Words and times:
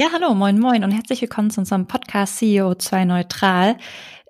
Ja, 0.00 0.06
hallo, 0.14 0.32
moin, 0.32 0.58
moin 0.58 0.82
und 0.82 0.92
herzlich 0.92 1.20
willkommen 1.20 1.50
zu 1.50 1.60
unserem 1.60 1.86
Podcast 1.86 2.38
CEO 2.38 2.74
2 2.74 3.04
Neutral. 3.04 3.76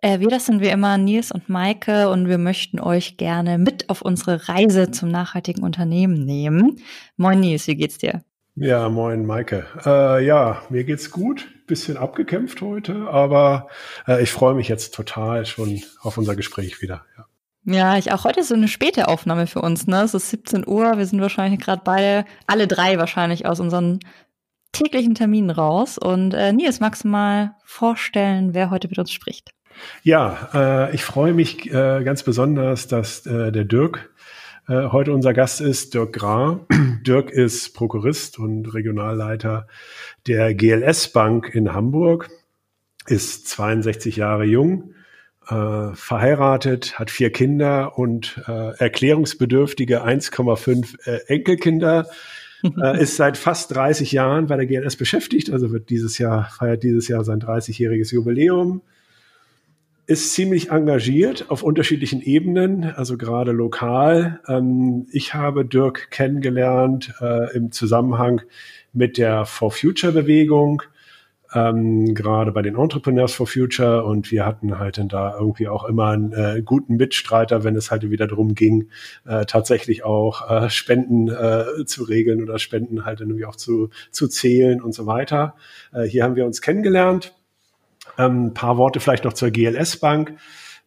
Äh, 0.03 0.19
wir, 0.19 0.27
das 0.27 0.47
sind 0.47 0.61
wie 0.61 0.67
immer 0.67 0.99
Nils 0.99 1.31
und 1.31 1.49
Maike 1.49 2.11
und 2.11 2.27
wir 2.27 2.39
möchten 2.39 2.81
euch 2.81 3.19
gerne 3.19 3.57
mit 3.57 3.89
auf 3.89 4.03
unsere 4.03 4.49
Reise 4.49 4.91
zum 4.91 5.13
nachhaltigen 5.13 5.63
Unternehmen 5.63 6.25
nehmen. 6.25 6.81
Moin 7.17 7.39
Nils, 7.39 7.69
wie 7.69 7.77
geht's 7.77 7.99
dir? 7.99 8.25
Ja, 8.57 8.89
moin 8.89 9.25
Maike. 9.25 9.65
Äh, 9.87 10.27
ja, 10.27 10.61
mir 10.71 10.83
geht's 10.83 11.13
gut. 11.13 11.47
Bisschen 11.69 11.97
abgekämpft 11.97 12.61
heute, 12.63 13.07
aber 13.09 13.69
äh, 14.09 14.21
ich 14.25 14.33
freue 14.33 14.55
mich 14.55 14.67
jetzt 14.67 14.93
total 14.93 15.47
schon 15.47 15.85
auf 16.01 16.19
unser 16.19 16.35
Gespräch 16.35 16.83
wieder. 16.83 17.05
Ja. 17.17 17.27
Ja, 17.65 17.97
ich 17.97 18.11
auch. 18.11 18.25
Heute 18.25 18.41
ist 18.41 18.49
so 18.49 18.55
eine 18.55 18.69
späte 18.69 19.07
Aufnahme 19.07 19.47
für 19.47 19.61
uns, 19.61 19.87
ne? 19.87 20.03
Es 20.03 20.15
ist 20.15 20.31
17 20.31 20.67
Uhr. 20.67 20.97
Wir 20.97 21.07
sind 21.07 21.21
wahrscheinlich 21.21 21.61
gerade 21.61 21.83
beide, 21.85 22.25
alle 22.47 22.67
drei 22.67 22.99
wahrscheinlich 22.99 23.47
aus 23.47 23.61
unseren 23.61 24.01
täglichen 24.73 25.15
Terminen 25.15 25.51
raus. 25.51 25.99
Und 25.99 26.35
äh, 26.35 26.53
Nils, 26.53 26.81
magst 26.81 27.05
du 27.05 27.09
mal 27.09 27.57
vorstellen, 27.65 28.55
wer 28.55 28.71
heute 28.71 28.89
mit 28.89 28.99
uns 28.99 29.13
spricht? 29.13 29.51
Ja, 30.03 30.49
äh, 30.55 30.95
ich 30.95 31.05
freue 31.05 31.33
mich 31.33 31.73
äh, 31.73 32.03
ganz 32.05 32.23
besonders, 32.23 32.89
dass 32.89 33.27
äh, 33.27 33.53
der 33.53 33.65
Dirk 33.65 34.11
äh, 34.69 34.89
heute 34.91 35.13
unser 35.13 35.33
Gast 35.33 35.61
ist, 35.61 35.95
Dirk 35.95 36.13
Gra. 36.15 36.61
Dirk 37.07 37.31
ist 37.31 37.75
Prokurist 37.75 38.39
und 38.39 38.73
Regionalleiter 38.73 39.67
der 40.27 40.55
GLS 40.55 41.13
Bank 41.13 41.55
in 41.55 41.73
Hamburg, 41.73 42.31
ist 43.07 43.49
62 43.49 44.17
Jahre 44.17 44.45
jung, 44.45 44.95
äh, 45.49 45.95
verheiratet, 45.95 46.99
hat 46.99 47.11
vier 47.11 47.33
Kinder 47.33 47.99
und 47.99 48.41
äh, 48.47 48.77
erklärungsbedürftige 48.79 50.05
1,5 50.05 51.07
äh, 51.07 51.27
Enkelkinder 51.27 52.07
äh, 52.83 53.03
ist 53.03 53.17
seit 53.17 53.37
fast 53.37 53.75
30 53.75 54.13
Jahren 54.13 54.47
bei 54.47 54.57
der 54.57 54.67
GLS 54.67 54.97
beschäftigt, 54.97 55.51
also 55.51 55.73
wird 55.73 55.91
dieses 55.91 56.19
Jahr, 56.19 56.51
feiert 56.51 56.83
dieses 56.83 57.09
Jahr 57.09 57.25
sein 57.25 57.41
30-jähriges 57.41 58.13
Jubiläum, 58.15 58.83
ist 60.07 60.33
ziemlich 60.33 60.71
engagiert 60.71 61.51
auf 61.51 61.63
unterschiedlichen 61.63 62.21
Ebenen, 62.21 62.85
also 62.85 63.17
gerade 63.17 63.53
lokal. 63.53 64.41
Ähm, 64.49 65.07
ich 65.13 65.35
habe 65.35 65.65
Dirk 65.65 66.11
kennengelernt 66.11 67.15
äh, 67.21 67.55
im 67.57 67.71
Zusammenhang 67.71 68.43
mit 68.93 69.19
der 69.19 69.45
For 69.47 69.71
Future 69.71 70.13
Bewegung 70.13 70.83
ähm, 71.53 72.15
gerade 72.15 72.53
bei 72.53 72.63
den 72.63 72.77
Entrepreneurs 72.77 73.35
for 73.35 73.47
Future 73.47 74.05
und 74.05 74.31
wir 74.31 74.47
hatten 74.47 74.79
halt 74.79 74.99
dann 74.99 75.09
da 75.09 75.37
irgendwie 75.37 75.69
auch 75.69 75.85
immer 75.85 76.11
einen 76.11 76.33
äh, 76.33 76.63
guten 76.65 76.97
Mitstreiter, 76.97 77.65
wenn 77.65 77.77
es 77.77 77.91
halt 77.91 78.09
wieder 78.09 78.27
darum 78.27 78.55
ging, 78.55 78.89
äh, 79.27 79.45
tatsächlich 79.47 80.05
auch 80.05 80.49
äh, 80.51 80.71
Spenden 80.71 81.29
äh, 81.29 81.85
zu 81.87 82.05
regeln 82.05 82.43
oder 82.43 82.59
Spenden 82.59 83.05
halt 83.05 83.21
irgendwie 83.21 83.45
auch 83.45 83.57
zu, 83.57 83.91
zu 84.11 84.29
zählen 84.29 84.81
und 84.81 84.95
so 84.95 85.07
weiter. 85.07 85.55
Äh, 85.93 86.05
hier 86.05 86.25
haben 86.25 86.37
wir 86.37 86.47
uns 86.47 86.63
kennengelernt. 86.63 87.35
Ähm, 88.19 88.47
ein 88.47 88.55
paar 88.55 88.77
Worte 88.77 89.01
vielleicht 89.01 89.25
noch 89.25 89.33
zur 89.33 89.51
GLS 89.51 89.97
Bank. 89.99 90.35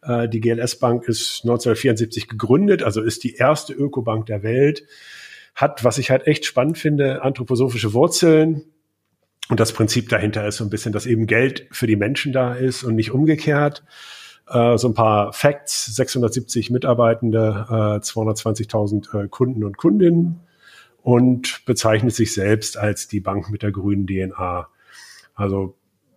Äh, 0.01 0.29
die 0.29 0.39
GLS 0.39 0.79
Bank 0.79 1.07
ist 1.07 1.41
1974 1.43 2.27
gegründet, 2.27 2.83
also 2.83 3.01
ist 3.01 3.23
die 3.23 3.35
erste 3.35 3.73
Ökobank 3.73 4.27
der 4.27 4.43
Welt 4.43 4.83
hat, 5.55 5.83
was 5.83 5.97
ich 5.97 6.09
halt 6.09 6.27
echt 6.27 6.45
spannend 6.45 6.77
finde, 6.77 7.21
anthroposophische 7.21 7.93
Wurzeln. 7.93 8.72
Und 9.49 9.59
das 9.59 9.73
Prinzip 9.73 10.09
dahinter 10.09 10.47
ist 10.47 10.57
so 10.57 10.63
ein 10.63 10.69
bisschen, 10.69 10.93
dass 10.93 11.05
eben 11.05 11.27
Geld 11.27 11.67
für 11.71 11.87
die 11.87 11.95
Menschen 11.95 12.31
da 12.31 12.53
ist 12.53 12.83
und 12.83 12.95
nicht 12.95 13.11
umgekehrt. 13.11 13.83
Äh, 14.47 14.77
so 14.77 14.89
ein 14.89 14.93
paar 14.93 15.33
Facts, 15.33 15.95
670 15.95 16.69
Mitarbeitende, 16.69 17.65
äh, 17.69 17.99
220.000 17.99 19.25
äh, 19.25 19.27
Kunden 19.27 19.63
und 19.63 19.77
Kundinnen 19.77 20.41
und 21.01 21.65
bezeichnet 21.65 22.15
sich 22.15 22.33
selbst 22.33 22.77
als 22.77 23.07
die 23.07 23.19
Bank 23.19 23.49
mit 23.51 23.63
der 23.63 23.71
grünen 23.71 24.07
DNA. 24.07 24.67
Also 25.35 25.75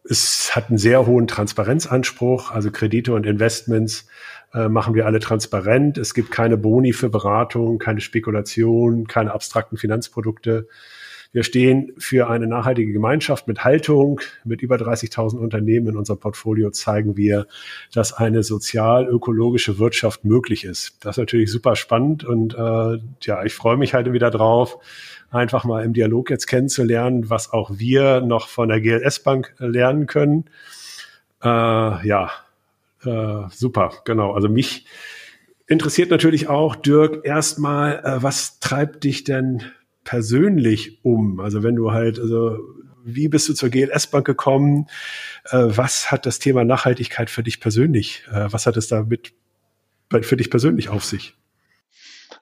es 0.08 0.54
hat 0.54 0.68
einen 0.68 0.78
sehr 0.78 1.06
hohen 1.06 1.26
Transparenzanspruch, 1.26 2.52
also 2.52 2.70
Kredite 2.70 3.12
und 3.12 3.26
Investments 3.26 4.06
äh, 4.54 4.68
machen 4.68 4.94
wir 4.94 5.06
alle 5.06 5.18
transparent. 5.18 5.98
Es 5.98 6.14
gibt 6.14 6.30
keine 6.30 6.56
Boni 6.56 6.92
für 6.92 7.08
Beratung, 7.08 7.78
keine 7.78 8.00
Spekulation, 8.00 9.06
keine 9.08 9.32
abstrakten 9.32 9.76
Finanzprodukte. 9.76 10.68
Wir 11.36 11.42
stehen 11.42 11.92
für 11.98 12.30
eine 12.30 12.46
nachhaltige 12.46 12.94
Gemeinschaft 12.94 13.46
mit 13.46 13.62
Haltung. 13.62 14.22
Mit 14.44 14.62
über 14.62 14.76
30.000 14.76 15.36
Unternehmen 15.36 15.88
in 15.88 15.96
unserem 15.98 16.18
Portfolio 16.18 16.70
zeigen 16.70 17.18
wir, 17.18 17.46
dass 17.92 18.14
eine 18.14 18.42
sozial-ökologische 18.42 19.78
Wirtschaft 19.78 20.24
möglich 20.24 20.64
ist. 20.64 20.96
Das 21.04 21.16
ist 21.16 21.18
natürlich 21.18 21.52
super 21.52 21.76
spannend 21.76 22.24
und 22.24 22.54
äh, 22.54 23.00
ja, 23.20 23.44
ich 23.44 23.52
freue 23.52 23.76
mich 23.76 23.92
halt 23.92 24.10
wieder 24.10 24.30
drauf, 24.30 24.78
einfach 25.30 25.64
mal 25.64 25.84
im 25.84 25.92
Dialog 25.92 26.30
jetzt 26.30 26.46
kennenzulernen, 26.46 27.28
was 27.28 27.52
auch 27.52 27.70
wir 27.74 28.22
noch 28.22 28.48
von 28.48 28.70
der 28.70 28.80
GLS 28.80 29.22
Bank 29.22 29.54
lernen 29.58 30.06
können. 30.06 30.46
Äh, 31.44 31.48
ja, 31.48 32.30
äh, 33.04 33.42
super, 33.50 33.92
genau. 34.06 34.32
Also 34.32 34.48
mich 34.48 34.86
interessiert 35.66 36.10
natürlich 36.10 36.48
auch, 36.48 36.76
Dirk, 36.76 37.26
erstmal, 37.26 37.98
äh, 37.98 38.22
was 38.22 38.58
treibt 38.58 39.04
dich 39.04 39.24
denn 39.24 39.64
persönlich 40.06 41.04
um? 41.04 41.40
Also 41.40 41.62
wenn 41.62 41.76
du 41.76 41.92
halt, 41.92 42.18
also 42.18 42.58
wie 43.04 43.28
bist 43.28 43.48
du 43.48 43.54
zur 43.54 43.68
GLS 43.68 44.06
Bank 44.06 44.24
gekommen? 44.24 44.86
Äh, 45.50 45.58
was 45.66 46.10
hat 46.10 46.24
das 46.24 46.38
Thema 46.38 46.64
Nachhaltigkeit 46.64 47.28
für 47.28 47.42
dich 47.42 47.60
persönlich? 47.60 48.24
Äh, 48.32 48.46
was 48.50 48.66
hat 48.66 48.76
es 48.78 48.88
damit 48.88 49.34
für 50.22 50.36
dich 50.36 50.50
persönlich 50.50 50.88
auf 50.88 51.04
sich? 51.04 51.34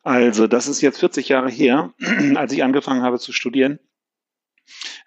Also, 0.03 0.47
das 0.47 0.69
ist 0.69 0.83
jetzt 0.83 1.01
40 1.01 1.31
Jahre 1.31 1.51
her, 1.51 1.95
als 2.35 2.53
ich 2.53 2.63
angefangen 2.63 3.03
habe 3.03 3.19
zu 3.19 3.33
studieren 3.33 3.79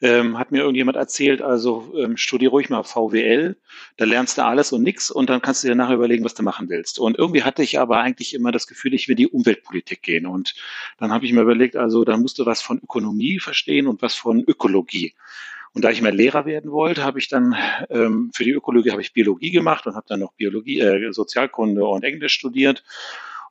ähm, 0.02 0.38
hat 0.38 0.52
mir 0.52 0.60
irgendjemand 0.60 0.98
erzählt, 0.98 1.42
also 1.42 1.94
ähm, 1.98 2.18
studier 2.18 2.50
ruhig 2.50 2.70
mal 2.70 2.84
VWL, 2.84 3.58
da 3.98 4.06
lernst 4.06 4.38
du 4.38 4.46
alles 4.46 4.72
und 4.72 4.84
nix 4.84 5.10
und 5.10 5.30
dann 5.30 5.42
kannst 5.42 5.64
du 5.64 5.68
dir 5.68 5.76
nachher 5.76 5.96
überlegen, 5.96 6.24
was 6.24 6.34
du 6.34 6.44
machen 6.44 6.70
willst. 6.70 7.00
Und 7.00 7.18
irgendwie 7.18 7.44
hatte 7.44 7.64
ich 7.64 7.80
aber 7.80 8.00
eigentlich 8.00 8.34
immer 8.34 8.52
das 8.52 8.68
Gefühl, 8.68 8.94
ich 8.94 9.08
will 9.08 9.16
die 9.16 9.28
Umweltpolitik 9.28 10.02
gehen. 10.02 10.26
Und 10.26 10.56
dann 11.00 11.12
habe 11.12 11.26
ich 11.26 11.34
mir 11.34 11.42
überlegt, 11.42 11.76
also 11.76 12.04
da 12.04 12.18
musst 12.18 12.40
du 12.40 12.46
was 12.46 12.62
von 12.62 12.80
Ökonomie 12.80 13.40
verstehen 13.40 13.88
und 13.88 14.02
was 14.02 14.16
von 14.16 14.44
Ökologie. 14.46 15.14
Und 15.74 15.84
da 15.84 15.92
ich 15.92 16.02
mehr 16.02 16.12
Lehrer 16.12 16.46
werden 16.46 16.72
wollte, 16.72 17.04
habe 17.04 17.20
ich 17.20 17.28
dann 17.28 17.56
ähm, 17.90 18.32
für 18.34 18.44
die 18.44 18.52
Ökologie 18.52 18.92
habe 18.92 19.02
ich 19.02 19.14
Biologie 19.14 19.52
gemacht 19.52 19.86
und 19.86 19.96
habe 19.96 20.06
dann 20.08 20.20
noch 20.20 20.34
Biologie, 20.34 20.80
äh, 20.80 21.12
Sozialkunde 21.12 21.86
und 21.86 22.04
Englisch 22.04 22.34
studiert 22.34 22.84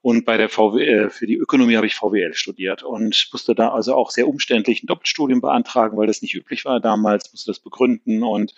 und 0.02 0.24
bei 0.24 0.36
der 0.36 0.48
VW, 0.48 0.84
äh, 0.84 1.10
für 1.10 1.26
die 1.26 1.36
Ökonomie 1.36 1.76
habe 1.76 1.86
ich 1.86 1.94
VWL 1.94 2.34
studiert 2.34 2.82
und 2.82 3.28
musste 3.32 3.54
da 3.54 3.70
also 3.70 3.94
auch 3.94 4.10
sehr 4.10 4.28
umständlich 4.28 4.82
ein 4.82 4.86
Doppelstudium 4.86 5.40
beantragen, 5.40 5.96
weil 5.96 6.06
das 6.06 6.22
nicht 6.22 6.34
üblich 6.34 6.64
war. 6.64 6.80
Damals, 6.80 7.32
musste 7.32 7.50
das 7.50 7.60
begründen 7.60 8.22
und 8.22 8.54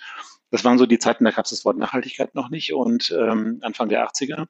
das 0.50 0.64
waren 0.64 0.78
so 0.78 0.86
die 0.86 0.98
Zeiten, 0.98 1.24
da 1.24 1.30
gab 1.30 1.44
es 1.44 1.50
das 1.50 1.64
Wort 1.64 1.76
Nachhaltigkeit 1.76 2.34
noch 2.34 2.50
nicht 2.50 2.72
und 2.72 3.14
ähm, 3.18 3.58
Anfang 3.62 3.88
der 3.88 4.06
80er. 4.08 4.46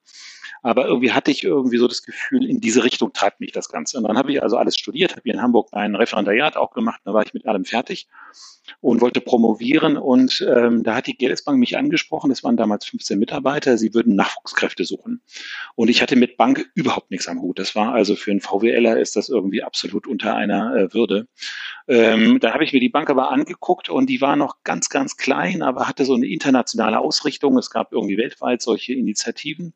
Aber 0.63 0.87
irgendwie 0.87 1.13
hatte 1.13 1.31
ich 1.31 1.45
irgendwie 1.45 1.79
so 1.79 1.87
das 1.87 2.03
Gefühl, 2.03 2.49
in 2.49 2.61
diese 2.61 2.85
Richtung 2.85 3.13
treibt 3.13 3.41
mich 3.41 3.53
das 3.53 3.69
Ganze. 3.69 3.99
Und 3.99 4.09
dann 4.09 4.19
habe 4.19 4.33
ich 4.33 4.43
also 4.43 4.57
alles 4.57 4.77
studiert, 4.77 5.13
habe 5.13 5.23
hier 5.25 5.35
in 5.35 5.43
Hamburg 5.43 5.69
ein 5.73 5.95
Referendariat 5.95 6.57
auch 6.57 6.73
gemacht, 6.73 7.01
da 7.05 7.15
war 7.15 7.25
ich 7.25 7.35
mit 7.35 7.47
allem 7.47 7.65
fertig 7.65 8.09
und 8.81 9.01
wollte 9.01 9.21
promovieren. 9.21 9.97
Und 9.97 10.47
ähm, 10.49 10.83
da 10.83 10.97
hat 10.97 11.07
die 11.07 11.17
GLS 11.17 11.45
Bank 11.45 11.59
mich 11.59 11.77
angesprochen, 11.77 12.31
das 12.31 12.45
waren 12.45 12.57
damals 12.57 12.87
15 12.87 13.19
Mitarbeiter, 13.19 13.79
sie 13.79 13.95
würden 13.95 14.17
Nachwuchskräfte 14.17 14.85
suchen. 14.85 15.23
Und 15.75 15.89
ich 15.89 16.03
hatte 16.03 16.17
mit 16.17 16.37
Bank 16.37 16.71
überhaupt 16.75 17.11
nichts 17.11 17.29
am 17.29 17.41
Hut. 17.41 17.59
Das 17.59 17.75
war 17.75 17.93
also 17.93 18.17
für 18.17 18.31
einen 18.31 18.41
VWLer 18.41 18.99
ist 18.99 19.17
das 19.17 19.29
irgendwie 19.29 19.63
absolut 19.63 20.07
unter 20.07 20.35
einer 20.35 20.75
äh, 20.75 20.95
Würde. 20.95 21.29
Ähm, 21.87 22.39
da 22.41 22.53
habe 22.53 22.65
ich 22.65 22.73
mir 22.73 22.81
die 22.81 22.89
Bank 22.89 23.11
aber 23.11 23.31
angeguckt 23.31 23.89
und 23.89 24.09
die 24.11 24.21
war 24.21 24.37
noch 24.37 24.56
ganz, 24.65 24.89
ganz 24.89 25.17
klein, 25.17 25.62
aber 25.62 25.88
hatte 25.88 26.05
so 26.05 26.14
eine 26.14 26.26
internationale 26.26 26.99
Ausrichtung. 26.99 27.56
Es 27.58 27.70
gab 27.70 27.93
irgendwie 27.93 28.19
weltweit 28.19 28.62
solche 28.62 28.94
Initiativen. 28.94 29.75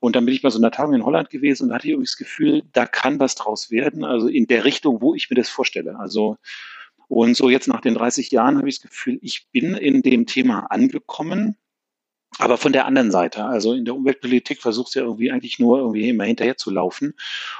Und 0.00 0.16
dann 0.16 0.24
bin 0.24 0.34
ich 0.34 0.42
bei 0.42 0.50
so 0.50 0.58
einer 0.58 0.70
Tagung 0.70 0.94
in 0.94 1.04
Holland 1.04 1.30
gewesen 1.30 1.68
und 1.68 1.74
hatte 1.74 1.88
irgendwie 1.88 2.06
das 2.06 2.16
Gefühl, 2.16 2.62
da 2.72 2.86
kann 2.86 3.20
was 3.20 3.34
draus 3.34 3.70
werden, 3.70 4.04
also 4.04 4.28
in 4.28 4.46
der 4.46 4.64
Richtung, 4.64 5.02
wo 5.02 5.14
ich 5.14 5.28
mir 5.28 5.36
das 5.36 5.48
vorstelle. 5.48 5.98
Also 5.98 6.36
und 7.08 7.36
so 7.36 7.48
jetzt 7.48 7.68
nach 7.68 7.80
den 7.80 7.94
30 7.94 8.30
Jahren 8.30 8.58
habe 8.58 8.68
ich 8.68 8.80
das 8.80 8.90
Gefühl, 8.90 9.18
ich 9.22 9.48
bin 9.50 9.74
in 9.74 10.02
dem 10.02 10.26
Thema 10.26 10.66
angekommen, 10.70 11.56
aber 12.38 12.58
von 12.58 12.72
der 12.72 12.84
anderen 12.84 13.10
Seite. 13.10 13.44
Also 13.44 13.72
in 13.72 13.86
der 13.86 13.94
Umweltpolitik 13.94 14.60
versucht 14.60 14.94
ja 14.94 15.02
irgendwie 15.02 15.32
eigentlich 15.32 15.58
nur 15.58 15.78
irgendwie 15.78 16.10
immer 16.10 16.24
hinterher 16.24 16.58
zu 16.58 16.70
laufen. 16.70 17.14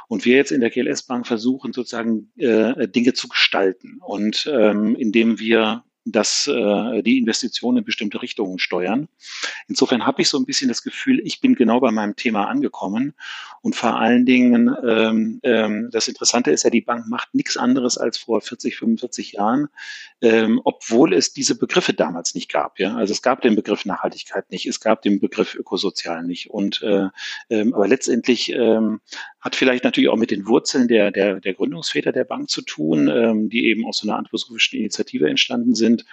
Und 0.06 0.26
wir 0.26 0.36
jetzt 0.36 0.52
in 0.52 0.60
der 0.60 0.70
GLS 0.70 1.04
Bank 1.04 1.26
versuchen 1.26 1.72
sozusagen 1.72 2.30
äh, 2.36 2.86
Dinge 2.86 3.14
zu 3.14 3.28
gestalten. 3.28 4.00
Und 4.04 4.48
ähm, 4.52 4.94
indem 4.94 5.40
wir 5.40 5.84
dass 6.12 6.46
äh, 6.46 7.02
die 7.02 7.18
Investitionen 7.18 7.78
in 7.78 7.84
bestimmte 7.84 8.22
Richtungen 8.22 8.58
steuern. 8.58 9.08
Insofern 9.68 10.06
habe 10.06 10.22
ich 10.22 10.28
so 10.28 10.38
ein 10.38 10.44
bisschen 10.44 10.68
das 10.68 10.82
Gefühl, 10.82 11.20
ich 11.24 11.40
bin 11.40 11.54
genau 11.54 11.80
bei 11.80 11.90
meinem 11.90 12.16
Thema 12.16 12.48
angekommen. 12.48 13.14
Und 13.60 13.74
vor 13.74 13.98
allen 13.98 14.24
Dingen, 14.24 14.74
ähm, 14.86 15.40
ähm, 15.42 15.90
das 15.92 16.08
Interessante 16.08 16.50
ist 16.50 16.62
ja, 16.62 16.70
die 16.70 16.80
Bank 16.80 17.06
macht 17.08 17.34
nichts 17.34 17.56
anderes 17.56 17.98
als 17.98 18.18
vor 18.18 18.40
40, 18.40 18.76
45 18.76 19.32
Jahren, 19.32 19.68
ähm, 20.20 20.60
obwohl 20.64 21.12
es 21.12 21.32
diese 21.32 21.56
Begriffe 21.56 21.92
damals 21.92 22.34
nicht 22.34 22.50
gab. 22.50 22.78
Ja? 22.78 22.96
Also 22.96 23.12
es 23.12 23.22
gab 23.22 23.42
den 23.42 23.56
Begriff 23.56 23.84
Nachhaltigkeit 23.84 24.50
nicht, 24.50 24.66
es 24.66 24.80
gab 24.80 25.02
den 25.02 25.20
Begriff 25.20 25.54
Ökosozial 25.54 26.24
nicht. 26.24 26.50
Und 26.50 26.82
äh, 26.82 27.08
ähm, 27.50 27.74
aber 27.74 27.88
letztendlich 27.88 28.52
ähm, 28.52 29.00
hat 29.40 29.56
vielleicht 29.56 29.84
natürlich 29.84 30.08
auch 30.08 30.16
mit 30.16 30.30
den 30.30 30.46
Wurzeln 30.46 30.88
der, 30.88 31.10
der, 31.10 31.40
der 31.40 31.54
Gründungsväter 31.54 32.12
der 32.12 32.24
Bank 32.24 32.50
zu 32.50 32.62
tun, 32.62 33.08
ähm, 33.08 33.48
die 33.48 33.66
eben 33.66 33.84
aus 33.86 33.98
so 33.98 34.08
einer 34.08 34.18
anthroposophischen 34.18 34.78
Initiative 34.78 35.28
entstanden 35.28 35.74
sind. 35.74 36.04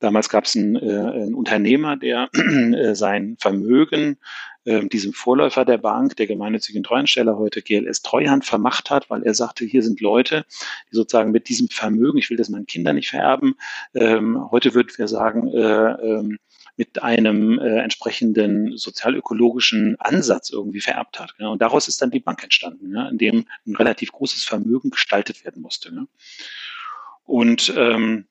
Damals 0.00 0.28
gab 0.28 0.44
es 0.44 0.56
einen, 0.56 0.76
äh, 0.76 0.80
einen 0.80 1.34
Unternehmer, 1.34 1.96
der 1.96 2.28
äh, 2.34 2.94
sein 2.94 3.36
Vermögen 3.38 4.18
äh, 4.64 4.86
diesem 4.86 5.12
Vorläufer 5.12 5.64
der 5.64 5.78
Bank, 5.78 6.16
der 6.16 6.26
gemeinnützigen 6.26 6.82
Treuhandsteller, 6.82 7.36
heute 7.36 7.62
GLS 7.62 8.02
Treuhand, 8.02 8.44
vermacht 8.44 8.90
hat, 8.90 9.10
weil 9.10 9.22
er 9.22 9.34
sagte, 9.34 9.64
hier 9.64 9.82
sind 9.82 10.00
Leute, 10.00 10.44
die 10.90 10.96
sozusagen 10.96 11.30
mit 11.30 11.48
diesem 11.48 11.68
Vermögen, 11.68 12.18
ich 12.18 12.30
will 12.30 12.36
das 12.36 12.48
meinen 12.48 12.66
Kindern 12.66 12.96
nicht 12.96 13.10
vererben, 13.10 13.54
ähm, 13.94 14.50
heute 14.50 14.74
würden 14.74 14.92
wir 14.96 15.08
sagen, 15.08 15.48
äh, 15.48 15.60
ähm, 15.60 16.38
mit 16.76 17.02
einem 17.02 17.58
äh, 17.58 17.78
entsprechenden 17.80 18.76
sozialökologischen 18.76 19.96
Ansatz 20.00 20.50
irgendwie 20.50 20.80
vererbt 20.80 21.20
hat. 21.20 21.34
Ja. 21.38 21.48
Und 21.48 21.62
daraus 21.62 21.88
ist 21.88 22.02
dann 22.02 22.10
die 22.10 22.20
Bank 22.20 22.42
entstanden, 22.42 22.92
ja, 22.94 23.08
in 23.08 23.18
dem 23.18 23.46
ein 23.66 23.76
relativ 23.76 24.12
großes 24.12 24.44
Vermögen 24.44 24.90
gestaltet 24.90 25.44
werden 25.44 25.62
musste. 25.62 25.90
Ja. 25.94 26.06
Und 27.24 27.72
ähm, 27.76 28.26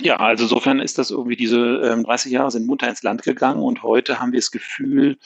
ja, 0.00 0.16
also 0.16 0.44
insofern 0.44 0.80
ist 0.80 0.98
das 0.98 1.10
irgendwie 1.10 1.36
diese 1.36 1.58
ähm, 1.58 2.04
30 2.04 2.32
Jahre 2.32 2.50
sind 2.50 2.66
munter 2.66 2.88
ins 2.88 3.02
Land 3.02 3.22
gegangen 3.22 3.62
und 3.62 3.82
heute 3.82 4.20
haben 4.20 4.32
wir 4.32 4.40
das 4.40 4.50
Gefühl, 4.50 5.18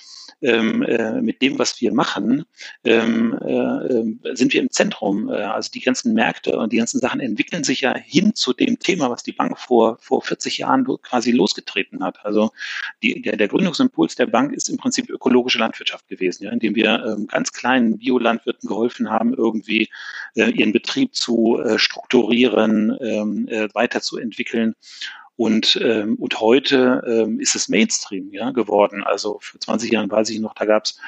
ähm, 0.42 0.82
äh, 0.82 1.20
mit 1.22 1.40
dem, 1.42 1.58
was 1.58 1.80
wir 1.80 1.92
machen, 1.92 2.44
ähm, 2.84 3.38
äh, 3.42 3.52
ähm, 3.52 4.20
sind 4.34 4.52
wir 4.52 4.60
im 4.60 4.70
Zentrum. 4.70 5.30
Äh, 5.30 5.36
also 5.36 5.70
die 5.70 5.80
ganzen 5.80 6.12
Märkte 6.12 6.58
und 6.58 6.72
die 6.72 6.76
ganzen 6.76 7.00
Sachen 7.00 7.20
entwickeln 7.20 7.64
sich 7.64 7.80
ja 7.80 7.96
hin 7.96 8.34
zu 8.34 8.52
dem 8.52 8.78
Thema, 8.78 9.10
was 9.10 9.22
die 9.22 9.32
Bank 9.32 9.58
vor, 9.58 9.98
vor 10.00 10.22
40 10.22 10.58
Jahren 10.58 10.84
quasi 11.02 11.32
losgetreten 11.32 12.04
hat. 12.04 12.24
Also 12.24 12.50
die, 13.02 13.22
der, 13.22 13.36
der 13.36 13.48
Gründungsimpuls 13.48 14.16
der 14.16 14.26
Bank 14.26 14.52
ist 14.52 14.69
im 14.69 14.76
Prinzip 14.76 15.08
ökologische 15.08 15.58
Landwirtschaft 15.58 16.06
gewesen, 16.08 16.44
ja, 16.44 16.50
indem 16.50 16.74
wir 16.74 17.04
ähm, 17.04 17.26
ganz 17.26 17.52
kleinen 17.52 17.98
Biolandwirten 17.98 18.69
geholfen 18.69 19.10
haben, 19.10 19.32
irgendwie 19.32 19.88
äh, 20.34 20.50
ihren 20.50 20.72
Betrieb 20.72 21.14
zu 21.14 21.58
äh, 21.60 21.78
strukturieren, 21.78 22.96
ähm, 23.00 23.48
äh, 24.56 24.67
weiterzuentwickeln 24.67 24.75
und, 25.38 25.79
ähm, 25.85 26.14
und 26.14 26.41
heute 26.41 27.03
ähm, 27.06 27.41
ist 27.41 27.55
es 27.55 27.69
Mainstream 27.69 28.32
ja, 28.32 28.53
geworden. 28.53 29.05
Also 29.05 29.38
vor 29.43 29.61
20 29.61 29.93
Jahren 29.93 30.11
weiß 30.11 30.31
ich 30.31 30.41
noch, 30.41 30.55
da 30.55 30.64
gab 30.64 30.85
es 30.85 30.99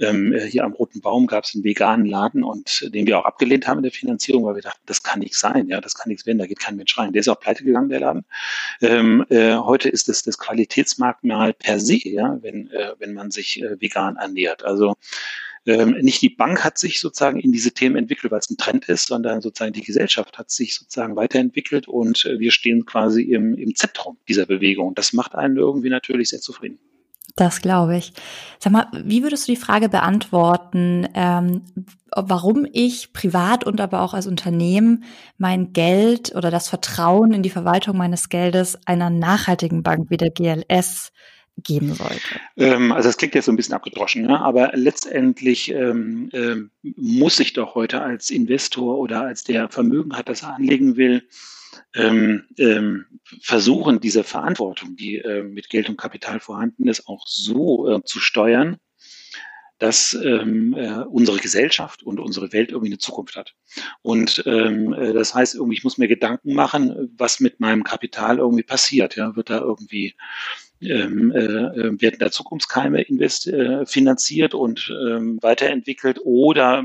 ähm, 0.00 0.34
hier 0.48 0.64
am 0.64 0.72
Roten 0.72 1.00
Baum 1.00 1.28
gab 1.28 1.44
es 1.44 1.54
einen 1.54 1.62
veganen 1.62 2.04
Laden 2.04 2.42
und 2.42 2.92
den 2.92 3.06
wir 3.06 3.16
auch 3.16 3.24
abgelehnt 3.24 3.68
haben 3.68 3.78
in 3.78 3.84
der 3.84 3.92
Finanzierung, 3.92 4.44
weil 4.44 4.56
wir 4.56 4.62
dachten, 4.62 4.82
das 4.86 5.04
kann 5.04 5.20
nicht 5.20 5.36
sein, 5.36 5.68
ja, 5.68 5.80
das 5.80 5.94
kann 5.94 6.08
nichts 6.08 6.26
werden, 6.26 6.38
da 6.38 6.46
geht 6.46 6.58
kein 6.58 6.74
Mensch 6.74 6.98
rein. 6.98 7.12
Der 7.12 7.20
ist 7.20 7.28
auch 7.28 7.38
pleite 7.38 7.62
gegangen, 7.62 7.88
der 7.88 8.00
Laden. 8.00 8.24
Ähm, 8.80 9.24
äh, 9.28 9.54
heute 9.54 9.88
ist 9.88 10.08
es 10.08 10.24
das 10.24 10.36
Qualitätsmerkmal 10.36 11.52
per 11.52 11.78
se, 11.78 12.08
ja, 12.08 12.38
wenn, 12.42 12.68
äh, 12.72 12.94
wenn 12.98 13.14
man 13.14 13.30
sich 13.30 13.62
äh, 13.62 13.80
vegan 13.80 14.16
ernährt. 14.16 14.64
Also 14.64 14.96
ähm, 15.66 15.96
nicht 16.00 16.22
die 16.22 16.30
Bank 16.30 16.64
hat 16.64 16.78
sich 16.78 17.00
sozusagen 17.00 17.40
in 17.40 17.52
diese 17.52 17.72
Themen 17.72 17.96
entwickelt, 17.96 18.32
weil 18.32 18.38
es 18.38 18.50
ein 18.50 18.56
Trend 18.56 18.88
ist, 18.88 19.08
sondern 19.08 19.40
sozusagen 19.40 19.72
die 19.72 19.82
Gesellschaft 19.82 20.38
hat 20.38 20.50
sich 20.50 20.76
sozusagen 20.76 21.16
weiterentwickelt 21.16 21.88
und 21.88 22.24
äh, 22.24 22.38
wir 22.38 22.52
stehen 22.52 22.86
quasi 22.86 23.22
im, 23.22 23.54
im 23.54 23.74
Zentrum 23.74 24.16
dieser 24.28 24.46
Bewegung. 24.46 24.94
Das 24.94 25.12
macht 25.12 25.34
einen 25.34 25.56
irgendwie 25.56 25.90
natürlich 25.90 26.30
sehr 26.30 26.40
zufrieden. 26.40 26.78
Das 27.34 27.60
glaube 27.60 27.96
ich. 27.96 28.12
Sag 28.60 28.72
mal, 28.72 28.86
wie 28.92 29.22
würdest 29.22 29.48
du 29.48 29.52
die 29.52 29.60
Frage 29.60 29.88
beantworten, 29.88 31.08
ähm, 31.14 31.62
warum 32.14 32.66
ich 32.72 33.12
privat 33.12 33.64
und 33.64 33.80
aber 33.80 34.00
auch 34.02 34.14
als 34.14 34.26
Unternehmen 34.26 35.04
mein 35.36 35.72
Geld 35.72 36.34
oder 36.34 36.50
das 36.50 36.68
Vertrauen 36.68 37.32
in 37.32 37.42
die 37.42 37.50
Verwaltung 37.50 37.96
meines 37.96 38.28
Geldes 38.28 38.78
einer 38.86 39.10
nachhaltigen 39.10 39.82
Bank 39.82 40.08
wie 40.08 40.16
der 40.16 40.30
GLS 40.30 41.12
geben 41.62 41.94
sollte? 41.94 42.40
Ähm, 42.56 42.92
also 42.92 43.08
das 43.08 43.16
klingt 43.16 43.34
jetzt 43.34 43.46
so 43.46 43.52
ein 43.52 43.56
bisschen 43.56 43.74
abgedroschen, 43.74 44.22
ne? 44.22 44.40
aber 44.40 44.72
letztendlich 44.74 45.70
ähm, 45.70 46.30
ähm, 46.32 46.70
muss 46.82 47.40
ich 47.40 47.52
doch 47.52 47.74
heute 47.74 48.02
als 48.02 48.30
Investor 48.30 48.98
oder 48.98 49.22
als 49.22 49.44
der 49.44 49.68
Vermögen 49.68 50.16
hat, 50.16 50.28
das 50.28 50.42
er 50.42 50.54
anlegen 50.54 50.96
will, 50.96 51.26
ähm, 51.94 52.44
ähm, 52.58 53.06
versuchen, 53.42 54.00
diese 54.00 54.24
Verantwortung, 54.24 54.96
die 54.96 55.16
äh, 55.16 55.42
mit 55.42 55.70
Geld 55.70 55.88
und 55.88 55.98
Kapital 55.98 56.40
vorhanden 56.40 56.88
ist, 56.88 57.06
auch 57.08 57.26
so 57.26 57.88
äh, 57.88 58.02
zu 58.04 58.20
steuern, 58.20 58.78
dass 59.78 60.14
ähm, 60.14 60.74
äh, 60.74 61.04
unsere 61.04 61.38
Gesellschaft 61.38 62.02
und 62.02 62.18
unsere 62.18 62.52
Welt 62.52 62.70
irgendwie 62.70 62.92
eine 62.92 62.98
Zukunft 62.98 63.36
hat. 63.36 63.54
Und 64.02 64.42
ähm, 64.46 64.94
äh, 64.94 65.12
das 65.12 65.34
heißt, 65.34 65.54
irgendwie, 65.54 65.76
ich 65.76 65.84
muss 65.84 65.98
mir 65.98 66.08
Gedanken 66.08 66.54
machen, 66.54 67.12
was 67.16 67.40
mit 67.40 67.60
meinem 67.60 67.84
Kapital 67.84 68.38
irgendwie 68.38 68.62
passiert. 68.62 69.16
Ja, 69.16 69.36
wird 69.36 69.50
da 69.50 69.58
irgendwie 69.58 70.14
ähm, 70.80 71.32
äh, 71.32 71.38
äh, 71.38 72.00
werden 72.00 72.16
da 72.18 72.30
Zukunftskeime 72.30 73.02
invest, 73.02 73.46
äh, 73.46 73.86
finanziert 73.86 74.54
und 74.54 74.92
ähm, 75.08 75.38
weiterentwickelt 75.42 76.20
oder 76.24 76.84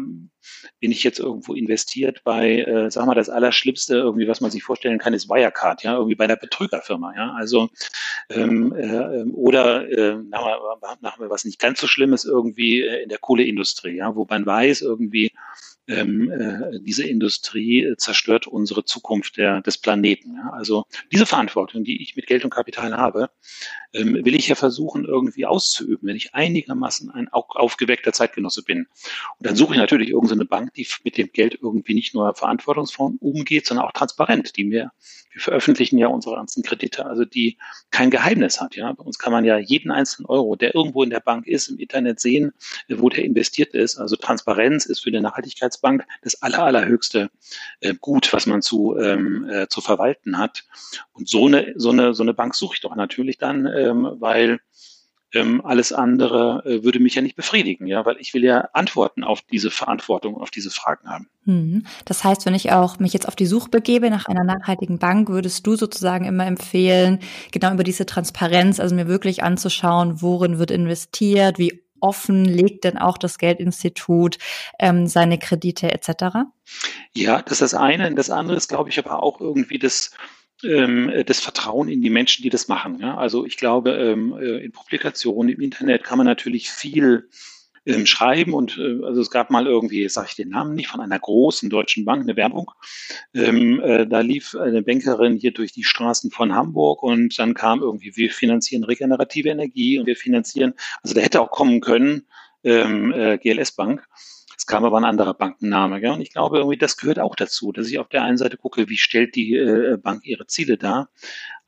bin 0.79 0.91
ich 0.91 1.03
jetzt 1.03 1.19
irgendwo 1.19 1.53
investiert 1.53 2.23
bei, 2.23 2.59
äh, 2.59 2.89
sag 2.89 3.05
mal, 3.05 3.15
das 3.15 3.29
Allerschlimmste 3.29 3.95
irgendwie, 3.95 4.27
was 4.27 4.41
man 4.41 4.51
sich 4.51 4.63
vorstellen 4.63 4.97
kann, 4.97 5.13
ist 5.13 5.29
Wirecard, 5.29 5.83
ja, 5.83 5.95
irgendwie 5.95 6.15
bei 6.15 6.25
einer 6.25 6.35
Betrügerfirma, 6.35 7.13
ja, 7.15 7.33
also 7.33 7.69
ähm, 8.29 8.73
äh, 8.75 9.23
oder 9.31 9.87
äh, 9.89 10.17
nach, 10.29 11.19
wir 11.19 11.29
was 11.29 11.45
nicht 11.45 11.59
ganz 11.59 11.79
so 11.79 11.87
Schlimmes 11.87 12.25
irgendwie 12.25 12.81
äh, 12.81 13.03
in 13.03 13.09
der 13.09 13.19
Kohleindustrie, 13.19 13.97
ja, 13.97 14.15
wo 14.15 14.25
man 14.29 14.45
weiß 14.45 14.81
irgendwie, 14.81 15.31
ähm, 15.87 16.31
äh, 16.31 16.79
diese 16.79 17.07
Industrie 17.07 17.83
äh, 17.83 17.97
zerstört 17.97 18.47
unsere 18.47 18.85
Zukunft 18.85 19.37
der, 19.37 19.61
des 19.61 19.77
Planeten. 19.77 20.35
Ja? 20.35 20.51
Also 20.53 20.85
diese 21.11 21.25
Verantwortung, 21.25 21.83
die 21.83 22.01
ich 22.01 22.15
mit 22.15 22.27
Geld 22.27 22.43
und 22.43 22.51
Kapital 22.51 22.95
habe, 22.95 23.29
ähm, 23.93 24.23
will 24.23 24.35
ich 24.35 24.47
ja 24.47 24.55
versuchen 24.55 25.05
irgendwie 25.05 25.45
auszuüben, 25.45 26.07
wenn 26.07 26.15
ich 26.15 26.33
einigermaßen 26.33 27.09
ein 27.11 27.29
aufgeweckter 27.29 28.13
Zeitgenosse 28.13 28.63
bin. 28.63 28.87
Und 29.39 29.47
dann 29.47 29.55
suche 29.55 29.73
ich 29.73 29.79
natürlich 29.79 30.09
irgendeine 30.09 30.45
Bank, 30.45 30.73
die 30.75 30.87
mit 31.03 31.17
dem 31.17 31.31
Geld 31.31 31.57
irgendwie 31.61 31.93
nicht 31.93 32.13
nur 32.13 32.33
verantwortungsvoll 32.35 33.15
umgeht, 33.19 33.67
sondern 33.67 33.85
auch 33.85 33.91
transparent, 33.91 34.55
die 34.57 34.63
mir, 34.63 34.91
wir 35.31 35.41
veröffentlichen 35.41 35.97
ja 35.97 36.07
unsere 36.07 36.35
ganzen 36.35 36.63
Kredite, 36.63 37.05
also 37.05 37.25
die 37.25 37.57
kein 37.89 38.11
Geheimnis 38.11 38.61
hat. 38.61 38.75
Ja, 38.75 38.91
bei 38.93 39.03
uns 39.03 39.17
kann 39.19 39.33
man 39.33 39.45
ja 39.45 39.57
jeden 39.57 39.91
einzelnen 39.91 40.27
Euro, 40.27 40.55
der 40.55 40.75
irgendwo 40.75 41.03
in 41.03 41.09
der 41.09 41.19
Bank 41.19 41.47
ist, 41.47 41.69
im 41.69 41.77
Internet 41.77 42.19
sehen, 42.19 42.53
wo 42.87 43.09
der 43.09 43.25
investiert 43.25 43.73
ist. 43.73 43.97
Also 43.97 44.15
Transparenz 44.15 44.85
ist 44.85 45.01
für 45.01 45.09
eine 45.09 45.21
Nachhaltigkeitsbank 45.81 46.05
das 46.21 46.41
aller, 46.41 46.63
allerhöchste 46.63 47.29
äh, 47.79 47.93
Gut, 47.99 48.31
was 48.33 48.45
man 48.45 48.61
zu, 48.61 48.97
ähm, 48.97 49.49
äh, 49.49 49.67
zu 49.67 49.81
verwalten 49.81 50.37
hat. 50.37 50.63
Und 51.13 51.27
so 51.27 51.47
eine, 51.47 51.73
so 51.75 51.89
eine, 51.89 52.13
so 52.13 52.23
eine 52.23 52.33
Bank 52.33 52.55
suche 52.55 52.75
ich 52.75 52.81
doch 52.81 52.95
natürlich 52.95 53.37
dann, 53.37 53.65
ähm, 53.65 54.07
weil 54.19 54.59
ähm, 55.33 55.61
alles 55.63 55.93
andere 55.93 56.61
äh, 56.65 56.83
würde 56.83 56.99
mich 56.99 57.15
ja 57.15 57.21
nicht 57.21 57.37
befriedigen, 57.37 57.87
ja, 57.87 58.05
weil 58.05 58.17
ich 58.19 58.33
will 58.33 58.43
ja 58.43 58.67
Antworten 58.73 59.23
auf 59.23 59.41
diese 59.41 59.71
Verantwortung, 59.71 60.35
auf 60.35 60.51
diese 60.51 60.71
Fragen 60.71 61.09
haben. 61.09 61.29
Hm. 61.45 61.85
Das 62.03 62.25
heißt, 62.25 62.45
wenn 62.45 62.53
ich 62.53 62.73
auch 62.73 62.99
mich 62.99 63.13
jetzt 63.13 63.29
auf 63.29 63.37
die 63.37 63.45
Suche 63.45 63.69
begebe 63.69 64.09
nach 64.09 64.25
einer 64.25 64.43
nachhaltigen 64.43 64.99
Bank, 64.99 65.29
würdest 65.29 65.65
du 65.65 65.77
sozusagen 65.77 66.25
immer 66.25 66.45
empfehlen, 66.45 67.19
genau 67.53 67.71
über 67.71 67.85
diese 67.85 68.05
Transparenz, 68.05 68.81
also 68.81 68.93
mir 68.93 69.07
wirklich 69.07 69.41
anzuschauen, 69.41 70.21
worin 70.21 70.59
wird 70.59 70.69
investiert, 70.69 71.57
wie 71.57 71.81
offen 72.01 72.45
legt 72.45 72.83
denn 72.83 72.97
auch 72.97 73.17
das 73.17 73.37
Geldinstitut 73.37 74.37
ähm, 74.79 75.07
seine 75.07 75.37
Kredite 75.39 75.91
etc.? 75.91 76.47
Ja, 77.13 77.41
das 77.41 77.53
ist 77.53 77.61
das 77.61 77.73
eine. 77.73 78.13
Das 78.15 78.29
andere 78.29 78.57
ist, 78.57 78.69
glaube 78.69 78.89
ich, 78.89 78.99
aber 78.99 79.23
auch 79.23 79.39
irgendwie 79.39 79.79
das 79.79 80.11
ähm, 80.63 81.11
das 81.25 81.39
Vertrauen 81.39 81.89
in 81.89 82.01
die 82.01 82.09
Menschen, 82.09 82.43
die 82.43 82.49
das 82.49 82.67
machen. 82.67 83.03
Also 83.03 83.45
ich 83.45 83.57
glaube, 83.57 83.91
ähm, 83.91 84.35
äh, 84.39 84.63
in 84.63 84.71
Publikationen 84.71 85.53
im 85.53 85.61
Internet 85.61 86.03
kann 86.03 86.17
man 86.17 86.27
natürlich 86.27 86.69
viel 86.69 87.29
ähm, 87.85 88.05
schreiben 88.05 88.53
und 88.53 88.77
äh, 88.77 89.03
also 89.03 89.21
es 89.21 89.31
gab 89.31 89.49
mal 89.49 89.67
irgendwie, 89.67 90.07
sage 90.09 90.27
ich 90.29 90.35
den 90.35 90.49
Namen 90.49 90.75
nicht, 90.75 90.87
von 90.87 91.01
einer 91.01 91.19
großen 91.19 91.69
deutschen 91.69 92.05
Bank 92.05 92.23
eine 92.23 92.35
Werbung. 92.35 92.71
Ähm, 93.33 93.79
äh, 93.79 94.07
da 94.07 94.19
lief 94.19 94.55
eine 94.55 94.83
Bankerin 94.83 95.35
hier 95.35 95.51
durch 95.51 95.71
die 95.71 95.83
Straßen 95.83 96.31
von 96.31 96.53
Hamburg 96.53 97.03
und 97.03 97.37
dann 97.39 97.53
kam 97.53 97.81
irgendwie, 97.81 98.15
wir 98.15 98.31
finanzieren 98.31 98.83
regenerative 98.83 99.49
Energie 99.49 99.99
und 99.99 100.05
wir 100.05 100.15
finanzieren, 100.15 100.73
also 101.01 101.15
da 101.15 101.21
hätte 101.21 101.41
auch 101.41 101.51
kommen 101.51 101.81
können 101.81 102.27
ähm, 102.63 103.11
äh, 103.13 103.37
GLS 103.37 103.71
Bank. 103.71 104.07
Es 104.61 104.67
kam 104.67 104.85
aber 104.85 104.97
ein 104.97 105.05
anderer 105.05 105.33
Bankenname. 105.33 105.99
Gell? 106.01 106.11
Und 106.11 106.21
ich 106.21 106.31
glaube, 106.31 106.57
irgendwie 106.59 106.77
das 106.77 106.95
gehört 106.95 107.17
auch 107.17 107.35
dazu, 107.35 107.71
dass 107.71 107.87
ich 107.87 107.97
auf 107.97 108.09
der 108.09 108.21
einen 108.21 108.37
Seite 108.37 108.57
gucke, 108.57 108.89
wie 108.89 108.97
stellt 108.97 109.33
die 109.35 109.55
äh, 109.55 109.97
Bank 109.97 110.23
ihre 110.23 110.45
Ziele 110.45 110.77
dar, 110.77 111.09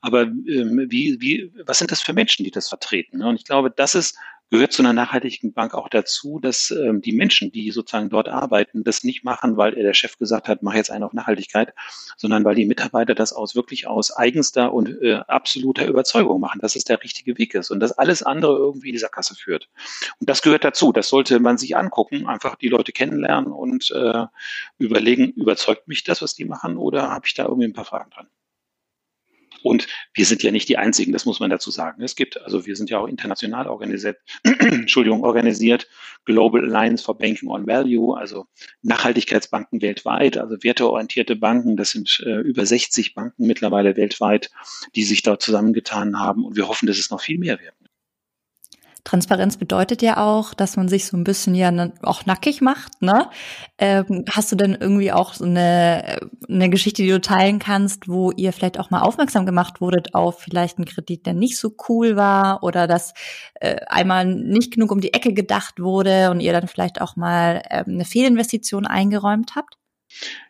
aber 0.04 0.22
ähm, 0.22 0.86
wie, 0.90 1.18
wie, 1.20 1.50
was 1.64 1.78
sind 1.78 1.90
das 1.90 2.02
für 2.02 2.12
Menschen, 2.12 2.44
die 2.44 2.50
das 2.50 2.68
vertreten? 2.68 3.18
Ne? 3.18 3.26
Und 3.26 3.36
ich 3.36 3.44
glaube, 3.44 3.70
das 3.70 3.94
ist 3.94 4.18
gehört 4.50 4.72
zu 4.72 4.82
einer 4.82 4.92
nachhaltigen 4.92 5.54
Bank 5.54 5.74
auch 5.74 5.88
dazu, 5.88 6.38
dass 6.38 6.70
ähm, 6.70 7.00
die 7.00 7.12
Menschen, 7.12 7.50
die 7.50 7.70
sozusagen 7.70 8.10
dort 8.10 8.28
arbeiten, 8.28 8.84
das 8.84 9.02
nicht 9.02 9.24
machen, 9.24 9.56
weil 9.56 9.74
der 9.74 9.94
Chef 9.94 10.18
gesagt 10.18 10.46
hat, 10.46 10.62
mach 10.62 10.74
jetzt 10.74 10.90
einen 10.90 11.04
auf 11.04 11.14
Nachhaltigkeit, 11.14 11.74
sondern 12.18 12.44
weil 12.44 12.54
die 12.54 12.66
Mitarbeiter 12.66 13.14
das 13.14 13.32
aus 13.32 13.56
wirklich 13.56 13.86
aus 13.86 14.14
eigenster 14.14 14.72
und 14.74 14.90
äh, 15.02 15.22
absoluter 15.26 15.86
Überzeugung 15.86 16.38
machen, 16.40 16.60
dass 16.60 16.76
es 16.76 16.84
der 16.84 17.02
richtige 17.02 17.38
Weg 17.38 17.54
ist 17.54 17.70
und 17.70 17.80
dass 17.80 17.92
alles 17.92 18.22
andere 18.22 18.56
irgendwie 18.56 18.88
in 18.90 18.94
dieser 18.94 19.08
Kasse 19.08 19.34
führt. 19.34 19.70
Und 20.20 20.28
das 20.28 20.42
gehört 20.42 20.64
dazu. 20.64 20.92
Das 20.92 21.08
sollte 21.08 21.40
man 21.40 21.56
sich 21.56 21.76
angucken, 21.76 22.26
einfach 22.26 22.56
die 22.56 22.68
Leute 22.68 22.92
kennenlernen 22.92 23.50
und 23.50 23.90
äh, 23.92 24.26
überlegen, 24.78 25.30
überzeugt 25.30 25.88
mich 25.88 26.04
das, 26.04 26.20
was 26.20 26.34
die 26.34 26.44
machen, 26.44 26.76
oder 26.76 27.10
habe 27.10 27.26
ich 27.26 27.34
da 27.34 27.44
irgendwie 27.44 27.68
ein 27.68 27.72
paar 27.72 27.86
Fragen 27.86 28.10
dran? 28.10 28.26
Und 29.64 29.86
wir 30.12 30.26
sind 30.26 30.42
ja 30.42 30.50
nicht 30.50 30.68
die 30.68 30.76
Einzigen, 30.76 31.12
das 31.12 31.24
muss 31.24 31.40
man 31.40 31.48
dazu 31.48 31.70
sagen. 31.70 32.02
Es 32.02 32.16
gibt, 32.16 32.38
also 32.42 32.66
wir 32.66 32.76
sind 32.76 32.90
ja 32.90 32.98
auch 32.98 33.06
international 33.06 33.66
organisiert, 33.66 34.18
Entschuldigung, 34.44 35.24
organisiert, 35.24 35.88
Global 36.26 36.62
Alliance 36.62 37.02
for 37.02 37.16
Banking 37.16 37.48
on 37.48 37.66
Value, 37.66 38.14
also 38.14 38.46
Nachhaltigkeitsbanken 38.82 39.80
weltweit, 39.80 40.36
also 40.36 40.62
werteorientierte 40.62 41.34
Banken, 41.34 41.78
das 41.78 41.92
sind 41.92 42.22
äh, 42.26 42.40
über 42.40 42.66
60 42.66 43.14
Banken 43.14 43.46
mittlerweile 43.46 43.96
weltweit, 43.96 44.50
die 44.96 45.04
sich 45.04 45.22
dort 45.22 45.40
zusammengetan 45.40 46.20
haben 46.20 46.44
und 46.44 46.56
wir 46.56 46.68
hoffen, 46.68 46.86
dass 46.86 46.98
es 46.98 47.10
noch 47.10 47.22
viel 47.22 47.38
mehr 47.38 47.58
werden. 47.58 47.88
Transparenz 49.04 49.58
bedeutet 49.58 50.00
ja 50.00 50.16
auch, 50.16 50.54
dass 50.54 50.76
man 50.76 50.88
sich 50.88 51.06
so 51.06 51.16
ein 51.16 51.24
bisschen 51.24 51.54
ja 51.54 51.70
auch 52.02 52.24
nackig 52.24 52.62
macht. 52.62 53.02
Ne? 53.02 53.28
Ähm, 53.76 54.24
hast 54.30 54.50
du 54.50 54.56
denn 54.56 54.74
irgendwie 54.78 55.12
auch 55.12 55.34
so 55.34 55.44
eine, 55.44 56.18
eine 56.48 56.70
Geschichte, 56.70 57.02
die 57.02 57.10
du 57.10 57.20
teilen 57.20 57.58
kannst, 57.58 58.08
wo 58.08 58.30
ihr 58.30 58.54
vielleicht 58.54 58.80
auch 58.80 58.90
mal 58.90 59.02
aufmerksam 59.02 59.44
gemacht 59.44 59.82
wurdet 59.82 60.14
auf 60.14 60.40
vielleicht 60.40 60.78
einen 60.78 60.86
Kredit, 60.86 61.26
der 61.26 61.34
nicht 61.34 61.58
so 61.58 61.74
cool 61.88 62.16
war 62.16 62.62
oder 62.62 62.86
dass 62.86 63.12
äh, 63.60 63.76
einmal 63.88 64.24
nicht 64.24 64.72
genug 64.72 64.90
um 64.90 65.00
die 65.02 65.12
Ecke 65.12 65.34
gedacht 65.34 65.80
wurde 65.80 66.30
und 66.30 66.40
ihr 66.40 66.52
dann 66.52 66.66
vielleicht 66.66 67.02
auch 67.02 67.14
mal 67.14 67.62
ähm, 67.68 67.84
eine 67.88 68.04
Fehlinvestition 68.06 68.86
eingeräumt 68.86 69.54
habt? 69.54 69.76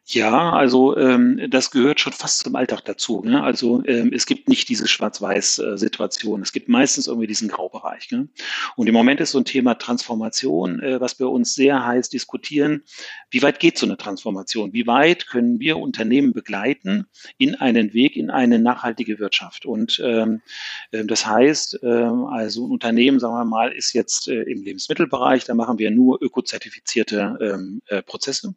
Ja, 0.07 0.53
also 0.53 0.95
ähm, 0.99 1.41
das 1.49 1.71
gehört 1.71 1.99
schon 1.99 2.13
fast 2.13 2.41
zum 2.41 2.55
Alltag 2.57 2.85
dazu. 2.85 3.23
Ne? 3.25 3.43
Also 3.43 3.83
ähm, 3.87 4.13
es 4.13 4.27
gibt 4.27 4.51
nicht 4.51 4.69
diese 4.69 4.87
Schwarz-Weiß-Situation. 4.87 6.43
Es 6.43 6.53
gibt 6.53 6.69
meistens 6.69 7.07
irgendwie 7.07 7.27
diesen 7.27 7.49
Graubereich. 7.49 8.11
Ne? 8.11 8.29
Und 8.77 8.87
im 8.87 8.93
Moment 8.93 9.23
ist 9.23 9.31
so 9.31 9.39
ein 9.39 9.47
Thema 9.47 9.77
Transformation, 9.77 10.79
äh, 10.83 11.01
was 11.01 11.19
wir 11.19 11.31
uns 11.31 11.55
sehr 11.55 11.87
heiß 11.87 12.11
diskutieren. 12.11 12.83
Wie 13.31 13.41
weit 13.41 13.61
geht 13.61 13.79
so 13.79 13.87
eine 13.87 13.97
Transformation? 13.97 14.75
Wie 14.75 14.87
weit 14.87 15.27
können 15.27 15.59
wir 15.59 15.79
Unternehmen 15.79 16.35
begleiten 16.35 17.07
in 17.39 17.55
einen 17.55 17.95
Weg, 17.95 18.17
in 18.17 18.29
eine 18.29 18.59
nachhaltige 18.59 19.19
Wirtschaft? 19.19 19.65
Und 19.65 20.03
ähm, 20.05 20.43
äh, 20.91 21.07
das 21.07 21.25
heißt, 21.25 21.83
äh, 21.83 21.87
also 21.87 22.67
ein 22.67 22.73
Unternehmen, 22.73 23.21
sagen 23.21 23.37
wir 23.37 23.47
mal, 23.47 23.73
ist 23.73 23.95
jetzt 23.95 24.29
äh, 24.29 24.43
im 24.43 24.65
Lebensmittelbereich, 24.65 25.45
da 25.45 25.55
machen 25.55 25.79
wir 25.79 25.91
nur 25.91 26.23
ökozertifizierte 26.23 27.39
ähm, 27.41 27.81
äh, 27.87 28.03
Prozesse. 28.03 28.55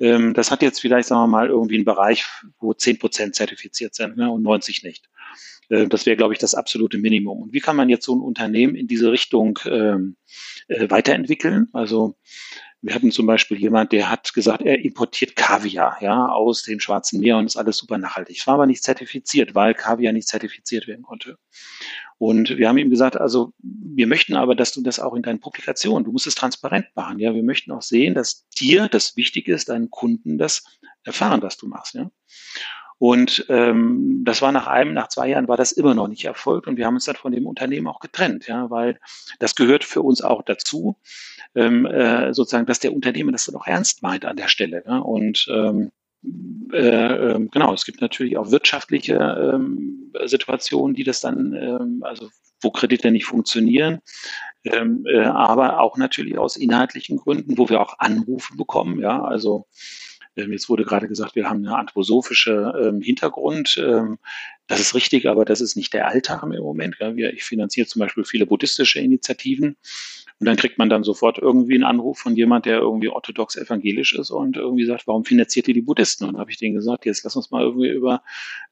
Ähm, 0.00 0.34
das 0.34 0.50
hat 0.50 0.63
jetzt 0.64 0.80
vielleicht, 0.80 1.08
sagen 1.08 1.22
wir 1.22 1.26
mal, 1.28 1.48
irgendwie 1.48 1.76
einen 1.76 1.84
Bereich, 1.84 2.26
wo 2.58 2.72
10 2.72 2.98
Prozent 2.98 3.34
zertifiziert 3.34 3.94
sind 3.94 4.16
ne, 4.16 4.30
und 4.30 4.44
90% 4.44 4.84
nicht. 4.84 5.08
Äh, 5.68 5.86
das 5.86 6.06
wäre, 6.06 6.16
glaube 6.16 6.34
ich, 6.34 6.40
das 6.40 6.54
absolute 6.54 6.98
Minimum. 6.98 7.42
Und 7.42 7.52
wie 7.52 7.60
kann 7.60 7.76
man 7.76 7.88
jetzt 7.88 8.04
so 8.04 8.14
ein 8.14 8.20
Unternehmen 8.20 8.74
in 8.74 8.86
diese 8.86 9.10
Richtung 9.12 9.58
ähm, 9.66 10.16
äh, 10.68 10.90
weiterentwickeln? 10.90 11.68
Also 11.72 12.16
wir 12.84 12.94
hatten 12.94 13.12
zum 13.12 13.24
Beispiel 13.24 13.58
jemand, 13.58 13.92
der 13.92 14.10
hat 14.10 14.34
gesagt, 14.34 14.60
er 14.60 14.84
importiert 14.84 15.36
Kaviar 15.36 15.96
ja, 16.02 16.26
aus 16.26 16.64
dem 16.64 16.80
Schwarzen 16.80 17.20
Meer 17.20 17.38
und 17.38 17.46
ist 17.46 17.56
alles 17.56 17.78
super 17.78 17.96
nachhaltig. 17.96 18.36
Es 18.38 18.46
war 18.46 18.54
aber 18.54 18.66
nicht 18.66 18.82
zertifiziert, 18.82 19.54
weil 19.54 19.72
Kaviar 19.72 20.12
nicht 20.12 20.28
zertifiziert 20.28 20.86
werden 20.86 21.02
konnte. 21.02 21.38
Und 22.18 22.56
wir 22.56 22.68
haben 22.68 22.78
ihm 22.78 22.90
gesagt, 22.90 23.16
also 23.16 23.52
wir 23.58 24.06
möchten 24.06 24.36
aber, 24.36 24.54
dass 24.54 24.72
du 24.72 24.82
das 24.82 25.00
auch 25.00 25.14
in 25.14 25.22
deinen 25.22 25.40
Publikationen, 25.40 26.04
du 26.04 26.12
musst 26.12 26.26
es 26.26 26.34
transparent 26.34 26.86
machen. 26.94 27.18
Ja, 27.18 27.34
wir 27.34 27.42
möchten 27.42 27.72
auch 27.72 27.82
sehen, 27.82 28.14
dass 28.14 28.48
dir 28.50 28.88
das 28.88 29.16
wichtig 29.16 29.48
ist, 29.48 29.68
deinen 29.68 29.90
Kunden 29.90 30.38
das 30.38 30.64
erfahren, 31.02 31.42
was 31.42 31.56
du 31.56 31.66
machst. 31.66 31.94
Ja. 31.94 32.10
Und 32.98 33.46
ähm, 33.48 34.22
das 34.24 34.40
war 34.40 34.52
nach 34.52 34.66
einem, 34.66 34.94
nach 34.94 35.08
zwei 35.08 35.28
Jahren 35.28 35.48
war 35.48 35.56
das 35.56 35.72
immer 35.72 35.94
noch 35.94 36.08
nicht 36.08 36.24
erfolgt 36.24 36.66
und 36.66 36.76
wir 36.76 36.86
haben 36.86 36.94
uns 36.94 37.04
dann 37.04 37.16
von 37.16 37.32
dem 37.32 37.46
Unternehmen 37.46 37.88
auch 37.88 38.00
getrennt, 38.00 38.46
ja, 38.46 38.70
weil 38.70 38.98
das 39.40 39.56
gehört 39.56 39.84
für 39.84 40.00
uns 40.00 40.22
auch 40.22 40.42
dazu, 40.42 40.96
ähm, 41.54 41.86
äh, 41.86 42.32
sozusagen, 42.32 42.66
dass 42.66 42.78
der 42.78 42.94
Unternehmer 42.94 43.32
das 43.32 43.46
dann 43.46 43.56
auch 43.56 43.66
ernst 43.66 44.02
meint 44.02 44.24
an 44.24 44.36
der 44.36 44.48
Stelle. 44.48 44.84
Ja, 44.86 44.98
und 44.98 45.46
ähm, 45.50 45.90
äh, 46.72 47.32
ähm, 47.32 47.50
genau, 47.50 47.72
es 47.72 47.84
gibt 47.84 48.00
natürlich 48.00 48.36
auch 48.36 48.50
wirtschaftliche 48.50 49.14
ähm, 49.14 50.12
Situationen, 50.24 50.94
die 50.94 51.04
das 51.04 51.20
dann, 51.20 51.54
ähm, 51.54 52.02
also 52.02 52.30
wo 52.60 52.70
Kredite 52.70 53.10
nicht 53.10 53.26
funktionieren, 53.26 54.00
ähm, 54.64 55.04
äh, 55.06 55.24
aber 55.24 55.80
auch 55.80 55.96
natürlich 55.96 56.38
aus 56.38 56.56
inhaltlichen 56.56 57.18
Gründen, 57.18 57.58
wo 57.58 57.68
wir 57.68 57.80
auch 57.80 57.98
Anrufe 57.98 58.56
bekommen, 58.56 59.00
ja, 59.00 59.22
also 59.22 59.66
Jetzt 60.36 60.68
wurde 60.68 60.82
gerade 60.82 61.06
gesagt, 61.06 61.36
wir 61.36 61.48
haben 61.48 61.64
eine 61.64 61.76
anthroposophische 61.76 62.72
ähm, 62.76 63.00
Hintergrund. 63.00 63.80
Das 64.66 64.80
ist 64.80 64.96
richtig, 64.96 65.28
aber 65.28 65.44
das 65.44 65.60
ist 65.60 65.76
nicht 65.76 65.92
der 65.92 66.08
Alltag 66.08 66.42
im 66.42 66.60
Moment. 66.60 66.96
Ich 67.34 67.44
finanziere 67.44 67.86
zum 67.86 68.00
Beispiel 68.00 68.24
viele 68.24 68.44
buddhistische 68.44 68.98
Initiativen. 68.98 69.76
Und 70.40 70.46
dann 70.46 70.56
kriegt 70.56 70.78
man 70.78 70.88
dann 70.88 71.04
sofort 71.04 71.38
irgendwie 71.38 71.74
einen 71.74 71.84
Anruf 71.84 72.18
von 72.18 72.34
jemand, 72.34 72.66
der 72.66 72.78
irgendwie 72.78 73.08
orthodox 73.08 73.56
evangelisch 73.56 74.14
ist 74.14 74.30
und 74.30 74.56
irgendwie 74.56 74.84
sagt, 74.84 75.06
warum 75.06 75.24
finanziert 75.24 75.68
ihr 75.68 75.74
die 75.74 75.80
Buddhisten? 75.80 76.24
Und 76.24 76.38
habe 76.38 76.50
ich 76.50 76.58
denen 76.58 76.74
gesagt, 76.74 77.06
jetzt 77.06 77.22
lass 77.22 77.36
uns 77.36 77.52
mal 77.52 77.62
irgendwie 77.62 77.88
über 77.88 78.22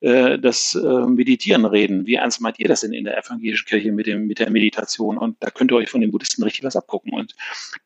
äh, 0.01 0.39
das 0.41 0.75
äh, 0.75 1.07
Meditieren 1.07 1.65
reden. 1.65 2.05
Wie 2.05 2.15
ernst 2.15 2.41
meint 2.41 2.59
ihr 2.59 2.67
das 2.67 2.81
denn 2.81 2.93
in 2.93 3.05
der 3.05 3.17
evangelischen 3.17 3.67
Kirche 3.67 3.93
mit, 3.93 4.09
dem, 4.09 4.27
mit 4.27 4.41
der 4.41 4.51
Meditation? 4.51 5.17
Und 5.17 5.37
da 5.39 5.51
könnt 5.51 5.71
ihr 5.71 5.77
euch 5.77 5.89
von 5.89 6.01
den 6.01 6.11
Buddhisten 6.11 6.43
richtig 6.43 6.65
was 6.65 6.75
abgucken. 6.75 7.13
Und 7.13 7.37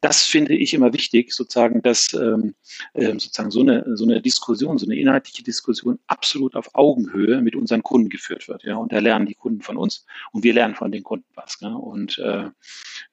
das 0.01 0.23
finde 0.23 0.55
ich 0.55 0.73
immer 0.73 0.95
wichtig, 0.95 1.35
sozusagen, 1.35 1.83
dass 1.83 2.15
ähm, 2.15 2.55
äh, 2.95 3.13
sozusagen 3.13 3.51
so 3.51 3.61
eine, 3.61 3.85
so 3.95 4.05
eine 4.05 4.23
Diskussion, 4.23 4.79
so 4.79 4.87
eine 4.87 4.97
inhaltliche 4.97 5.43
Diskussion 5.43 5.99
absolut 6.07 6.57
auf 6.57 6.75
Augenhöhe 6.75 7.43
mit 7.43 7.55
unseren 7.55 7.83
Kunden 7.83 8.09
geführt 8.09 8.49
wird. 8.49 8.65
Ja? 8.65 8.77
Und 8.77 8.93
da 8.93 9.01
lernen 9.01 9.27
die 9.27 9.35
Kunden 9.35 9.61
von 9.61 9.77
uns 9.77 10.07
und 10.33 10.45
wir 10.45 10.55
lernen 10.55 10.75
von 10.75 10.91
den 10.91 11.03
Kunden 11.03 11.27
was. 11.35 11.59
Ja? 11.61 11.75
Und 11.75 12.19
äh, 12.19 12.47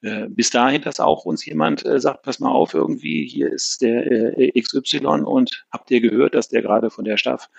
äh, 0.00 0.28
bis 0.28 0.53
dahin, 0.54 0.82
dass 0.82 1.00
auch 1.00 1.24
uns 1.24 1.44
jemand 1.44 1.84
äh, 1.84 1.98
sagt, 2.00 2.22
pass 2.22 2.40
mal 2.40 2.50
auf, 2.50 2.74
irgendwie 2.74 3.26
hier 3.26 3.52
ist 3.52 3.82
der 3.82 4.38
äh, 4.38 4.60
XY 4.60 5.06
und 5.24 5.66
habt 5.70 5.90
ihr 5.90 6.00
gehört, 6.00 6.34
dass 6.34 6.48
der 6.48 6.62
gerade 6.62 6.90
von 6.90 7.04
der 7.04 7.16
Staff, 7.16 7.50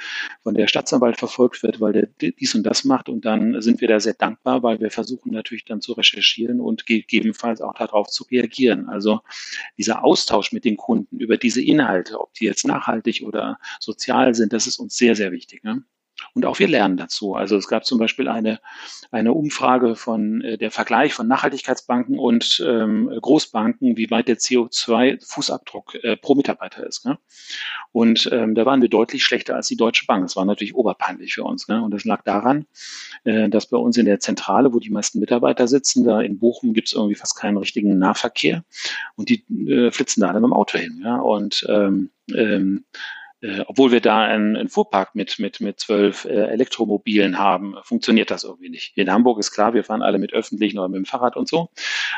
von 0.44 0.54
der 0.54 0.68
Staatsanwalt 0.68 1.18
verfolgt 1.18 1.64
wird, 1.64 1.82
weil 1.82 1.94
der 1.94 2.08
dies 2.32 2.56
und 2.56 2.64
das 2.64 2.84
macht 2.84 3.10
und 3.10 3.26
dann 3.26 3.62
sind 3.62 3.82
wir 3.82 3.88
da 3.88 4.00
sehr 4.00 4.14
dankbar, 4.14 4.64
weil 4.64 4.80
wir 4.80 4.92
versuchen 4.92 5.32
natürlich 5.32 5.66
dann 5.66 5.82
zu 5.82 5.94
recherchieren 5.94 6.60
und 6.60 6.86
gegebenenfalls 6.86 7.62
auch 7.62 7.74
darauf 7.74 8.08
zu 8.08 8.24
reagieren. 8.26 8.90
Also 8.90 9.22
dieser 9.78 10.04
Austausch 10.04 10.52
mit 10.52 10.66
den 10.66 10.78
Kunden 10.78 11.20
über 11.20 11.38
diese 11.38 11.62
Inhalte, 11.62 12.20
ob 12.20 12.34
die 12.34 12.46
jetzt 12.46 12.66
nachhaltig 12.66 13.24
oder 13.24 13.60
sozial 13.80 14.36
sind, 14.36 14.54
das 14.54 14.68
ist 14.68 14.80
uns 14.80 14.96
sehr, 14.96 15.16
sehr 15.16 15.32
wichtig. 15.32 15.64
Ne? 15.64 15.84
Und 16.34 16.46
auch 16.46 16.60
wir 16.60 16.68
lernen 16.68 16.98
dazu. 16.98 17.36
Also 17.36 17.58
es 17.58 17.68
gab 17.68 17.86
zum 17.86 18.00
Beispiel 18.00 18.28
eine, 18.28 18.60
eine 19.12 19.34
Umfrage 19.34 19.96
von 19.96 20.42
äh, 20.42 20.58
der 20.58 20.72
Vergleich 20.72 21.14
von 21.14 21.28
Nachhaltigkeitsbanken 21.28 22.20
und 22.20 22.64
ähm, 22.66 23.12
Großbanken, 23.22 23.98
wie 23.98 24.10
weit 24.12 24.28
der 24.28 24.38
CO2-Fußabdruck 24.38 26.04
äh, 26.04 26.18
pro 26.18 26.36
Mitarbeiter 26.36 26.86
ist. 26.86 27.06
Ne? 27.06 27.18
Und 27.92 28.30
ähm, 28.32 28.56
da 28.56 28.66
waren 28.66 28.82
wir 28.82 28.90
deutlich 28.90 29.24
schlechter 29.24 29.56
als 29.56 29.68
die 29.68 29.78
Deutsche 29.78 30.06
Bank. 30.06 30.26
Das 30.26 30.36
war 30.36 30.46
natürlich 30.46 30.76
oberpeinlich 30.76 31.34
für 31.34 31.44
uns. 31.44 31.68
Ne? 31.68 31.82
Und 31.82 31.92
das 31.92 32.06
lag 32.06 32.24
daran, 32.24 32.66
äh, 33.24 33.50
dass 33.50 33.68
bei 33.68 33.78
uns 33.78 33.98
in 33.98 34.06
der 34.06 34.20
Zentrale, 34.20 34.74
wo 34.74 34.80
die 34.80 34.90
meisten 34.90 35.20
Mitarbeiter 35.20 35.68
sitzen, 35.68 36.04
da 36.04 36.22
in 36.22 36.40
Bochum 36.40 36.74
gibt 36.74 36.88
es 36.88 36.94
irgendwie 36.94 37.16
fast 37.16 37.38
keinen 37.38 37.58
richtigen 37.58 37.98
Nahverkehr 37.98 38.64
und 39.16 39.30
die 39.30 39.46
äh, 39.70 39.92
flitzen 39.92 40.22
da 40.22 40.30
alle 40.30 40.40
mit 40.40 40.50
dem 40.50 40.54
Auto 40.54 40.78
hin. 40.78 41.02
Ja? 41.04 41.18
Und 41.18 41.66
ähm, 41.70 42.10
ähm, 42.34 42.86
äh, 43.46 43.64
obwohl 43.68 43.92
wir 43.92 44.02
da 44.02 44.24
einen, 44.24 44.56
einen 44.56 44.70
Fuhrpark 44.70 45.14
mit, 45.14 45.38
mit, 45.40 45.62
mit 45.62 45.80
zwölf 45.80 46.26
äh, 46.26 46.30
Elektromobilen 46.30 47.38
haben, 47.38 47.76
funktioniert 47.84 48.32
das 48.32 48.44
irgendwie 48.44 48.70
nicht. 48.70 48.98
in 48.98 49.12
Hamburg 49.12 49.40
ist 49.40 49.52
klar, 49.52 49.74
wir 49.74 49.84
fahren 49.84 50.02
alle 50.02 50.18
mit 50.18 50.34
öffentlichen 50.34 50.80
oder 50.80 50.88
mit 50.88 50.98
dem 50.98 51.06
Fahrrad 51.06 51.36
und 51.36 51.48
so. 51.48 51.70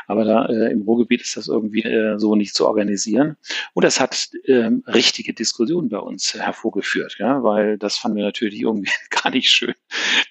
Aber 0.07 0.23
da 0.23 0.45
äh, 0.45 0.71
im 0.71 0.83
Ruhrgebiet 0.83 1.21
ist 1.21 1.35
das 1.35 1.47
irgendwie 1.47 1.83
äh, 1.83 2.17
so 2.17 2.35
nicht 2.35 2.55
zu 2.55 2.65
organisieren. 2.65 3.35
Und 3.73 3.83
das 3.83 3.99
hat 3.99 4.29
ähm, 4.45 4.83
richtige 4.87 5.33
Diskussionen 5.33 5.89
bei 5.89 5.99
uns 5.99 6.33
hervorgeführt, 6.33 7.17
ja, 7.19 7.43
weil 7.43 7.77
das 7.77 7.97
fanden 7.97 8.17
wir 8.17 8.25
natürlich 8.25 8.61
irgendwie 8.61 8.91
gar 9.09 9.31
nicht 9.31 9.49
schön, 9.49 9.73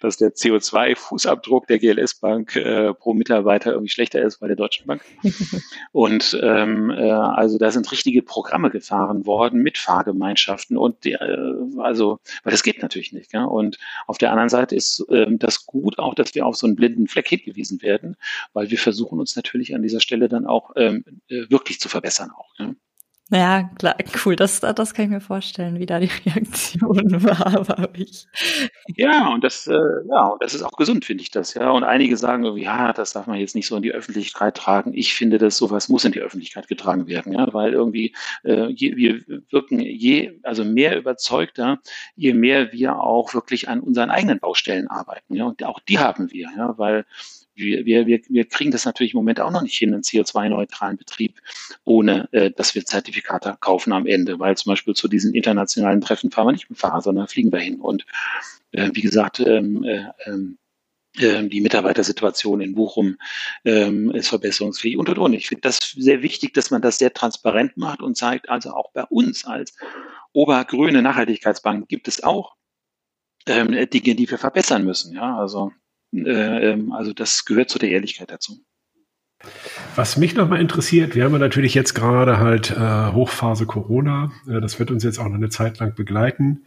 dass 0.00 0.16
der 0.16 0.34
CO2-Fußabdruck 0.34 1.66
der 1.66 1.78
GLS-Bank 1.78 2.56
äh, 2.56 2.94
pro 2.94 3.12
Mitarbeiter 3.12 3.72
irgendwie 3.72 3.90
schlechter 3.92 4.22
ist 4.22 4.38
bei 4.38 4.46
der 4.46 4.56
Deutschen 4.56 4.86
Bank. 4.86 5.02
und 5.92 6.38
ähm, 6.42 6.90
äh, 6.90 7.10
also 7.10 7.58
da 7.58 7.70
sind 7.70 7.90
richtige 7.92 8.22
Programme 8.22 8.70
gefahren 8.70 9.26
worden 9.26 9.62
mit 9.62 9.78
Fahrgemeinschaften 9.78 10.76
und 10.86 11.04
die, 11.04 11.12
äh, 11.12 11.54
also, 11.78 12.18
weil 12.42 12.50
das 12.52 12.62
geht 12.62 12.82
natürlich 12.82 13.12
nicht. 13.12 13.32
Ja? 13.32 13.44
Und 13.44 13.78
auf 14.06 14.18
der 14.18 14.30
anderen 14.30 14.48
Seite 14.48 14.74
ist 14.74 15.04
ähm, 15.10 15.38
das 15.38 15.66
gut 15.66 15.98
auch, 15.98 16.14
dass 16.14 16.34
wir 16.34 16.46
auf 16.46 16.56
so 16.56 16.66
einen 16.66 16.76
blinden 16.76 17.08
Fleck 17.08 17.28
hingewiesen 17.28 17.82
werden, 17.82 18.16
weil 18.52 18.70
wir 18.70 18.78
versuchen 18.78 19.20
uns 19.20 19.36
natürlich 19.36 19.74
an 19.74 19.82
dieser 19.82 20.00
Stelle 20.00 20.28
dann 20.28 20.46
auch 20.46 20.72
ähm, 20.76 21.04
äh, 21.28 21.50
wirklich 21.50 21.80
zu 21.80 21.88
verbessern 21.88 22.30
auch. 22.30 22.54
Ja? 22.58 22.74
Ja, 23.32 23.64
klar, 23.76 23.96
cool. 24.24 24.36
Das, 24.36 24.60
das 24.60 24.94
kann 24.94 25.06
ich 25.06 25.10
mir 25.10 25.20
vorstellen, 25.20 25.80
wie 25.80 25.86
da 25.86 25.98
die 25.98 26.06
Reaktion 26.26 27.24
war, 27.24 27.58
aber 27.58 27.88
ich. 27.94 28.28
Ja, 28.94 29.32
und 29.34 29.42
das, 29.42 29.66
äh, 29.66 29.74
ja, 30.08 30.26
und 30.28 30.40
das 30.40 30.54
ist 30.54 30.62
auch 30.62 30.76
gesund, 30.76 31.04
finde 31.04 31.22
ich 31.22 31.32
das, 31.32 31.54
ja. 31.54 31.70
Und 31.70 31.82
einige 31.82 32.16
sagen 32.16 32.44
irgendwie, 32.44 32.62
ja, 32.62 32.92
das 32.92 33.14
darf 33.14 33.26
man 33.26 33.40
jetzt 33.40 33.56
nicht 33.56 33.66
so 33.66 33.74
in 33.74 33.82
die 33.82 33.90
Öffentlichkeit 33.90 34.56
tragen. 34.56 34.94
Ich 34.94 35.12
finde, 35.14 35.38
dass 35.38 35.56
sowas 35.56 35.88
muss 35.88 36.04
in 36.04 36.12
die 36.12 36.20
Öffentlichkeit 36.20 36.68
getragen 36.68 37.08
werden, 37.08 37.32
ja, 37.32 37.52
weil 37.52 37.72
irgendwie 37.72 38.14
äh, 38.44 38.68
je, 38.68 38.94
wir 38.94 39.20
wirken 39.50 39.80
je, 39.80 40.38
also 40.44 40.64
mehr 40.64 40.96
überzeugter, 40.96 41.80
je 42.14 42.32
mehr 42.32 42.72
wir 42.72 43.00
auch 43.00 43.34
wirklich 43.34 43.68
an 43.68 43.80
unseren 43.80 44.10
eigenen 44.10 44.38
Baustellen 44.38 44.86
arbeiten, 44.86 45.34
ja. 45.34 45.46
Und 45.46 45.64
auch 45.64 45.80
die 45.80 45.98
haben 45.98 46.30
wir, 46.30 46.48
ja, 46.56 46.78
weil 46.78 47.04
wir, 47.56 48.06
wir, 48.06 48.20
wir 48.28 48.44
kriegen 48.44 48.70
das 48.70 48.84
natürlich 48.84 49.14
im 49.14 49.18
Moment 49.18 49.40
auch 49.40 49.50
noch 49.50 49.62
nicht 49.62 49.76
hin, 49.76 49.92
einen 49.92 50.02
CO2-neutralen 50.02 50.96
Betrieb, 50.96 51.40
ohne 51.84 52.28
äh, 52.32 52.50
dass 52.50 52.74
wir 52.74 52.84
Zertifikate 52.84 53.56
kaufen 53.60 53.92
am 53.92 54.06
Ende, 54.06 54.38
weil 54.38 54.56
zum 54.56 54.70
Beispiel 54.70 54.94
zu 54.94 55.08
diesen 55.08 55.34
internationalen 55.34 56.00
Treffen 56.00 56.30
fahren 56.30 56.48
wir 56.48 56.52
nicht 56.52 56.70
mit 56.70 56.78
Fahrer, 56.78 57.00
sondern 57.00 57.28
fliegen 57.28 57.52
wir 57.52 57.60
hin. 57.60 57.80
Und 57.80 58.06
äh, 58.72 58.90
wie 58.92 59.00
gesagt, 59.00 59.40
ähm, 59.40 59.82
äh, 59.84 60.04
ähm, 60.26 60.58
ähm, 61.18 61.48
die 61.48 61.62
Mitarbeitersituation 61.62 62.60
in 62.60 62.74
Bochum 62.74 63.16
ähm, 63.64 64.10
ist 64.10 64.28
verbesserungsfähig 64.28 64.98
und 64.98 65.08
und 65.08 65.18
und. 65.18 65.32
Ich 65.32 65.48
finde 65.48 65.62
das 65.62 65.78
sehr 65.96 66.22
wichtig, 66.22 66.52
dass 66.52 66.70
man 66.70 66.82
das 66.82 66.98
sehr 66.98 67.12
transparent 67.12 67.76
macht 67.76 68.02
und 68.02 68.16
zeigt, 68.16 68.50
also 68.50 68.72
auch 68.72 68.92
bei 68.92 69.04
uns 69.04 69.46
als 69.46 69.74
obergrüne 70.32 71.00
Nachhaltigkeitsbank 71.00 71.88
gibt 71.88 72.08
es 72.08 72.22
auch 72.22 72.56
ähm, 73.46 73.68
Dinge, 73.88 74.14
die 74.14 74.28
wir 74.28 74.38
verbessern 74.38 74.84
müssen. 74.84 75.14
Ja, 75.14 75.38
also, 75.38 75.72
äh, 76.24 76.72
ähm, 76.72 76.92
also 76.92 77.12
das 77.12 77.44
gehört 77.44 77.70
zu 77.70 77.78
der 77.78 77.90
Ehrlichkeit 77.90 78.30
dazu. 78.30 78.60
Was 79.94 80.16
mich 80.16 80.34
nochmal 80.34 80.60
interessiert, 80.60 81.14
wir 81.14 81.24
haben 81.24 81.32
ja 81.32 81.38
natürlich 81.38 81.74
jetzt 81.74 81.94
gerade 81.94 82.38
halt 82.38 82.70
äh, 82.70 83.12
Hochphase 83.12 83.66
Corona. 83.66 84.32
Äh, 84.48 84.60
das 84.60 84.78
wird 84.78 84.90
uns 84.90 85.04
jetzt 85.04 85.18
auch 85.18 85.28
noch 85.28 85.34
eine 85.34 85.50
Zeit 85.50 85.78
lang 85.78 85.94
begleiten. 85.94 86.64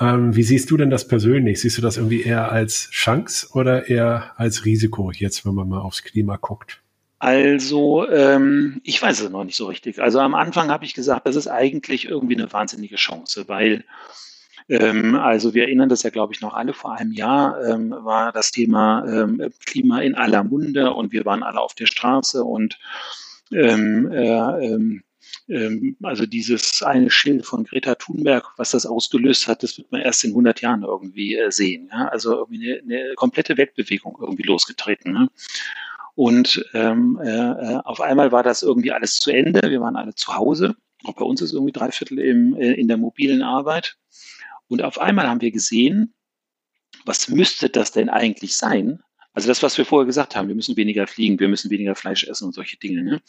Ähm, 0.00 0.34
wie 0.34 0.42
siehst 0.42 0.70
du 0.70 0.76
denn 0.76 0.90
das 0.90 1.06
persönlich? 1.06 1.60
Siehst 1.60 1.78
du 1.78 1.82
das 1.82 1.96
irgendwie 1.96 2.22
eher 2.22 2.50
als 2.50 2.90
Chance 2.90 3.48
oder 3.52 3.88
eher 3.88 4.32
als 4.36 4.64
Risiko 4.64 5.12
jetzt, 5.12 5.46
wenn 5.46 5.54
man 5.54 5.68
mal 5.68 5.80
aufs 5.80 6.02
Klima 6.02 6.36
guckt? 6.36 6.80
Also, 7.20 8.08
ähm, 8.10 8.80
ich 8.84 9.00
weiß 9.00 9.20
es 9.20 9.30
noch 9.30 9.44
nicht 9.44 9.56
so 9.56 9.66
richtig. 9.66 10.02
Also 10.02 10.18
am 10.18 10.34
Anfang 10.34 10.68
habe 10.68 10.84
ich 10.84 10.94
gesagt, 10.94 11.26
das 11.26 11.36
ist 11.36 11.48
eigentlich 11.48 12.06
irgendwie 12.06 12.36
eine 12.36 12.52
wahnsinnige 12.52 12.96
Chance, 12.96 13.44
weil 13.46 13.84
ähm, 14.68 15.14
also 15.14 15.54
wir 15.54 15.64
erinnern 15.64 15.88
das 15.88 16.02
ja, 16.02 16.10
glaube 16.10 16.32
ich, 16.32 16.40
noch 16.40 16.54
alle 16.54 16.72
vor 16.72 16.96
einem 16.96 17.12
Jahr 17.12 17.62
ähm, 17.64 17.90
war 17.90 18.32
das 18.32 18.50
Thema 18.50 19.04
ähm, 19.06 19.50
Klima 19.66 20.00
in 20.00 20.14
aller 20.14 20.44
Munde 20.44 20.92
und 20.92 21.12
wir 21.12 21.24
waren 21.24 21.42
alle 21.42 21.60
auf 21.60 21.74
der 21.74 21.86
Straße 21.86 22.44
und 22.44 22.78
ähm, 23.52 24.10
äh, 24.10 24.66
ähm, 24.66 25.02
ähm, 25.48 25.96
also 26.02 26.26
dieses 26.26 26.82
eine 26.82 27.10
Schild 27.10 27.44
von 27.44 27.64
Greta 27.64 27.94
Thunberg, 27.96 28.52
was 28.56 28.70
das 28.70 28.86
ausgelöst 28.86 29.46
hat, 29.46 29.62
das 29.62 29.76
wird 29.76 29.92
man 29.92 30.00
erst 30.00 30.24
in 30.24 30.30
100 30.30 30.60
Jahren 30.60 30.82
irgendwie 30.82 31.36
äh, 31.36 31.50
sehen. 31.50 31.90
Ja? 31.92 32.08
Also 32.08 32.32
irgendwie 32.38 32.80
eine, 32.80 33.00
eine 33.02 33.14
komplette 33.14 33.56
Weltbewegung 33.56 34.16
irgendwie 34.20 34.44
losgetreten. 34.44 35.12
Ne? 35.12 35.28
Und 36.14 36.64
ähm, 36.74 37.18
äh, 37.22 37.28
äh, 37.28 37.80
auf 37.84 38.00
einmal 38.00 38.32
war 38.32 38.42
das 38.42 38.62
irgendwie 38.62 38.92
alles 38.92 39.16
zu 39.16 39.30
Ende. 39.30 39.70
Wir 39.70 39.80
waren 39.80 39.96
alle 39.96 40.14
zu 40.14 40.34
Hause. 40.34 40.76
Auch 41.04 41.14
bei 41.14 41.24
uns 41.24 41.42
ist 41.42 41.52
irgendwie 41.52 41.72
drei 41.72 41.90
Viertel 41.90 42.18
im, 42.18 42.54
äh, 42.56 42.72
in 42.72 42.88
der 42.88 42.96
mobilen 42.96 43.42
Arbeit. 43.42 43.96
Und 44.74 44.82
auf 44.82 45.00
einmal 45.00 45.28
haben 45.28 45.40
wir 45.40 45.52
gesehen, 45.52 46.14
was 47.04 47.28
müsste 47.28 47.70
das 47.70 47.92
denn 47.92 48.08
eigentlich 48.08 48.56
sein? 48.56 49.00
Also 49.32 49.46
das, 49.46 49.62
was 49.62 49.78
wir 49.78 49.84
vorher 49.84 50.04
gesagt 50.04 50.34
haben, 50.34 50.48
wir 50.48 50.56
müssen 50.56 50.76
weniger 50.76 51.06
fliegen, 51.06 51.38
wir 51.38 51.46
müssen 51.46 51.70
weniger 51.70 51.94
Fleisch 51.94 52.24
essen 52.24 52.46
und 52.46 52.54
solche 52.54 52.76
Dinge. 52.76 53.04
Ne? 53.04 53.22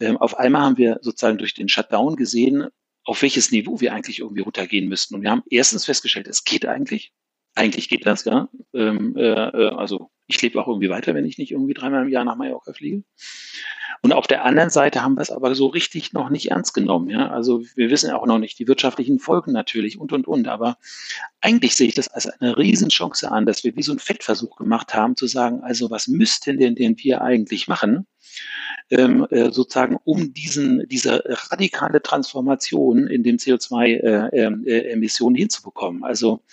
Ähm, 0.00 0.16
auf 0.16 0.36
einmal 0.36 0.62
haben 0.62 0.76
wir 0.76 0.98
sozusagen 1.02 1.38
durch 1.38 1.54
den 1.54 1.68
Shutdown 1.68 2.16
gesehen, 2.16 2.66
auf 3.04 3.22
welches 3.22 3.52
Niveau 3.52 3.80
wir 3.80 3.92
eigentlich 3.92 4.18
irgendwie 4.18 4.40
runtergehen 4.40 4.88
müssten. 4.88 5.14
Und 5.14 5.22
wir 5.22 5.30
haben 5.30 5.44
erstens 5.50 5.84
festgestellt, 5.84 6.26
es 6.26 6.42
geht 6.42 6.66
eigentlich. 6.66 7.12
Eigentlich 7.58 7.88
geht 7.88 8.06
das, 8.06 8.24
ja. 8.24 8.48
Ähm, 8.72 9.16
äh, 9.16 9.22
äh 9.22 9.70
also 9.70 10.10
ich 10.28 10.40
lebe 10.40 10.60
auch 10.60 10.68
irgendwie 10.68 10.90
weiter, 10.90 11.12
wenn 11.14 11.24
ich 11.24 11.38
nicht 11.38 11.50
irgendwie 11.50 11.74
dreimal 11.74 12.04
im 12.04 12.08
Jahr 12.08 12.24
nach 12.24 12.36
Mallorca 12.36 12.72
fliege. 12.72 13.02
Und 14.00 14.12
auf 14.12 14.28
der 14.28 14.44
anderen 14.44 14.70
Seite 14.70 15.02
haben 15.02 15.16
wir 15.16 15.22
es 15.22 15.32
aber 15.32 15.56
so 15.56 15.66
richtig 15.66 16.12
noch 16.12 16.30
nicht 16.30 16.52
ernst 16.52 16.72
genommen. 16.72 17.10
Ja? 17.10 17.30
Also 17.30 17.64
wir 17.74 17.90
wissen 17.90 18.12
auch 18.12 18.26
noch 18.26 18.38
nicht 18.38 18.60
die 18.60 18.68
wirtschaftlichen 18.68 19.18
Folgen 19.18 19.50
natürlich 19.50 19.98
und, 19.98 20.12
und, 20.12 20.28
und. 20.28 20.46
Aber 20.46 20.78
eigentlich 21.40 21.74
sehe 21.74 21.88
ich 21.88 21.96
das 21.96 22.06
als 22.06 22.28
eine 22.28 22.56
Riesenchance 22.56 23.28
an, 23.28 23.44
dass 23.44 23.64
wir 23.64 23.74
wie 23.74 23.82
so 23.82 23.90
einen 23.90 23.98
Fettversuch 23.98 24.54
gemacht 24.54 24.94
haben, 24.94 25.16
zu 25.16 25.26
sagen, 25.26 25.62
also 25.62 25.90
was 25.90 26.06
müssten 26.06 26.58
denn, 26.58 26.76
denn 26.76 26.96
wir 26.98 27.22
eigentlich 27.22 27.66
machen? 27.66 28.06
Ähm, 28.90 29.26
äh, 29.30 29.50
sozusagen 29.50 29.98
um 30.04 30.32
diesen, 30.32 30.86
diese 30.88 31.24
radikale 31.50 32.00
Transformation 32.00 33.08
in 33.08 33.24
dem 33.24 33.38
CO2-Emissionen 33.38 35.34
äh, 35.34 35.38
äh, 35.38 35.42
hinzubekommen. 35.42 36.04
Also 36.04 36.44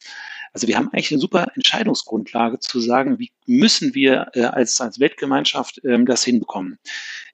also 0.56 0.70
wir 0.70 0.78
haben 0.78 0.88
eigentlich 0.94 1.12
eine 1.12 1.20
super 1.20 1.52
Entscheidungsgrundlage 1.54 2.60
zu 2.60 2.80
sagen, 2.80 3.20
wie 3.20 3.30
müssen 3.46 3.94
wir 3.94 4.28
äh, 4.36 4.44
als, 4.44 4.80
als 4.80 5.02
Weltgemeinschaft 5.02 5.82
ähm, 5.84 6.06
das 6.06 6.24
hinbekommen. 6.24 6.80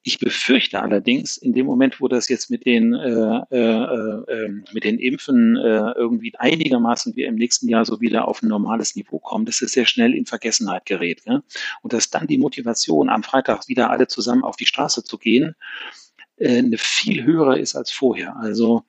Ich 0.02 0.18
befürchte 0.18 0.82
allerdings, 0.82 1.38
in 1.38 1.54
dem 1.54 1.68
Moment, 1.68 2.02
wo 2.02 2.08
das 2.08 2.30
jetzt 2.30 2.50
mit 2.50 2.66
den, 2.66 2.96
äh, 2.96 3.42
äh, 3.52 4.24
ähm, 4.28 4.66
mit 4.74 4.86
den 4.86 4.98
Impfen 4.98 5.56
äh, 5.56 5.92
irgendwie 5.92 6.34
einigermaßen 6.36 7.16
wir 7.16 7.28
im 7.28 7.36
nächsten 7.36 7.70
Jahr 7.70 7.86
so 7.86 8.02
wieder 8.02 8.28
auf 8.28 8.42
ein 8.42 8.48
normales 8.48 8.96
Niveau 8.96 9.20
kommen, 9.20 9.46
dass 9.46 9.62
es 9.62 9.74
sehr 9.74 9.86
schnell 9.86 10.16
in 10.16 10.26
Vergessenheit 10.26 10.88
gerät. 10.88 11.22
Ja? 11.28 11.44
Und 11.84 11.94
dass 11.94 12.10
dann 12.10 12.26
die 12.26 12.40
Motivation, 12.40 13.08
am 13.08 13.22
Freitag 13.22 13.68
wieder 13.68 13.92
alle 13.92 14.08
zusammen 14.08 14.44
auf 14.44 14.56
die 14.56 14.66
Straße 14.66 15.04
zu 15.04 15.20
gehen, 15.20 15.56
äh, 16.38 16.58
eine 16.58 16.80
viel 16.80 17.24
höhere 17.24 17.60
ist 17.60 17.76
als 17.76 17.92
vorher. 17.92 18.36
Also 18.38 18.84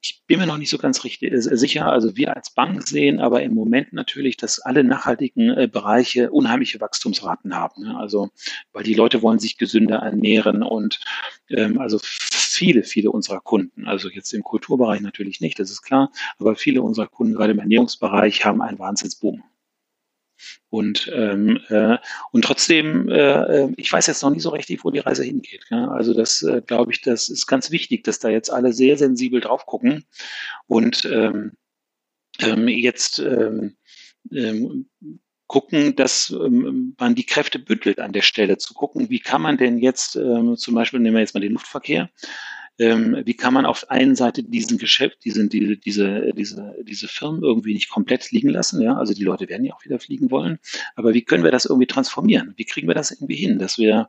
ich 0.00 0.22
bin 0.26 0.38
mir 0.38 0.46
noch 0.46 0.58
nicht 0.58 0.70
so 0.70 0.78
ganz 0.78 1.04
richtig 1.04 1.32
äh, 1.32 1.40
sicher. 1.40 1.86
Also 1.90 2.16
wir 2.16 2.36
als 2.36 2.50
Bank 2.54 2.86
sehen 2.86 3.20
aber 3.20 3.42
im 3.42 3.54
Moment 3.54 3.92
natürlich, 3.92 4.36
dass 4.36 4.60
alle 4.60 4.84
nachhaltigen 4.84 5.50
äh, 5.50 5.68
Bereiche 5.70 6.30
unheimliche 6.30 6.80
Wachstumsraten 6.80 7.54
haben. 7.54 7.82
Ne? 7.82 7.96
Also 7.96 8.30
weil 8.72 8.84
die 8.84 8.94
Leute 8.94 9.22
wollen 9.22 9.38
sich 9.38 9.58
gesünder 9.58 9.96
ernähren 9.96 10.62
und 10.62 11.00
ähm, 11.48 11.78
also 11.78 11.98
viele, 12.02 12.84
viele 12.84 13.10
unserer 13.10 13.40
Kunden, 13.40 13.86
also 13.86 14.08
jetzt 14.08 14.32
im 14.32 14.42
Kulturbereich 14.42 15.00
natürlich 15.00 15.40
nicht, 15.40 15.58
das 15.58 15.70
ist 15.70 15.82
klar, 15.82 16.10
aber 16.38 16.56
viele 16.56 16.82
unserer 16.82 17.06
Kunden 17.06 17.34
gerade 17.34 17.52
im 17.52 17.58
Ernährungsbereich 17.58 18.44
haben 18.44 18.62
einen 18.62 18.78
Wahnsinnsboom. 18.78 19.42
Und, 20.70 21.10
ähm, 21.14 21.60
äh, 21.68 21.98
und 22.32 22.42
trotzdem, 22.44 23.08
äh, 23.08 23.64
äh, 23.64 23.72
ich 23.76 23.92
weiß 23.92 24.06
jetzt 24.06 24.22
noch 24.22 24.30
nicht 24.30 24.42
so 24.42 24.50
richtig, 24.50 24.84
wo 24.84 24.90
die 24.90 24.98
Reise 24.98 25.24
hingeht. 25.24 25.64
Ja? 25.70 25.88
Also 25.88 26.14
das 26.14 26.42
äh, 26.42 26.62
glaube 26.64 26.92
ich, 26.92 27.00
das 27.00 27.28
ist 27.28 27.46
ganz 27.46 27.70
wichtig, 27.70 28.04
dass 28.04 28.18
da 28.18 28.28
jetzt 28.28 28.50
alle 28.50 28.72
sehr 28.72 28.96
sensibel 28.96 29.40
drauf 29.40 29.66
gucken 29.66 30.04
und 30.66 31.04
ähm, 31.04 31.52
ähm, 32.40 32.68
jetzt 32.68 33.18
ähm, 33.18 33.76
ähm, 34.32 34.88
gucken, 35.46 35.96
dass 35.96 36.30
ähm, 36.30 36.94
man 36.98 37.14
die 37.14 37.24
Kräfte 37.24 37.58
bündelt 37.58 37.98
an 37.98 38.12
der 38.12 38.22
Stelle, 38.22 38.58
zu 38.58 38.74
gucken, 38.74 39.10
wie 39.10 39.18
kann 39.18 39.42
man 39.42 39.56
denn 39.56 39.78
jetzt, 39.78 40.14
ähm, 40.14 40.56
zum 40.56 40.74
Beispiel 40.74 41.00
nehmen 41.00 41.16
wir 41.16 41.20
jetzt 41.20 41.34
mal 41.34 41.40
den 41.40 41.54
Luftverkehr, 41.54 42.10
ähm, 42.78 43.22
wie 43.24 43.34
kann 43.34 43.54
man 43.54 43.66
auf 43.66 43.90
einen 43.90 44.14
Seite 44.14 44.42
diesen 44.42 44.78
Geschäft, 44.78 45.24
diesen, 45.24 45.48
diese, 45.48 45.76
diese, 45.76 46.32
diese, 46.36 46.74
diese 46.82 47.08
Firmen 47.08 47.42
irgendwie 47.42 47.74
nicht 47.74 47.90
komplett 47.90 48.30
liegen 48.30 48.48
lassen, 48.48 48.80
ja, 48.80 48.96
also 48.96 49.14
die 49.14 49.24
Leute 49.24 49.48
werden 49.48 49.64
ja 49.64 49.74
auch 49.74 49.84
wieder 49.84 49.98
fliegen 49.98 50.30
wollen, 50.30 50.58
aber 50.94 51.14
wie 51.14 51.22
können 51.22 51.44
wir 51.44 51.50
das 51.50 51.64
irgendwie 51.64 51.86
transformieren? 51.86 52.54
Wie 52.56 52.64
kriegen 52.64 52.88
wir 52.88 52.94
das 52.94 53.10
irgendwie 53.10 53.36
hin, 53.36 53.58
dass 53.58 53.78
wir 53.78 54.08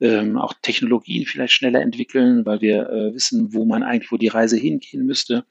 ähm, 0.00 0.36
auch 0.36 0.54
Technologien 0.60 1.24
vielleicht 1.24 1.54
schneller 1.54 1.80
entwickeln, 1.80 2.44
weil 2.44 2.60
wir 2.60 2.90
äh, 2.90 3.14
wissen, 3.14 3.54
wo 3.54 3.64
man 3.64 3.82
eigentlich, 3.82 4.10
wo 4.10 4.16
die 4.16 4.28
Reise 4.28 4.56
hingehen 4.56 5.06
müsste. 5.06 5.44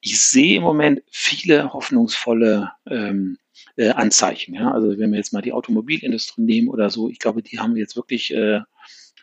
Ich 0.00 0.20
sehe 0.20 0.58
im 0.58 0.62
Moment 0.62 1.02
viele 1.10 1.72
hoffnungsvolle 1.72 2.70
ähm, 2.88 3.38
äh, 3.76 3.90
Anzeichen. 3.90 4.54
Ja? 4.54 4.70
Also 4.70 4.96
wenn 4.98 5.10
wir 5.10 5.18
jetzt 5.18 5.32
mal 5.32 5.42
die 5.42 5.52
Automobilindustrie 5.52 6.42
nehmen 6.42 6.68
oder 6.68 6.90
so, 6.90 7.08
ich 7.08 7.18
glaube, 7.18 7.42
die 7.42 7.58
haben 7.58 7.76
jetzt 7.76 7.96
wirklich 7.96 8.32
äh, 8.32 8.60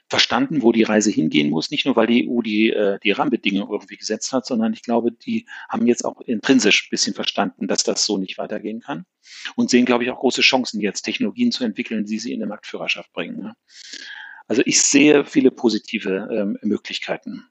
verstanden, 0.10 0.62
wo 0.62 0.72
die 0.72 0.84
Reise 0.84 1.12
hingehen 1.12 1.50
muss. 1.50 1.70
Nicht 1.70 1.86
nur, 1.86 1.96
weil 1.96 2.08
die 2.08 2.30
EU 2.30 2.42
die, 2.42 2.70
äh, 2.70 2.98
die 3.04 3.12
Rahmenbedingungen 3.12 3.72
irgendwie 3.72 3.98
gesetzt 3.98 4.32
hat, 4.32 4.46
sondern 4.46 4.74
ich 4.74 4.82
glaube, 4.82 5.12
die 5.12 5.46
haben 5.70 5.86
jetzt 5.86 6.06
auch 6.06 6.22
intrinsisch 6.22 6.86
ein 6.86 6.92
bisschen 6.92 7.14
verstanden, 7.14 7.68
dass 7.68 7.84
das 7.84 8.06
so 8.06 8.18
nicht 8.18 8.38
weitergehen 8.38 8.80
kann 8.80 9.06
und 9.56 9.70
sehen, 9.70 9.86
glaube 9.86 10.04
ich, 10.04 10.10
auch 10.10 10.20
große 10.20 10.42
Chancen, 10.42 10.80
jetzt 10.80 11.02
Technologien 11.02 11.52
zu 11.52 11.64
entwickeln, 11.64 12.06
die 12.06 12.20
sie 12.20 12.32
in 12.32 12.42
eine 12.42 12.50
Marktführerschaft 12.50 13.12
bringen. 13.12 13.42
Ne? 13.42 13.56
Also 14.48 14.62
ich 14.66 14.82
sehe 14.82 15.26
viele 15.26 15.52
positive 15.52 16.30
ähm, 16.32 16.58
Möglichkeiten. 16.62 17.44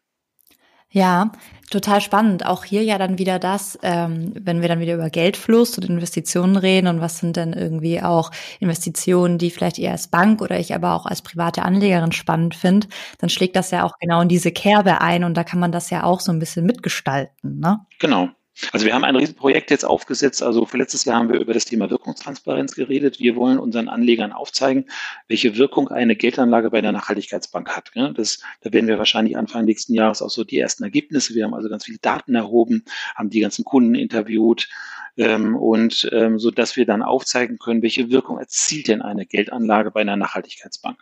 Ja, 0.97 1.31
total 1.71 2.01
spannend. 2.01 2.47
Auch 2.47 2.65
hier 2.65 2.83
ja 2.83 2.97
dann 2.97 3.19
wieder 3.19 3.39
das, 3.39 3.79
ähm, 3.83 4.33
wenn 4.35 4.63
wir 4.63 4.69
dann 4.69 4.81
wieder 4.81 4.95
über 4.95 5.11
Geldfluss 5.11 5.77
und 5.77 5.85
Investitionen 5.85 6.57
reden 6.57 6.87
und 6.87 7.03
was 7.03 7.19
sind 7.19 7.37
denn 7.37 7.53
irgendwie 7.53 8.01
auch 8.01 8.31
Investitionen, 8.61 9.37
die 9.37 9.51
vielleicht 9.51 9.79
eher 9.79 9.93
als 9.93 10.09
Bank 10.09 10.41
oder 10.41 10.59
ich 10.59 10.75
aber 10.75 10.95
auch 10.95 11.05
als 11.05 11.21
private 11.21 11.65
Anlegerin 11.65 12.13
spannend 12.13 12.55
finde, 12.55 12.87
dann 13.19 13.29
schlägt 13.29 13.57
das 13.57 13.73
ja 13.73 13.85
auch 13.85 13.99
genau 14.01 14.23
in 14.23 14.31
diese 14.31 14.53
Kerbe 14.53 15.03
ein 15.03 15.23
und 15.23 15.35
da 15.35 15.45
kann 15.45 15.61
man 15.61 15.71
das 15.71 15.91
ja 15.91 16.03
auch 16.03 16.21
so 16.21 16.33
ein 16.33 16.39
bisschen 16.39 16.65
mitgestalten. 16.65 17.61
Ne? 17.61 17.81
Genau, 17.99 18.31
also 18.73 18.87
wir 18.87 18.95
haben 18.95 19.05
ein 19.05 19.17
Riesenprojekt 19.17 19.71
jetzt 19.71 19.85
aufgesetzt. 19.85 20.43
Also 20.43 20.65
für 20.65 20.79
letztes 20.79 21.05
Jahr 21.05 21.19
haben 21.19 21.29
wir 21.31 21.41
über 21.41 21.53
das 21.53 21.67
Thema 21.67 21.91
Wirkungstransparenz 21.91 22.75
geredet. 22.75 23.21
Wir 23.21 23.37
wollen 23.37 23.59
unseren 23.59 23.89
Anlegern 23.89 24.33
aufzeigen, 24.33 24.87
welche 25.29 25.57
Wirkung 25.59 25.89
eine 25.89 26.17
Geldanlage 26.17 26.71
bei 26.71 26.81
der 26.81 26.93
Nachhaltigkeitsbank 26.93 27.77
hat. 27.77 27.91
Das, 28.15 28.41
da 28.63 28.73
werden 28.73 28.87
wir 28.87 28.99
wahrscheinlich 28.99 29.37
Anfang 29.37 29.65
nächsten 29.65 29.95
Jahres 29.95 30.23
auch 30.23 30.31
so 30.31 30.45
die 30.45 30.59
ersten 30.59 30.85
Ergebnisse. 30.85 31.35
Wir 31.35 31.45
haben 31.45 31.55
also 31.55 31.69
ganz 31.69 31.85
viele 31.85 31.99
Daten 31.99 32.35
erhoben, 32.35 32.85
haben 33.15 33.31
die 33.31 33.41
ganzen 33.41 33.65
Kunden 33.65 33.95
interviewt, 33.95 34.69
ähm, 35.17 35.57
und 35.57 36.09
ähm, 36.13 36.39
so 36.39 36.51
dass 36.51 36.77
wir 36.77 36.87
dann 36.87 37.03
aufzeigen 37.03 37.59
können, 37.59 37.83
welche 37.83 38.11
Wirkung 38.11 38.39
erzielt 38.39 38.89
denn 38.89 39.03
eine 39.03 39.27
Geldanlage 39.27 39.91
bei 39.91 40.01
einer 40.01 40.17
Nachhaltigkeitsbank. 40.17 40.99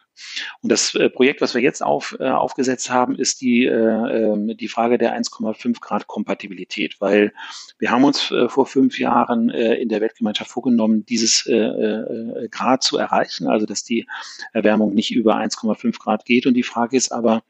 Und 0.63 0.71
das 0.71 0.95
äh, 0.95 1.11
Projekt, 1.11 1.41
was 1.41 1.55
wir 1.55 1.63
jetzt 1.63 1.83
auf, 1.83 2.17
äh, 2.21 2.29
aufgesetzt 2.29 2.91
haben, 2.91 3.17
ist 3.17 3.41
die, 3.41 3.67
äh, 3.67 3.71
ähm, 3.73 4.57
die 4.57 4.69
Frage 4.69 4.99
der 4.99 5.19
1,5 5.19 5.81
Grad 5.81 6.07
Kompatibilität, 6.07 7.01
weil 7.01 7.33
wir 7.79 7.91
haben 7.91 8.05
uns 8.05 8.31
äh, 8.31 8.49
vor 8.49 8.67
fünf 8.67 8.99
Jahren 8.99 9.51
äh, 9.51 9.75
in 9.75 9.89
der 9.89 10.01
Weltgemeinschaft 10.01 10.51
vorgenommen, 10.51 11.05
dieses 11.07 11.47
äh, 11.47 11.55
äh, 11.55 12.49
Grad 12.49 12.83
zu 12.83 12.97
erreichen, 12.97 13.49
also 13.49 13.67
dass 13.67 13.83
die 13.83 14.07
Erwärmung 14.53 14.95
nicht 14.95 15.13
über 15.13 15.37
1,5 15.37 15.99
Grad 15.99 16.25
geht. 16.25 16.47
Und 16.47 16.55
die 16.55 16.63
Frage 16.63 16.97
ist 16.97 17.11
aber, 17.11 17.43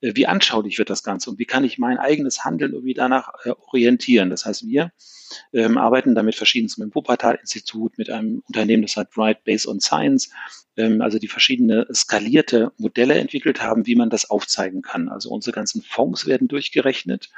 äh, 0.00 0.12
wie 0.14 0.26
anschaulich 0.26 0.78
wird 0.78 0.90
das 0.90 1.02
Ganze 1.02 1.30
und 1.30 1.38
wie 1.38 1.46
kann 1.46 1.64
ich 1.64 1.78
mein 1.78 1.98
eigenes 1.98 2.44
Handeln 2.44 2.72
irgendwie 2.72 2.94
danach 2.94 3.32
äh, 3.44 3.50
orientieren? 3.50 4.30
Das 4.30 4.44
heißt, 4.44 4.66
wir 4.66 4.90
ähm, 5.52 5.78
arbeiten 5.78 6.14
damit 6.14 6.34
verschiedensten 6.34 6.82
mit 6.82 6.90
dem 6.90 6.94
Wuppertal-Institut, 6.94 7.98
mit 7.98 8.10
einem 8.10 8.42
Unternehmen, 8.46 8.82
das 8.82 8.96
hat 8.96 9.16
Right 9.16 9.42
Based 9.44 9.66
on 9.66 9.80
Science, 9.80 10.30
ähm, 10.76 11.02
also 11.02 11.18
die 11.18 11.28
verschiedene 11.28 11.86
skalierte 11.92 12.72
Modelle 12.78 13.14
entwickelt 13.14 13.62
haben, 13.62 13.86
wie 13.86 13.96
man 13.96 14.10
das 14.10 14.30
aufzeigen 14.30 14.82
kann. 14.82 15.08
Also 15.08 15.30
unsere 15.30 15.54
ganzen 15.54 15.82
Fonds 15.82 16.26
werden 16.26 16.48
durchgerechnet, 16.48 17.30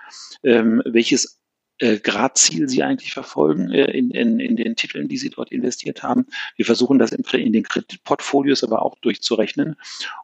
ähm, 0.44 0.82
welches 0.84 1.39
äh, 1.80 1.98
Gradziel 1.98 2.68
sie 2.68 2.82
eigentlich 2.82 3.12
verfolgen 3.12 3.70
äh, 3.70 3.90
in, 3.90 4.10
in, 4.10 4.38
in 4.38 4.56
den 4.56 4.76
Titeln, 4.76 5.08
die 5.08 5.16
sie 5.16 5.30
dort 5.30 5.50
investiert 5.50 6.02
haben. 6.02 6.26
Wir 6.56 6.66
versuchen 6.66 6.98
das 6.98 7.12
in, 7.12 7.24
in 7.40 7.52
den 7.52 7.62
Kreditportfolios 7.62 8.62
aber 8.62 8.82
auch 8.82 8.96
durchzurechnen. 8.98 9.76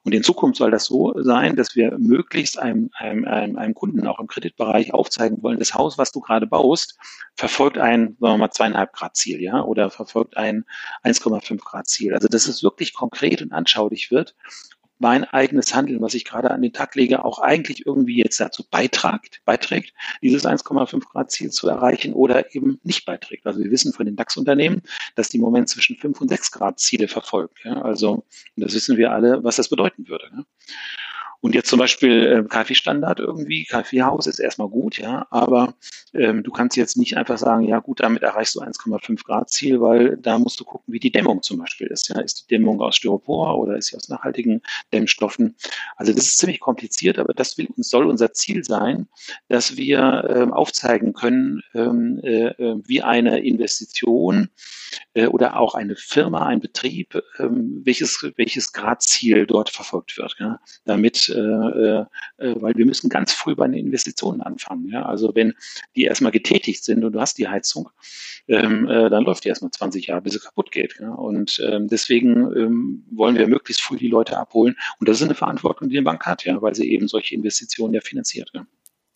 Und 0.05 0.15
in 0.15 0.23
Zukunft 0.23 0.59
soll 0.59 0.71
das 0.71 0.85
so 0.85 1.15
sein, 1.23 1.57
dass 1.57 1.75
wir 1.75 1.97
möglichst 1.99 2.59
einem, 2.59 2.91
einem, 2.95 3.25
einem, 3.25 3.57
einem 3.57 3.75
Kunden 3.75 4.07
auch 4.07 4.21
im 4.21 4.27
Kreditbereich 4.27 4.93
aufzeigen 4.93 5.43
wollen, 5.43 5.59
das 5.59 5.75
Haus, 5.75 5.99
was 5.99 6.13
du 6.13 6.21
gerade 6.21 6.47
baust, 6.47 6.99
verfolgt 7.35 7.79
ein, 7.79 8.17
sagen 8.21 8.35
wir 8.35 8.39
mal, 8.39 8.51
zweieinhalb 8.51 8.93
Grad 8.93 9.17
Ziel, 9.17 9.41
ja, 9.41 9.63
oder 9.63 9.91
verfolgt 9.91 10.37
ein 10.37 10.65
1,5 11.05 11.59
Grad 11.65 11.89
Ziel. 11.89 12.15
Also, 12.15 12.29
dass 12.29 12.49
es 12.49 12.63
wirklich 12.63 12.95
konkret 12.95 13.43
und 13.43 13.53
anschaulich 13.53 14.11
wird 14.11 14.35
mein 14.99 15.25
eigenes 15.25 15.75
Handeln, 15.75 16.01
was 16.01 16.15
ich 16.15 16.25
gerade 16.25 16.51
an 16.51 16.63
den 16.63 16.73
Tag 16.73 16.95
lege, 16.95 17.25
auch 17.25 17.39
eigentlich 17.39 17.87
irgendwie 17.87 18.17
jetzt 18.17 18.41
dazu 18.41 18.65
beitragt, 18.69 19.43
beiträgt, 19.45 19.93
dieses 20.23 20.45
1,5 20.45 21.01
Grad 21.11 21.31
Ziel 21.31 21.51
zu 21.51 21.69
erreichen 21.69 22.15
oder 22.15 22.55
eben 22.55 22.81
nicht 22.83 23.05
beiträgt. 23.05 23.47
Also 23.47 23.61
wir 23.61 23.71
wissen 23.71 23.93
von 23.93 24.07
den 24.07 24.17
DAX-Unternehmen, 24.17 24.83
dass 25.15 25.29
die 25.29 25.37
im 25.37 25.43
Moment 25.43 25.69
zwischen 25.69 25.97
5 25.97 26.21
und 26.21 26.29
6 26.29 26.51
Grad 26.53 26.79
Ziele 26.79 27.09
verfolgen. 27.09 27.55
Ja? 27.65 27.83
Also 27.83 28.25
das 28.57 28.75
wissen 28.75 28.97
wir 28.97 29.13
alle, 29.13 29.45
was 29.45 29.57
das 29.57 29.69
bedeuten 29.69 30.09
würde. 30.09 30.35
Ne? 30.35 30.47
Und 31.41 31.55
jetzt 31.55 31.69
zum 31.69 31.79
Beispiel 31.79 32.45
äh, 32.45 32.49
Kaffeestandard 32.49 33.21
irgendwie, 33.21 33.65
Kaffeehaus 33.65 34.27
ist 34.27 34.39
erstmal 34.39 34.69
gut, 34.69 34.99
ja, 34.99 35.27
aber 35.31 35.75
ähm, 36.15 36.43
du 36.43 36.51
kannst 36.51 36.77
jetzt 36.77 36.97
nicht 36.97 37.17
einfach 37.17 37.39
sagen, 37.39 37.67
ja 37.67 37.79
gut, 37.79 38.01
damit 38.01 38.23
erreichst 38.23 38.55
du 38.55 38.61
1,5 38.61 39.25
Grad 39.25 39.51
Ziel, 39.51 39.81
weil 39.81 40.17
da 40.17 40.39
musst 40.39 40.59
du 40.61 40.65
gucken, 40.65 40.93
wie 40.93 41.01
die 41.01 41.13
Dämmung 41.13 41.43
zum 41.43 41.59
Beispiel 41.59 41.89
ist. 41.89 42.09
Ja, 42.09 42.21
ist 42.21 42.43
die 42.43 42.55
Dämmung 42.55 42.81
aus 42.81 42.97
Styropor 42.97 43.59
oder 43.59 43.77
ist 43.77 43.89
sie 43.89 43.97
aus 43.97 44.09
nachhaltigen 44.09 44.63
Dämmstoffen? 44.93 45.57
Also 45.97 46.13
das 46.13 46.27
ist 46.27 46.39
ziemlich 46.39 46.61
kompliziert, 46.61 47.19
aber 47.19 47.35
das 47.35 47.59
will, 47.59 47.69
soll 47.77 48.07
unser 48.07 48.33
Ziel 48.33 48.65
sein, 48.65 49.09
dass 49.49 49.77
wir 49.77 50.27
ähm, 50.31 50.53
aufzeigen 50.53 51.13
können, 51.13 51.63
ähm, 51.75 52.21
äh, 52.23 52.49
äh 52.49 52.77
wie 52.87 53.03
eine 53.03 53.41
Investition 53.41 54.49
äh, 55.15 55.27
oder 55.27 55.59
auch 55.59 55.75
eine 55.75 55.97
Firma, 55.97 56.47
ein 56.47 56.61
Betrieb, 56.61 57.21
ähm, 57.39 57.83
welches, 57.85 58.25
welches 58.37 58.73
Gradziel 58.73 59.47
dort 59.47 59.71
verfolgt 59.71 60.17
wird, 60.19 60.37
ja, 60.39 60.61
damit 60.85 61.26
äh, 61.29 62.05
äh, 62.39 62.55
weil 62.61 62.75
wir 62.75 62.87
müssen 62.87 63.09
ganz 63.09 63.33
früh 63.33 63.55
bei 63.55 63.67
den 63.67 63.75
Investitionen 63.75 64.41
anfangen. 64.41 64.89
Ja? 64.89 65.05
Also 65.05 65.35
wenn 65.35 65.55
die 65.95 66.05
erstmal 66.05 66.33
getätigt 66.33 66.85
sind 66.85 67.05
und 67.05 67.13
du 67.13 67.21
hast 67.21 67.39
die 67.39 67.49
Heizung, 67.49 67.91
ähm, 68.49 68.89
äh, 68.89 69.11
dann 69.11 69.25
läuft 69.25 69.45
die 69.45 69.49
erstmal 69.49 69.71
20 69.71 70.07
Jahre, 70.07 70.23
bis 70.23 70.35
sie 70.35 70.41
kaputt 70.41 70.71
geht. 70.73 70.97
Ja? 71.01 71.11
Und 71.11 71.61
ähm, 71.65 71.89
deswegen 71.89 72.37
ähm, 72.57 73.05
wollen 73.11 73.37
wir 73.37 73.49
möglichst 73.49 73.83
früh 73.83 73.97
die 73.97 74.09
Leute 74.09 74.37
abholen. 74.39 74.77
Und 74.99 75.09
das 75.09 75.19
ist 75.19 75.25
eine 75.25 75.35
Verantwortung, 75.35 75.89
die 75.89 75.97
die 75.97 76.03
Bank 76.03 76.25
hat, 76.27 76.45
ja, 76.45 76.61
weil 76.61 76.75
sie 76.75 76.91
eben 76.91 77.09
solche 77.09 77.35
Investitionen 77.35 77.95
ja 77.95 78.01
finanziert. 78.01 78.51
Ja? 78.55 78.67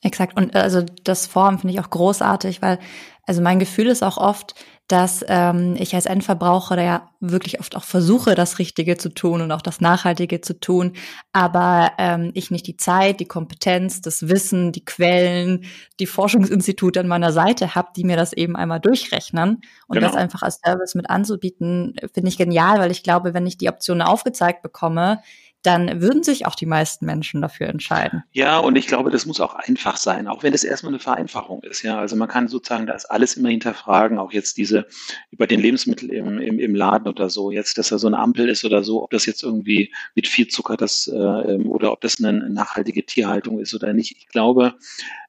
Exakt. 0.02 0.36
Und 0.36 0.54
also 0.56 0.82
das 1.04 1.26
Forum 1.26 1.58
finde 1.58 1.74
ich 1.74 1.80
auch 1.80 1.90
großartig, 1.90 2.62
weil 2.62 2.78
also 3.26 3.42
mein 3.42 3.58
Gefühl 3.58 3.86
ist 3.88 4.02
auch 4.02 4.16
oft, 4.16 4.54
dass 4.90 5.24
ähm, 5.28 5.76
ich 5.78 5.94
als 5.94 6.06
Endverbraucher 6.06 6.82
ja 6.82 7.08
wirklich 7.20 7.60
oft 7.60 7.76
auch 7.76 7.84
versuche, 7.84 8.34
das 8.34 8.58
Richtige 8.58 8.96
zu 8.96 9.08
tun 9.08 9.40
und 9.40 9.52
auch 9.52 9.62
das 9.62 9.80
Nachhaltige 9.80 10.40
zu 10.40 10.58
tun, 10.58 10.94
aber 11.32 11.92
ähm, 11.98 12.32
ich 12.34 12.50
nicht 12.50 12.66
die 12.66 12.76
Zeit, 12.76 13.20
die 13.20 13.26
Kompetenz, 13.26 14.00
das 14.00 14.28
Wissen, 14.28 14.72
die 14.72 14.84
Quellen, 14.84 15.64
die 16.00 16.06
Forschungsinstitute 16.06 16.98
an 16.98 17.06
meiner 17.06 17.30
Seite 17.30 17.76
habe, 17.76 17.90
die 17.94 18.02
mir 18.02 18.16
das 18.16 18.32
eben 18.32 18.56
einmal 18.56 18.80
durchrechnen 18.80 19.60
und 19.86 19.94
genau. 19.94 20.08
das 20.08 20.16
einfach 20.16 20.42
als 20.42 20.58
Service 20.64 20.96
mit 20.96 21.08
anzubieten, 21.08 21.94
finde 22.12 22.28
ich 22.28 22.36
genial, 22.36 22.80
weil 22.80 22.90
ich 22.90 23.04
glaube, 23.04 23.32
wenn 23.32 23.46
ich 23.46 23.58
die 23.58 23.68
Optionen 23.68 24.02
aufgezeigt 24.02 24.62
bekomme, 24.62 25.20
dann 25.62 26.00
würden 26.00 26.22
sich 26.22 26.46
auch 26.46 26.54
die 26.54 26.66
meisten 26.66 27.04
Menschen 27.04 27.42
dafür 27.42 27.68
entscheiden. 27.68 28.24
Ja, 28.32 28.58
und 28.58 28.76
ich 28.76 28.86
glaube, 28.86 29.10
das 29.10 29.26
muss 29.26 29.40
auch 29.40 29.54
einfach 29.54 29.96
sein, 29.96 30.26
auch 30.26 30.42
wenn 30.42 30.52
das 30.52 30.64
erstmal 30.64 30.92
eine 30.92 31.00
Vereinfachung 31.00 31.62
ist. 31.62 31.82
Ja, 31.82 31.98
also 31.98 32.16
man 32.16 32.28
kann 32.28 32.48
sozusagen 32.48 32.86
das 32.86 33.04
alles 33.04 33.36
immer 33.36 33.50
hinterfragen, 33.50 34.18
auch 34.18 34.32
jetzt 34.32 34.56
diese 34.56 34.86
über 35.30 35.46
den 35.46 35.60
Lebensmittel 35.60 36.10
im, 36.10 36.38
im, 36.38 36.58
im 36.58 36.74
Laden 36.74 37.08
oder 37.08 37.28
so, 37.28 37.50
jetzt, 37.50 37.76
dass 37.78 37.90
da 37.90 37.98
so 37.98 38.06
eine 38.06 38.18
Ampel 38.18 38.48
ist 38.48 38.64
oder 38.64 38.82
so, 38.82 39.02
ob 39.02 39.10
das 39.10 39.26
jetzt 39.26 39.42
irgendwie 39.42 39.92
mit 40.14 40.26
viel 40.26 40.48
Zucker 40.48 40.76
das 40.76 41.06
äh, 41.06 41.16
ähm, 41.16 41.70
oder 41.70 41.92
ob 41.92 42.00
das 42.00 42.18
eine 42.18 42.48
nachhaltige 42.50 43.04
Tierhaltung 43.04 43.60
ist 43.60 43.74
oder 43.74 43.92
nicht. 43.92 44.16
Ich 44.16 44.28
glaube, 44.28 44.74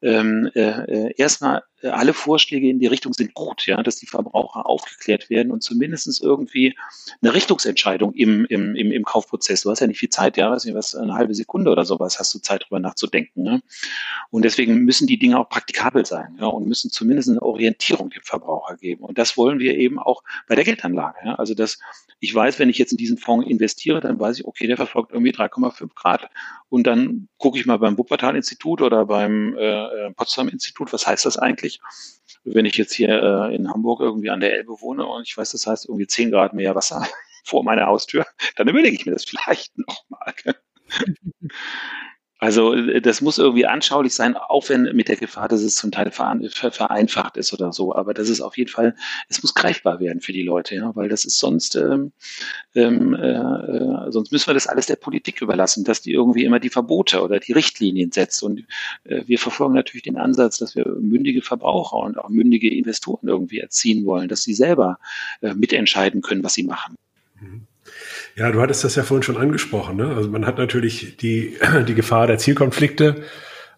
ähm, 0.02 0.50
äh, 0.56 0.62
äh 0.62 1.13
erstmal 1.17 1.63
alle 1.84 2.13
Vorschläge 2.13 2.70
in 2.70 2.80
die 2.80 2.88
Richtung 2.88 3.13
sind 3.13 3.34
gut, 3.34 3.65
ja, 3.65 3.82
dass 3.82 3.98
die 3.98 4.06
Verbraucher 4.06 4.65
aufgeklärt 4.65 5.30
werden 5.30 5.52
und 5.52 5.63
zumindestens 5.63 6.20
irgendwie 6.20 6.76
eine 7.22 7.34
Richtungsentscheidung 7.34 8.13
im, 8.13 8.46
im, 8.46 8.76
im, 8.76 8.91
im 8.91 9.04
Kaufprozess. 9.04 9.62
Du 9.62 9.72
hast 9.72 9.80
ja 9.80 9.88
nicht 9.88 10.00
viel 10.00 10.10
Zeit, 10.10 10.38
ja, 10.38 10.52
weiß 10.52 10.65
nicht 10.65 10.76
was, 10.76 10.96
eine 10.96 11.13
halbe 11.13 11.34
Sekunde 11.34 11.72
oder 11.72 11.86
sowas 11.86 12.20
hast 12.20 12.34
du 12.34 12.39
Zeit, 12.39 12.65
drüber 12.65 12.80
nachzudenken. 12.80 13.44
Ne? 13.44 13.62
Und 14.30 14.46
deswegen 14.46 14.80
müssen 14.80 15.08
die 15.08 15.17
Dinge 15.17 15.39
auch 15.39 15.50
praktikabel 15.50 16.06
sein, 16.06 16.38
ja, 16.39 16.48
und 16.48 16.67
müssen 16.67 16.91
zumindest 16.91 17.30
eine 17.30 17.41
Orientierung 17.41 18.10
dem 18.10 18.24
Verbraucher 18.24 18.78
geben. 18.78 19.04
Und 19.04 19.17
das 19.17 19.38
wollen 19.38 19.60
wir 19.60 19.78
eben 19.78 20.00
auch 20.00 20.24
bei 20.48 20.56
der 20.56 20.63
Geldanlage. 20.63 21.17
Ja? 21.26 21.36
Also 21.36 21.54
dass 21.54 21.80
ich 22.24 22.34
weiß, 22.34 22.60
wenn 22.60 22.70
ich 22.70 22.78
jetzt 22.78 22.91
in 22.91 23.00
diesen 23.00 23.17
Fonds 23.17 23.50
investiere, 23.50 24.00
dann 24.00 24.20
weiß 24.20 24.39
ich, 24.39 24.46
okay, 24.46 24.67
der 24.67 24.78
verfolgt 24.78 25.12
irgendwie 25.12 25.32
3,5 25.32 25.89
Grad. 25.96 26.30
Und 26.70 26.86
dann 26.86 27.28
gucke 27.39 27.58
ich 27.58 27.65
mal 27.65 27.80
beim 27.80 27.98
Wuppertal-Institut 27.98 28.82
oder 28.84 29.08
beim 29.08 29.58
äh, 29.58 30.08
äh, 30.08 30.12
Potsdam-Institut, 30.12 30.94
was 30.94 31.08
heißt 31.08 31.26
das 31.26 31.38
eigentlich? 31.38 31.71
Wenn 32.44 32.66
ich 32.66 32.76
jetzt 32.76 32.94
hier 32.94 33.10
äh, 33.10 33.56
in 33.56 33.70
Hamburg 33.70 34.02
irgendwie 34.02 34.30
an 34.30 34.40
der 34.40 34.54
Elbe 34.54 34.82
wohne 34.82 35.06
und 35.06 35.28
ich 35.28 35.38
weiß, 35.38 35.52
das 35.52 35.68
heißt 35.68 35.86
irgendwie 35.88 36.08
10 36.08 36.32
Grad 36.32 36.54
mehr 36.54 36.76
Wasser 36.76 37.06
vor 37.46 37.64
meiner 37.64 37.86
Haustür, 37.86 38.26
dann 38.56 38.68
überlege 38.68 38.96
ich 38.96 39.06
mir 39.06 39.14
das 39.14 39.26
vielleicht 39.26 39.78
nochmal. 39.78 40.34
Also 42.41 42.73
äh, 42.73 43.01
das 43.01 43.21
muss 43.21 43.38
irgendwie 43.38 43.67
anschaulich 43.67 44.15
sein, 44.15 44.36
auch 44.36 44.67
wenn 44.67 44.84
mit 44.95 45.08
der 45.08 45.15
Gefahr, 45.15 45.47
dass 45.47 45.62
es 45.62 45.75
zum 45.75 45.91
Teil 45.91 46.12
vereinfacht 46.12 47.38
ist 47.38 47.54
oder 47.54 47.71
so. 47.71 47.95
Aber 47.95 48.13
das 48.15 48.30
ist 48.30 48.41
auf 48.41 48.58
jeden 48.58 48.71
Fall, 48.71 48.95
es 49.30 49.41
muss 49.43 49.54
greifbar 49.54 49.99
werden 49.99 50.21
für 50.21 50.34
die 50.34 50.41
Leute, 50.41 50.75
ja, 50.75 50.95
weil 50.95 51.08
das 51.08 51.23
ist 51.23 51.38
sonst, 51.38 51.75
ähm, 51.75 52.12
ähm, 52.73 53.13
äh, 53.13 54.12
sonst 54.12 54.32
müssen 54.32 54.47
wir 54.47 54.56
das 54.56 54.65
alles 54.65 54.88
der 54.88 54.95
Politik 54.95 55.41
überlassen, 55.41 55.84
dass 55.84 56.01
die 56.01 56.13
irgendwie 56.13 56.43
immer 56.43 56.60
die 56.60 56.71
Verbote 56.71 57.21
oder 57.21 57.39
die 57.39 57.54
Richtlinien 57.54 58.12
setzt. 58.12 58.41
Und 58.41 58.65
äh, 59.04 59.21
wir 59.27 59.38
verfolgen 59.38 59.75
natürlich 59.75 60.04
den 60.04 60.17
Ansatz, 60.17 60.58
dass 60.58 60.75
wir 60.75 60.88
mündige 60.99 61.43
Verbraucher 61.43 61.97
und 61.97 62.17
auch 62.17 62.30
mündige 62.30 62.75
Investoren 62.75 63.27
irgendwie 63.27 63.60
erziehen 63.60 64.04
wollen, 64.06 64.27
dass 64.27 64.41
sie 64.41 64.56
selber 64.56 64.97
äh, 65.41 65.54
mitentscheiden 65.54 66.21
können, 66.23 66.43
was 66.43 66.56
sie 66.56 66.63
machen. 66.63 66.95
Mhm. 67.39 67.67
Ja, 68.36 68.52
du 68.52 68.62
hattest 68.62 68.84
das 68.84 68.96
ja 68.96 69.04
vorhin 69.04 69.24
schon 69.24 69.38
angesprochen. 69.38 69.98
Ne? 69.98 70.15
Also 70.15 70.30
man 70.30 70.46
hat 70.46 70.58
natürlich 70.58 71.17
die, 71.17 71.58
die 71.88 71.96
Gefahr 71.96 72.28
der 72.28 72.38
Zielkonflikte, 72.38 73.24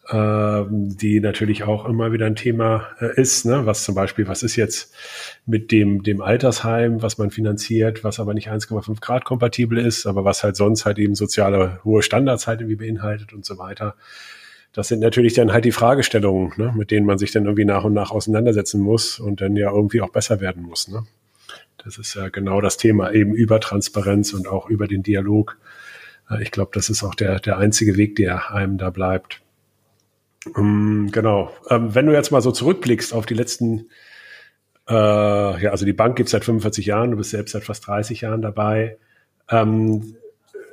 äh, 0.09 0.63
die 0.69 1.19
natürlich 1.19 1.63
auch 1.63 1.85
immer 1.85 2.11
wieder 2.11 2.25
ein 2.25 2.35
Thema 2.35 2.87
äh, 2.99 3.19
ist. 3.19 3.45
Ne? 3.45 3.65
Was 3.65 3.83
zum 3.83 3.95
Beispiel, 3.95 4.27
was 4.27 4.43
ist 4.43 4.55
jetzt 4.55 4.93
mit 5.45 5.71
dem, 5.71 6.03
dem 6.03 6.21
Altersheim, 6.21 7.01
was 7.01 7.17
man 7.17 7.31
finanziert, 7.31 8.03
was 8.03 8.19
aber 8.19 8.33
nicht 8.33 8.49
1,5 8.49 8.99
Grad 9.01 9.25
kompatibel 9.25 9.77
ist, 9.77 10.05
aber 10.05 10.25
was 10.25 10.43
halt 10.43 10.55
sonst 10.55 10.85
halt 10.85 10.99
eben 10.99 11.15
soziale 11.15 11.79
hohe 11.83 12.03
Standards 12.03 12.47
halt 12.47 12.61
irgendwie 12.61 12.85
beinhaltet 12.85 13.33
und 13.33 13.45
so 13.45 13.57
weiter. 13.57 13.95
Das 14.73 14.87
sind 14.87 15.01
natürlich 15.01 15.35
dann 15.35 15.53
halt 15.53 15.65
die 15.65 15.71
Fragestellungen, 15.71 16.51
ne, 16.57 16.73
mit 16.75 16.89
denen 16.89 17.05
man 17.05 17.19
sich 17.19 17.31
dann 17.31 17.45
irgendwie 17.45 17.65
nach 17.65 17.83
und 17.83 17.93
nach 17.93 18.09
auseinandersetzen 18.09 18.81
muss 18.81 19.19
und 19.19 19.39
dann 19.39 19.55
ja 19.55 19.71
irgendwie 19.71 20.01
auch 20.01 20.09
besser 20.09 20.41
werden 20.41 20.63
muss. 20.63 20.87
Ne? 20.87 21.05
Das 21.83 21.97
ist 21.97 22.13
ja 22.15 22.29
genau 22.29 22.61
das 22.61 22.77
Thema, 22.77 23.11
eben 23.11 23.33
über 23.33 23.59
Transparenz 23.59 24.33
und 24.33 24.47
auch 24.47 24.69
über 24.69 24.87
den 24.87 25.03
Dialog. 25.03 25.57
Äh, 26.29 26.41
ich 26.41 26.51
glaube, 26.51 26.71
das 26.73 26.89
ist 26.89 27.03
auch 27.03 27.15
der, 27.15 27.39
der 27.39 27.57
einzige 27.57 27.97
Weg, 27.97 28.15
der 28.15 28.51
einem 28.51 28.77
da 28.77 28.89
bleibt. 28.89 29.41
Ähm, 30.57 31.09
genau. 31.11 31.51
Ähm, 31.69 31.93
wenn 31.95 32.05
du 32.05 32.13
jetzt 32.13 32.31
mal 32.31 32.41
so 32.41 32.51
zurückblickst 32.51 33.13
auf 33.13 33.25
die 33.25 33.33
letzten, 33.33 33.89
äh, 34.89 34.93
ja, 34.93 35.71
also 35.71 35.85
die 35.85 35.93
Bank 35.93 36.15
gibt 36.15 36.27
es 36.27 36.31
seit 36.31 36.45
45 36.45 36.85
Jahren, 36.85 37.11
du 37.11 37.17
bist 37.17 37.31
selbst 37.31 37.51
seit 37.51 37.63
fast 37.63 37.87
30 37.87 38.21
Jahren 38.21 38.41
dabei. 38.41 38.97
Ähm, 39.49 40.15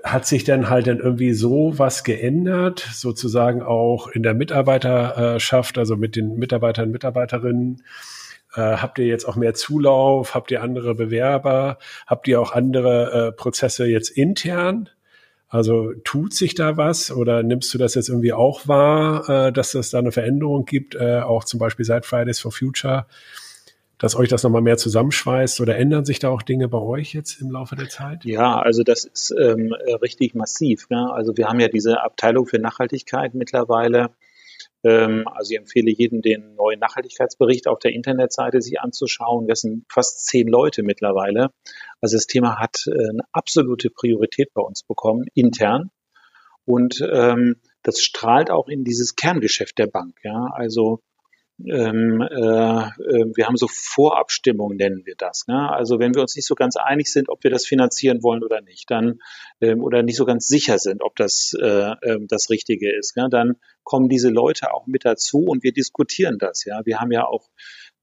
hat 0.03 0.27
sich 0.27 0.45
dann 0.45 0.71
halt 0.71 0.87
dann 0.87 0.99
irgendwie 0.99 1.35
so 1.35 1.79
was 1.79 2.05
geändert, 2.05 2.89
sozusagen 2.93 3.63
auch 3.63 4.09
in 4.09 4.23
der 4.23 4.33
Mitarbeiterschaft, 4.33 5.77
also 5.77 5.97
mit 5.97 6.17
den 6.17 6.39
Mitarbeitern 6.39 6.87
und 6.87 6.93
Mitarbeiterinnen? 6.93 7.83
Äh, 8.55 8.61
habt 8.61 8.99
ihr 8.99 9.07
jetzt 9.07 9.27
auch 9.27 9.37
mehr 9.37 9.55
Zulauf? 9.55 10.35
Habt 10.35 10.51
ihr 10.51 10.63
andere 10.63 10.95
Bewerber? 10.95 11.79
Habt 12.07 12.27
ihr 12.29 12.41
auch 12.41 12.53
andere 12.53 13.29
äh, 13.29 13.33
Prozesse 13.33 13.87
jetzt 13.87 14.11
intern? 14.11 14.89
Also 15.49 15.93
tut 16.05 16.33
sich 16.33 16.55
da 16.55 16.77
was 16.77 17.11
oder 17.11 17.43
nimmst 17.43 17.75
du 17.75 17.79
das 17.79 17.97
jetzt 17.97 18.09
irgendwie 18.09 18.33
auch 18.33 18.69
wahr, 18.69 19.29
äh, 19.29 19.53
dass 19.53 19.75
es 19.75 19.91
da 19.91 19.99
eine 19.99 20.13
Veränderung 20.13 20.65
gibt, 20.65 20.95
äh, 20.95 21.21
auch 21.21 21.43
zum 21.45 21.59
Beispiel 21.59 21.85
seit 21.85 22.07
Fridays 22.07 22.39
for 22.39 22.53
Future, 22.53 23.07
dass 23.99 24.15
euch 24.15 24.29
das 24.29 24.45
nochmal 24.45 24.63
mehr 24.63 24.77
zusammenschweißt 24.79 25.61
oder 25.61 25.77
ändern 25.77 26.05
sich 26.05 26.21
da 26.21 26.29
auch 26.31 26.43
Dinge 26.43 26.69
bei 26.69 26.79
euch 26.79 27.15
jetzt 27.15 27.41
im 27.41 27.51
Laufe 27.51 27.75
der 27.75 27.89
Zeit? 27.89 28.25
Ja, 28.25 28.61
also 28.61 28.85
das 28.85 29.05
ist 29.05 29.35
ähm, 29.37 29.73
richtig 30.01 30.35
massiv. 30.37 30.89
Ne? 30.89 31.13
Also 31.13 31.37
wir 31.37 31.49
haben 31.49 31.59
ja 31.59 31.69
diese 31.69 32.01
Abteilung 32.01 32.47
für 32.47 32.61
Nachhaltigkeit 32.61 33.35
mittlerweile 33.35 34.11
also 34.89 35.51
ich 35.51 35.59
empfehle 35.59 35.91
jedem, 35.91 36.23
den 36.23 36.55
neuen 36.55 36.81
Nachhaltigkeitsbericht 36.81 37.69
auf 37.69 37.79
der 37.79 37.93
Internetseite 37.93 38.63
sich 38.63 38.81
anzuschauen. 38.81 39.47
Das 39.47 39.61
sind 39.61 39.85
fast 39.93 40.27
zehn 40.27 40.49
Leute 40.49 40.83
mittlerweile. 40.83 41.51
Also 42.01 42.17
das 42.17 42.27
Thema 42.27 42.59
hat 42.59 42.87
äh, 42.87 42.91
eine 42.91 43.25
absolute 43.33 43.91
Priorität 43.91 44.53
bei 44.55 44.63
uns 44.63 44.83
bekommen, 44.83 45.27
intern. 45.35 45.91
Und 46.65 47.07
ähm, 47.13 47.57
das 47.83 48.01
strahlt 48.01 48.51
auch 48.51 48.69
in 48.69 48.85
dieses 48.85 49.17
Kerngeschäft 49.17 49.79
der 49.79 49.87
Bank. 49.87 50.19
Ja, 50.23 50.47
also 50.53 51.01
ähm, 51.67 52.21
äh, 52.21 52.35
äh, 52.37 53.33
wir 53.35 53.47
haben 53.47 53.57
so 53.57 53.69
Vorabstimmung, 53.69 54.77
nennen 54.77 55.05
wir 55.05 55.15
das. 55.17 55.47
Ne? 55.47 55.71
Also 55.71 55.99
wenn 55.99 56.15
wir 56.15 56.23
uns 56.23 56.37
nicht 56.37 56.47
so 56.47 56.55
ganz 56.55 56.77
einig 56.77 57.13
sind, 57.13 57.29
ob 57.29 57.43
wir 57.45 57.51
das 57.51 57.67
finanzieren 57.67 58.23
wollen 58.23 58.43
oder 58.43 58.61
nicht, 58.61 58.91
dann 58.91 59.21
ähm, 59.61 59.83
oder 59.83 60.03
nicht 60.03 60.17
so 60.17 60.25
ganz 60.25 60.47
sicher 60.47 60.79
sind, 60.79 61.03
ob 61.03 61.17
das 61.17 61.53
äh, 61.61 61.93
äh, 62.01 62.19
das 62.29 62.51
Richtige 62.51 62.95
ist, 62.97 63.17
ne? 63.17 63.29
dann 63.31 63.57
kommen 63.83 64.09
diese 64.09 64.29
Leute 64.29 64.73
auch 64.73 64.87
mit 64.87 65.05
dazu 65.05 65.39
und 65.39 65.63
wir 65.63 65.73
diskutieren 65.73 66.39
das. 66.39 66.65
Ja, 66.65 66.81
wir 66.85 67.01
haben 67.01 67.13
ja 67.13 67.27
auch 67.27 67.49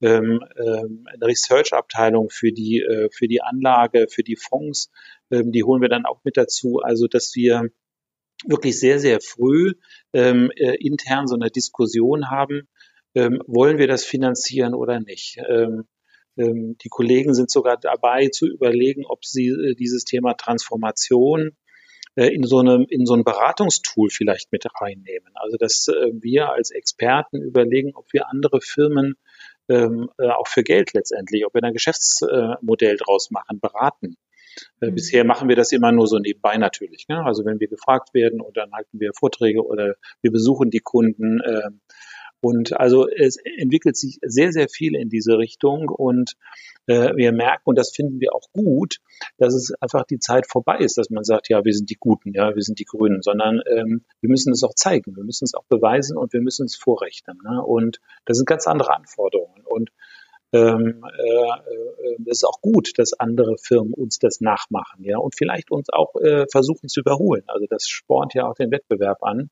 ähm, 0.02 0.44
ähm, 0.58 1.06
eine 1.12 1.26
Research-Abteilung 1.26 2.30
für 2.30 2.52
die 2.52 2.82
äh, 2.82 3.10
für 3.12 3.28
die 3.28 3.42
Anlage, 3.42 4.08
für 4.10 4.24
die 4.24 4.36
Fonds, 4.36 4.92
ähm, 5.32 5.52
die 5.52 5.64
holen 5.64 5.82
wir 5.82 5.90
dann 5.90 6.06
auch 6.06 6.24
mit 6.24 6.38
dazu. 6.38 6.80
Also 6.84 7.08
dass 7.08 7.36
wir 7.36 7.70
wirklich 8.46 8.80
sehr 8.80 9.00
sehr 9.00 9.20
früh 9.20 9.74
ähm, 10.14 10.52
äh, 10.56 10.76
intern 10.76 11.28
so 11.28 11.36
eine 11.36 11.50
Diskussion 11.50 12.30
haben 12.30 12.68
ähm, 13.16 13.42
wollen 13.48 13.78
wir 13.78 13.88
das 13.88 14.06
finanzieren 14.06 14.74
oder 14.74 15.00
nicht. 15.00 15.38
Ähm, 15.48 15.86
ähm, 16.38 16.78
die 16.84 16.90
Kollegen 16.90 17.34
sind 17.34 17.50
sogar 17.50 17.78
dabei 17.78 18.30
zu 18.30 18.48
überlegen, 18.48 19.06
ob 19.06 19.26
sie 19.26 19.48
äh, 19.48 19.76
dieses 19.76 20.04
Thema 20.04 20.36
Transformation 20.36 21.58
äh, 22.16 22.28
in 22.28 22.44
so 22.44 22.60
einem 22.60 22.86
in 22.90 23.06
so 23.06 23.16
ein 23.16 23.24
Beratungstool 23.24 24.10
vielleicht 24.10 24.52
mit 24.52 24.66
reinnehmen. 24.80 25.32
Also 25.36 25.58
dass 25.58 25.88
äh, 25.88 26.12
wir 26.14 26.52
als 26.52 26.72
Experten 26.72 27.42
überlegen, 27.42 27.92
ob 27.96 28.12
wir 28.14 28.30
andere 28.30 28.62
Firmen 28.62 29.16
ähm, 29.70 30.10
äh, 30.18 30.30
auch 30.30 30.48
für 30.48 30.64
Geld 30.64 30.94
letztendlich, 30.94 31.46
ob 31.46 31.54
wir 31.54 31.64
ein 31.64 31.74
Geschäftsmodell 31.74 32.98
draus 32.98 33.32
machen, 33.32 33.60
beraten. 33.60 34.16
Äh, 34.82 34.88
mhm. 34.88 34.96
Bisher 34.96 35.26
machen 35.26 35.50
wir 35.50 35.56
das 35.56 35.72
immer 35.72 35.92
nur 35.92 36.08
so 36.08 36.20
nebenbei 36.20 36.58
natürlich. 36.58 37.08
Ne? 37.08 37.24
Also 37.24 37.46
wenn 37.46 37.60
wir 37.60 37.68
gefragt 37.68 38.14
werden 38.14 38.42
und 38.42 38.58
dann 38.58 38.72
halten 38.72 39.00
wir 39.00 39.12
Vorträge 39.14 39.66
oder 39.66 39.96
wir 40.22 40.32
besuchen 40.32 40.70
die 40.70 40.80
Kunden, 40.80 41.42
äh, 41.42 41.70
und 42.42 42.80
also 42.80 43.08
es 43.08 43.38
entwickelt 43.38 43.98
sich 43.98 44.20
sehr, 44.22 44.52
sehr 44.52 44.70
viel 44.70 44.96
in 44.96 45.10
diese 45.10 45.38
Richtung 45.38 45.90
und 45.90 46.34
äh, 46.88 47.16
wir 47.16 47.32
merken, 47.32 47.64
und 47.66 47.78
das 47.78 47.92
finden 47.92 48.20
wir 48.20 48.34
auch 48.34 48.52
gut, 48.54 48.98
dass 49.38 49.54
es 49.54 49.74
einfach 49.82 50.06
die 50.06 50.20
Zeit 50.20 50.48
vorbei 50.48 50.78
ist, 50.78 50.98
dass 50.98 51.10
man 51.10 51.24
sagt, 51.24 51.50
ja, 51.50 51.64
wir 51.66 51.74
sind 51.74 51.90
die 51.90 51.98
Guten, 52.00 52.34
ja, 52.34 52.56
wir 52.56 52.62
sind 52.62 52.80
die 52.80 52.86
Grünen, 52.86 53.22
sondern 53.22 53.62
ähm, 53.70 54.06
wir 54.22 54.30
müssen 54.30 54.54
es 54.54 54.64
auch 54.64 54.74
zeigen, 54.74 55.16
wir 55.16 55.24
müssen 55.24 55.46
es 55.46 55.54
auch 55.54 55.66
beweisen 55.68 56.18
und 56.18 56.34
wir 56.34 56.42
müssen 56.42 56.66
es 56.66 56.76
vorrechnen. 56.76 57.40
Ne? 57.44 57.62
Und 57.62 58.00
das 58.26 58.38
sind 58.38 58.48
ganz 58.48 58.68
andere 58.68 58.96
Anforderungen. 58.96 59.64
Und 59.66 59.90
ähm, 60.54 61.04
äh, 61.04 62.10
äh, 62.10 62.18
es 62.26 62.38
ist 62.38 62.46
auch 62.46 62.62
gut, 62.62 62.92
dass 62.98 63.14
andere 63.14 63.58
Firmen 63.58 63.94
uns 63.94 64.18
das 64.18 64.40
nachmachen, 64.40 65.04
ja, 65.04 65.18
und 65.18 65.36
vielleicht 65.36 65.72
uns 65.72 65.90
auch 65.92 66.16
äh, 66.16 66.46
versuchen 66.50 66.88
zu 66.88 67.02
überholen. 67.02 67.44
Also 67.48 67.66
das 67.70 67.88
spornt 67.88 68.34
ja 68.34 68.48
auch 68.48 68.56
den 68.56 68.72
Wettbewerb 68.72 69.24
an. 69.24 69.50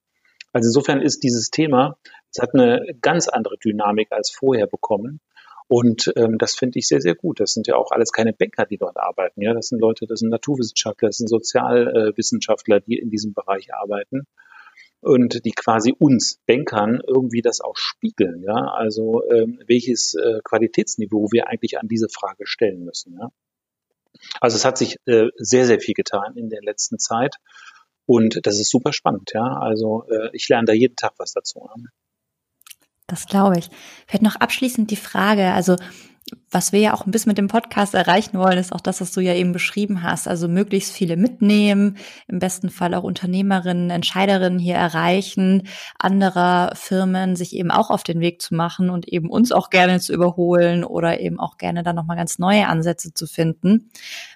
Also 0.56 0.70
insofern 0.70 1.02
ist 1.02 1.22
dieses 1.24 1.50
Thema, 1.50 1.98
es 2.32 2.42
hat 2.42 2.54
eine 2.54 2.96
ganz 3.02 3.28
andere 3.28 3.58
Dynamik 3.58 4.14
als 4.14 4.32
vorher 4.32 4.68
bekommen. 4.68 5.20
Und 5.68 6.14
ähm, 6.16 6.38
das 6.38 6.56
finde 6.56 6.80
ich 6.80 6.88
sehr, 6.88 7.02
sehr 7.02 7.14
gut. 7.14 7.42
Das 7.42 7.52
sind 7.52 7.68
ja 7.68 7.76
auch 7.76 7.92
alles 7.92 8.14
keine 8.14 8.32
Banker, 8.32 8.66
die 8.66 8.78
dort 8.78 8.96
arbeiten. 8.96 9.42
Ja, 9.42 9.54
das 9.54 9.68
sind 9.68 9.80
Leute, 9.80 10.08
das 10.08 10.20
sind 10.20 10.30
Naturwissenschaftler, 10.30 11.10
das 11.10 11.18
sind 11.18 11.28
Sozialwissenschaftler, 11.28 12.80
die 12.80 12.98
in 12.98 13.10
diesem 13.10 13.34
Bereich 13.34 13.74
arbeiten 13.74 14.28
und 15.02 15.44
die 15.44 15.52
quasi 15.52 15.94
uns 16.00 16.40
Bankern 16.48 17.02
irgendwie 17.06 17.42
das 17.42 17.60
auch 17.60 17.76
spiegeln. 17.76 18.42
Ja, 18.42 18.56
also 18.56 19.30
ähm, 19.30 19.60
welches 19.68 20.14
äh, 20.14 20.40
Qualitätsniveau 20.42 21.34
wir 21.34 21.50
eigentlich 21.50 21.80
an 21.80 21.90
diese 21.90 22.08
Frage 22.08 22.48
stellen 22.48 22.86
müssen. 22.86 23.18
Ja. 23.20 23.30
Also 24.40 24.56
es 24.56 24.64
hat 24.64 24.78
sich 24.78 25.00
äh, 25.06 25.28
sehr, 25.36 25.66
sehr 25.66 25.82
viel 25.82 25.96
getan 25.96 26.38
in 26.38 26.48
der 26.48 26.62
letzten 26.62 26.98
Zeit. 26.98 27.36
Und 28.06 28.40
das 28.44 28.60
ist 28.60 28.70
super 28.70 28.94
spannend, 28.94 29.32
ja. 29.34 29.58
Also 29.58 30.04
äh, 30.10 30.30
ich 30.34 30.48
lerne 30.50 30.66
da 30.66 30.74
jeden 30.74 30.96
Tag 30.96 31.14
was 31.18 31.34
dazu. 31.34 31.68
Das 33.08 33.26
glaube 33.28 33.58
ich. 33.60 33.70
Vielleicht 34.08 34.24
noch 34.24 34.36
abschließend 34.36 34.90
die 34.92 34.96
Frage, 34.96 35.54
also 35.54 35.76
was 36.56 36.72
wir 36.72 36.80
ja 36.80 36.94
auch 36.94 37.06
ein 37.06 37.12
bisschen 37.12 37.32
mit 37.32 37.38
dem 37.38 37.50
Podcast 37.50 37.96
erreichen 37.96 38.40
wollen, 38.40 38.58
ist 38.58 38.72
auch 38.72 38.80
das, 38.80 39.02
was 39.02 39.12
du 39.12 39.20
ja 39.20 39.34
eben 39.34 39.52
beschrieben 39.52 40.04
hast. 40.04 40.26
Also 40.26 40.48
möglichst 40.48 40.94
viele 40.94 41.18
mitnehmen, 41.18 41.98
im 42.30 42.40
besten 42.40 42.70
Fall 42.70 42.94
auch 42.94 43.04
Unternehmerinnen, 43.04 43.90
Entscheiderinnen 43.90 44.58
hier 44.58 44.76
erreichen, 44.76 45.64
anderer 46.00 46.72
Firmen 46.74 47.36
sich 47.36 47.58
eben 47.58 47.72
auch 47.72 47.90
auf 47.90 48.04
den 48.04 48.22
Weg 48.22 48.42
zu 48.42 48.56
machen 48.56 48.90
und 48.90 49.06
eben 49.06 49.30
uns 49.30 49.52
auch 49.52 49.70
gerne 49.70 50.00
zu 50.00 50.14
überholen 50.14 50.86
oder 50.86 51.20
eben 51.20 51.42
auch 51.42 51.58
gerne 51.58 51.84
dann 51.84 51.98
nochmal 51.98 52.16
ganz 52.16 52.40
neue 52.40 52.70
Ansätze 52.70 53.14
zu 53.14 53.28
finden. 53.28 53.92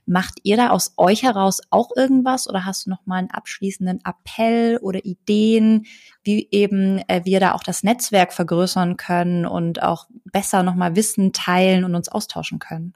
Macht 0.05 0.39
ihr 0.43 0.57
da 0.57 0.71
aus 0.71 0.95
euch 0.97 1.23
heraus 1.23 1.61
auch 1.69 1.91
irgendwas 1.95 2.49
oder 2.49 2.65
hast 2.65 2.85
du 2.85 2.89
nochmal 2.89 3.19
einen 3.19 3.31
abschließenden 3.31 4.01
Appell 4.03 4.77
oder 4.81 5.05
Ideen, 5.05 5.85
wie 6.23 6.49
eben 6.51 6.97
äh, 7.07 7.21
wir 7.23 7.39
da 7.39 7.53
auch 7.53 7.63
das 7.63 7.81
Netzwerk 7.81 8.33
vergrößern 8.33 8.97
können 8.97 9.45
und 9.45 9.81
auch 9.81 10.07
besser 10.25 10.63
nochmal 10.63 10.97
Wissen 10.97 11.31
teilen 11.31 11.85
und 11.85 11.95
uns 11.95 12.08
austauschen 12.09 12.59
können? 12.59 12.93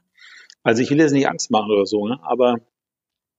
Also 0.62 0.82
ich 0.82 0.90
will 0.90 0.98
jetzt 0.98 1.12
nicht 1.12 1.28
Angst 1.28 1.50
machen 1.50 1.70
oder 1.70 1.86
so, 1.86 2.06
ne? 2.06 2.18
aber 2.22 2.56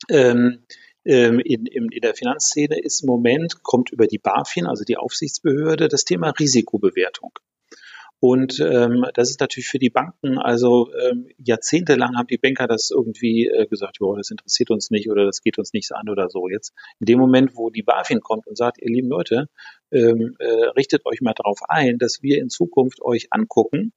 ähm, 0.10 0.66
ähm, 1.06 1.40
in, 1.40 1.66
in, 1.66 1.90
in 1.90 2.02
der 2.02 2.16
Finanzszene 2.16 2.80
ist 2.80 3.04
im 3.04 3.08
Moment, 3.08 3.64
kommt 3.64 3.92
über 3.92 4.08
die 4.08 4.18
BaFin, 4.18 4.66
also 4.66 4.84
die 4.84 4.98
Aufsichtsbehörde, 4.98 5.88
das 5.88 6.04
Thema 6.04 6.32
Risikobewertung. 6.32 7.32
Und 8.20 8.60
ähm, 8.60 9.06
das 9.14 9.30
ist 9.30 9.40
natürlich 9.40 9.68
für 9.68 9.78
die 9.78 9.90
Banken, 9.90 10.40
also 10.40 10.90
ähm, 10.96 11.28
jahrzehntelang 11.38 12.18
haben 12.18 12.28
die 12.28 12.38
Banker 12.38 12.66
das 12.66 12.90
irgendwie 12.90 13.48
äh, 13.48 13.68
gesagt, 13.68 13.98
ja, 14.02 14.16
das 14.16 14.32
interessiert 14.32 14.72
uns 14.72 14.90
nicht 14.90 15.12
oder 15.12 15.26
das 15.26 15.42
geht 15.42 15.60
uns 15.60 15.74
nichts 15.74 15.92
an 15.92 16.10
oder 16.10 16.30
so. 16.30 16.48
Jetzt 16.50 16.74
in 17.00 17.06
dem 17.06 17.20
Moment, 17.20 17.56
wo 17.56 17.70
die 17.70 17.84
BaFin 17.84 18.22
kommt 18.22 18.48
und 18.48 18.58
sagt, 18.58 18.82
ihr 18.82 18.90
lieben 18.90 19.10
Leute, 19.10 19.48
ähm, 19.92 20.36
äh, 20.40 20.48
richtet 20.76 21.06
euch 21.06 21.22
mal 21.22 21.34
darauf 21.34 21.60
ein, 21.68 22.00
dass 22.00 22.24
wir 22.24 22.40
in 22.40 22.50
Zukunft 22.50 23.02
euch 23.02 23.28
angucken, 23.32 23.92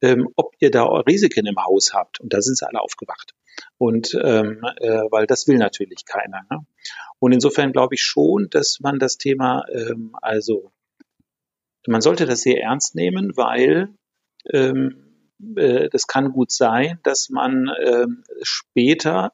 ähm, 0.00 0.28
ob 0.36 0.54
ihr 0.60 0.70
da 0.70 0.84
Risiken 0.84 1.46
im 1.46 1.56
Haus 1.56 1.92
habt. 1.92 2.20
Und 2.20 2.32
da 2.32 2.40
sind 2.40 2.58
sie 2.58 2.66
alle 2.66 2.80
aufgewacht. 2.80 3.34
Und 3.76 4.14
ähm, 4.22 4.64
äh, 4.76 5.02
weil 5.10 5.26
das 5.26 5.46
will 5.48 5.58
natürlich 5.58 6.04
keiner. 6.04 6.42
Ne? 6.50 6.64
Und 7.18 7.32
insofern 7.32 7.72
glaube 7.72 7.94
ich 7.94 8.02
schon, 8.02 8.48
dass 8.50 8.78
man 8.80 8.98
das 8.98 9.18
Thema 9.18 9.64
ähm, 9.72 10.14
also 10.22 10.72
man 11.88 12.00
sollte 12.00 12.26
das 12.26 12.42
sehr 12.42 12.60
ernst 12.60 12.94
nehmen, 12.94 13.36
weil 13.36 13.88
ähm, 14.52 15.32
äh, 15.56 15.88
das 15.88 16.06
kann 16.06 16.32
gut 16.32 16.52
sein, 16.52 16.98
dass 17.02 17.30
man 17.30 17.70
ähm, 17.84 18.24
später 18.42 19.32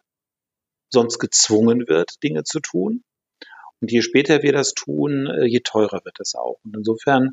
sonst 0.90 1.18
gezwungen 1.18 1.88
wird, 1.88 2.22
Dinge 2.22 2.44
zu 2.44 2.60
tun. 2.60 3.02
Und 3.80 3.90
je 3.90 4.02
später 4.02 4.42
wir 4.42 4.52
das 4.52 4.72
tun, 4.74 5.26
äh, 5.26 5.46
je 5.46 5.60
teurer 5.60 6.04
wird 6.04 6.20
es 6.20 6.34
auch. 6.34 6.60
Und 6.64 6.76
insofern 6.76 7.32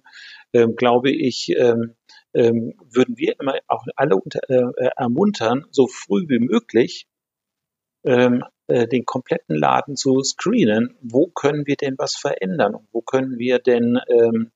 ähm, 0.54 0.76
glaube 0.76 1.12
ich, 1.12 1.54
ähm, 1.58 1.95
ähm, 2.34 2.74
würden 2.91 3.17
wir 3.17 3.36
immer 3.39 3.56
auch 3.67 3.86
alle 3.96 4.15
unter, 4.15 4.39
äh, 4.50 4.89
ermuntern, 4.96 5.65
so 5.72 5.88
früh 5.88 6.26
wie 6.28 6.39
möglich 6.39 7.08
ähm, 8.04 8.44
äh, 8.67 8.88
den 8.88 9.06
kompletten 9.06 9.56
Laden 9.56 9.96
zu 9.96 10.22
screenen. 10.24 10.98
Wo 11.02 11.28
können 11.28 11.65
wir 11.65 11.76
denn 11.76 11.96
was 11.98 12.15
verändern? 12.15 12.76
Und 12.76 12.88
wo 12.91 13.02
können 13.02 13.38
wir 13.38 13.60
denn 13.60 14.00
ähm, 14.10 14.52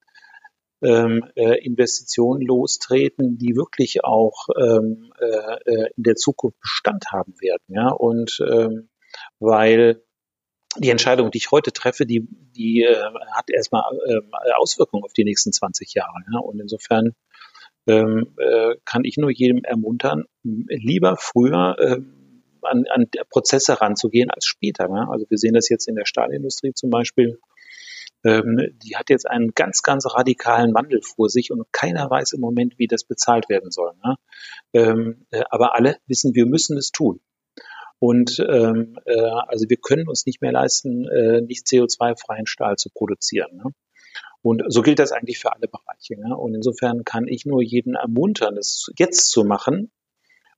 ähm, 0.81 1.25
äh, 1.35 1.63
Investitionen 1.63 2.41
lostreten, 2.41 3.37
die 3.37 3.55
wirklich 3.55 4.03
auch 4.03 4.47
ähm, 4.59 5.11
äh, 5.19 5.25
äh, 5.65 5.89
in 5.95 6.03
der 6.03 6.15
Zukunft 6.15 6.59
Bestand 6.59 7.05
haben 7.11 7.33
werden. 7.39 7.63
Ja? 7.67 7.89
Und 7.89 8.39
ähm, 8.47 8.89
weil 9.39 10.03
die 10.77 10.89
Entscheidung, 10.89 11.31
die 11.31 11.37
ich 11.37 11.51
heute 11.51 11.71
treffe, 11.71 12.05
die, 12.05 12.27
die 12.29 12.83
äh, 12.83 13.11
hat 13.31 13.49
erstmal 13.49 13.83
äh, 14.05 14.21
Auswirkungen 14.57 15.03
auf 15.03 15.13
die 15.13 15.23
nächsten 15.23 15.53
20 15.53 15.93
Jahre. 15.93 16.15
Ja? 16.31 16.39
Und 16.39 16.59
insofern 16.59 17.15
ähm, 17.87 18.33
äh, 18.37 18.75
kann 18.85 19.03
ich 19.03 19.17
nur 19.17 19.31
jedem 19.31 19.63
ermuntern, 19.63 20.25
lieber 20.43 21.17
früher 21.17 21.75
äh, 21.79 22.01
an, 22.61 22.85
an 22.89 23.05
Prozesse 23.29 23.79
ranzugehen 23.79 24.31
als 24.31 24.45
später. 24.45 24.87
Ja? 24.89 25.07
Also 25.09 25.25
wir 25.29 25.37
sehen 25.37 25.53
das 25.53 25.69
jetzt 25.69 25.87
in 25.87 25.95
der 25.95 26.05
Stahlindustrie 26.05 26.73
zum 26.73 26.89
Beispiel 26.89 27.39
ähm, 28.25 28.57
die 28.83 28.97
hat 28.97 29.09
jetzt 29.09 29.29
einen 29.29 29.51
ganz, 29.53 29.83
ganz 29.83 30.05
radikalen 30.07 30.73
Wandel 30.73 31.01
vor 31.03 31.29
sich 31.29 31.51
und 31.51 31.71
keiner 31.71 32.09
weiß 32.09 32.33
im 32.33 32.41
Moment, 32.41 32.77
wie 32.77 32.87
das 32.87 33.03
bezahlt 33.03 33.49
werden 33.49 33.71
soll. 33.71 33.91
Ne? 34.03 34.15
Ähm, 34.73 35.27
äh, 35.29 35.43
aber 35.51 35.75
alle 35.75 35.97
wissen, 36.07 36.33
wir 36.33 36.47
müssen 36.47 36.75
es 36.75 36.91
tun. 36.91 37.21
Und 37.99 38.39
ähm, 38.39 38.97
äh, 39.05 39.29
also 39.47 39.65
wir 39.69 39.77
können 39.77 40.09
uns 40.09 40.25
nicht 40.25 40.41
mehr 40.41 40.51
leisten, 40.51 41.07
äh, 41.07 41.41
nicht 41.41 41.67
CO2-freien 41.67 42.47
Stahl 42.47 42.75
zu 42.75 42.89
produzieren. 42.89 43.57
Ne? 43.57 43.71
Und 44.45 44.61
so 44.67 44.83
gilt 44.83 44.99
das 44.99 45.11
eigentlich 45.11 45.39
für 45.39 45.51
alle 45.51 45.67
Bereiche. 45.67 46.19
Ne? 46.19 46.37
Und 46.37 46.53
insofern 46.53 47.03
kann 47.03 47.27
ich 47.27 47.47
nur 47.47 47.63
jeden 47.63 47.95
ermuntern, 47.95 48.57
es 48.57 48.91
jetzt 48.95 49.31
zu 49.31 49.43
machen 49.43 49.89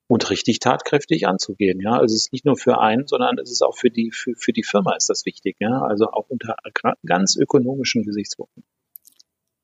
und 0.07 0.29
richtig 0.29 0.59
tatkräftig 0.59 1.25
anzugehen. 1.25 1.79
Ja, 1.79 1.93
also 1.93 2.13
es 2.13 2.23
ist 2.23 2.33
nicht 2.33 2.43
nur 2.43 2.57
für 2.57 2.81
einen, 2.81 3.07
sondern 3.07 3.37
es 3.37 3.49
ist 3.49 3.61
auch 3.61 3.77
für 3.77 3.89
die 3.89 4.11
für, 4.11 4.33
für 4.35 4.51
die 4.51 4.63
Firma 4.63 4.93
ist 4.97 5.09
das 5.09 5.25
wichtig. 5.25 5.55
Ja, 5.59 5.83
also 5.83 6.11
auch 6.11 6.25
unter 6.27 6.57
ganz 7.05 7.37
ökonomischen 7.37 8.03
Gesichtspunkten. 8.03 8.65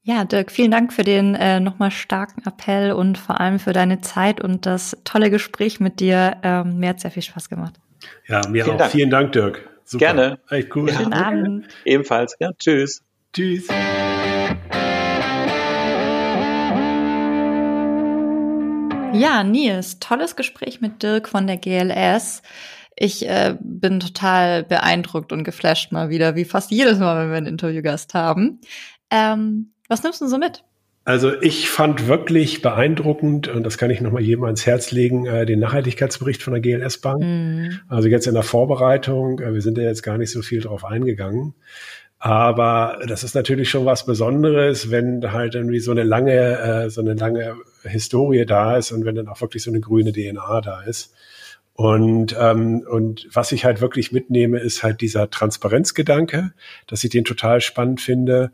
Ja, 0.03 0.23
Dirk, 0.23 0.53
vielen 0.53 0.71
Dank 0.71 0.93
für 0.93 1.03
den 1.03 1.35
äh, 1.35 1.59
nochmal 1.59 1.91
starken 1.91 2.43
Appell 2.47 2.93
und 2.93 3.17
vor 3.17 3.41
allem 3.41 3.59
für 3.59 3.73
deine 3.73 3.99
Zeit 3.99 4.39
und 4.39 4.65
das 4.65 4.95
tolle 5.03 5.31
Gespräch 5.31 5.81
mit 5.81 5.99
dir. 5.99 6.37
Ähm, 6.43 6.79
mir 6.79 6.89
hat 6.89 7.01
sehr 7.01 7.11
viel 7.11 7.23
Spaß 7.23 7.49
gemacht. 7.49 7.73
Ja, 8.29 8.47
mir 8.47 8.63
vielen 8.63 8.75
auch. 8.75 8.79
Dank. 8.79 8.91
Vielen 8.93 9.09
Dank, 9.09 9.33
Dirk. 9.33 9.69
Super. 9.83 10.05
Gerne. 10.05 10.39
Echt 10.49 10.73
cool. 10.77 10.89
Ja. 10.89 10.95
Schönen 10.95 11.13
Abend. 11.13 11.67
Ebenfalls. 11.83 12.37
Ja, 12.39 12.53
tschüss. 12.53 13.03
Tschüss. 13.33 13.67
Ja, 19.13 19.43
Nils, 19.43 19.99
tolles 19.99 20.35
Gespräch 20.35 20.81
mit 20.81 21.03
Dirk 21.03 21.29
von 21.29 21.47
der 21.47 21.57
GLS. 21.57 22.41
Ich 22.95 23.27
äh, 23.27 23.55
bin 23.59 23.99
total 23.99 24.63
beeindruckt 24.63 25.31
und 25.31 25.43
geflasht 25.43 25.91
mal 25.91 26.09
wieder, 26.09 26.35
wie 26.35 26.45
fast 26.45 26.71
jedes 26.71 26.99
Mal, 26.99 27.23
wenn 27.23 27.29
wir 27.31 27.37
einen 27.37 27.47
Interviewgast 27.47 28.13
haben. 28.13 28.59
Ähm, 29.09 29.73
was 29.87 30.03
nimmst 30.03 30.21
du 30.21 30.27
so 30.27 30.37
mit? 30.37 30.63
Also 31.05 31.33
ich 31.41 31.69
fand 31.69 32.07
wirklich 32.07 32.61
beeindruckend, 32.61 33.49
und 33.49 33.63
das 33.63 33.77
kann 33.77 33.89
ich 33.89 33.99
nochmal 33.99 34.21
jedem 34.21 34.45
ans 34.45 34.65
Herz 34.65 34.91
legen, 34.91 35.25
äh, 35.25 35.45
den 35.45 35.59
Nachhaltigkeitsbericht 35.59 36.41
von 36.41 36.53
der 36.53 36.61
GLS 36.61 36.99
Bank. 36.99 37.21
Mhm. 37.21 37.79
Also 37.89 38.07
jetzt 38.07 38.25
in 38.25 38.35
der 38.35 38.43
Vorbereitung, 38.43 39.39
äh, 39.39 39.53
wir 39.53 39.61
sind 39.61 39.77
ja 39.77 39.83
jetzt 39.83 40.03
gar 40.03 40.17
nicht 40.17 40.31
so 40.31 40.41
viel 40.41 40.61
drauf 40.61 40.85
eingegangen. 40.85 41.55
Aber 42.19 42.99
das 43.05 43.25
ist 43.25 43.35
natürlich 43.35 43.69
schon 43.69 43.85
was 43.85 44.05
Besonderes, 44.05 44.91
wenn 44.91 45.33
halt 45.33 45.55
irgendwie 45.55 45.81
so 45.81 45.91
eine 45.91 46.03
lange, 46.03 46.57
äh, 46.57 46.89
so 46.89 47.01
eine 47.01 47.15
lange 47.15 47.57
Historie 47.89 48.45
da 48.45 48.77
ist 48.77 48.91
und 48.91 49.05
wenn 49.05 49.15
dann 49.15 49.27
auch 49.27 49.41
wirklich 49.41 49.63
so 49.63 49.71
eine 49.71 49.79
grüne 49.79 50.11
DNA 50.11 50.61
da 50.61 50.81
ist. 50.81 51.13
Und, 51.75 52.35
ähm, 52.39 52.85
und 52.87 53.27
was 53.31 53.51
ich 53.51 53.65
halt 53.65 53.81
wirklich 53.81 54.11
mitnehme, 54.11 54.59
ist 54.59 54.83
halt 54.83 55.01
dieser 55.01 55.31
Transparenzgedanke, 55.31 56.53
dass 56.85 57.03
ich 57.03 57.09
den 57.09 57.23
total 57.23 57.61
spannend 57.61 57.99
finde 57.99 58.51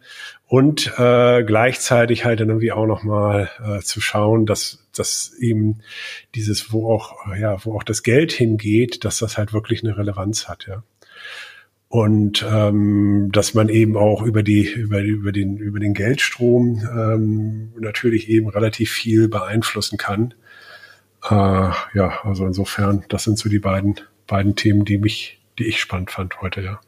und 0.47 0.93
äh, 0.97 1.43
gleichzeitig 1.43 2.23
halt 2.23 2.39
dann 2.39 2.47
irgendwie 2.47 2.71
auch 2.71 2.85
nochmal 2.85 3.49
äh, 3.61 3.81
zu 3.81 3.99
schauen, 3.99 4.45
dass, 4.45 4.87
dass 4.95 5.33
eben 5.37 5.81
dieses, 6.33 6.71
wo 6.71 6.93
auch, 6.93 7.13
ja, 7.37 7.57
wo 7.65 7.75
auch 7.75 7.83
das 7.83 8.03
Geld 8.03 8.31
hingeht, 8.31 9.03
dass 9.03 9.19
das 9.19 9.37
halt 9.37 9.51
wirklich 9.51 9.83
eine 9.83 9.97
Relevanz 9.97 10.47
hat, 10.47 10.67
ja. 10.67 10.83
Und 11.89 12.45
ähm, 12.47 13.30
dass 13.32 13.56
man 13.56 13.67
eben 13.67 13.97
auch 13.97 14.21
über 14.21 14.43
die, 14.43 14.71
über, 14.71 15.02
über 15.02 15.32
den, 15.32 15.58
über 15.58 15.80
den 15.80 15.95
Geldstrom 15.95 16.88
ähm, 16.88 17.73
natürlich 17.80 18.30
eben 18.30 18.47
relativ 18.47 18.91
viel 18.91 19.28
beeinflussen 19.28 19.97
kann. 19.97 20.36
Äh, 21.23 21.34
ja, 21.34 22.19
also 22.23 22.45
insofern, 22.45 23.04
das 23.10 23.23
sind 23.23 23.39
so 23.39 23.49
die 23.49 23.58
beiden, 23.58 23.95
beiden 24.28 24.56
Themen, 24.56 24.86
die 24.86 24.99
mich, 24.99 25.41
die 25.58 25.65
ich 25.65 25.80
spannend 25.80 26.12
fand 26.12 26.39
heute, 26.41 26.62
ja. 26.62 26.80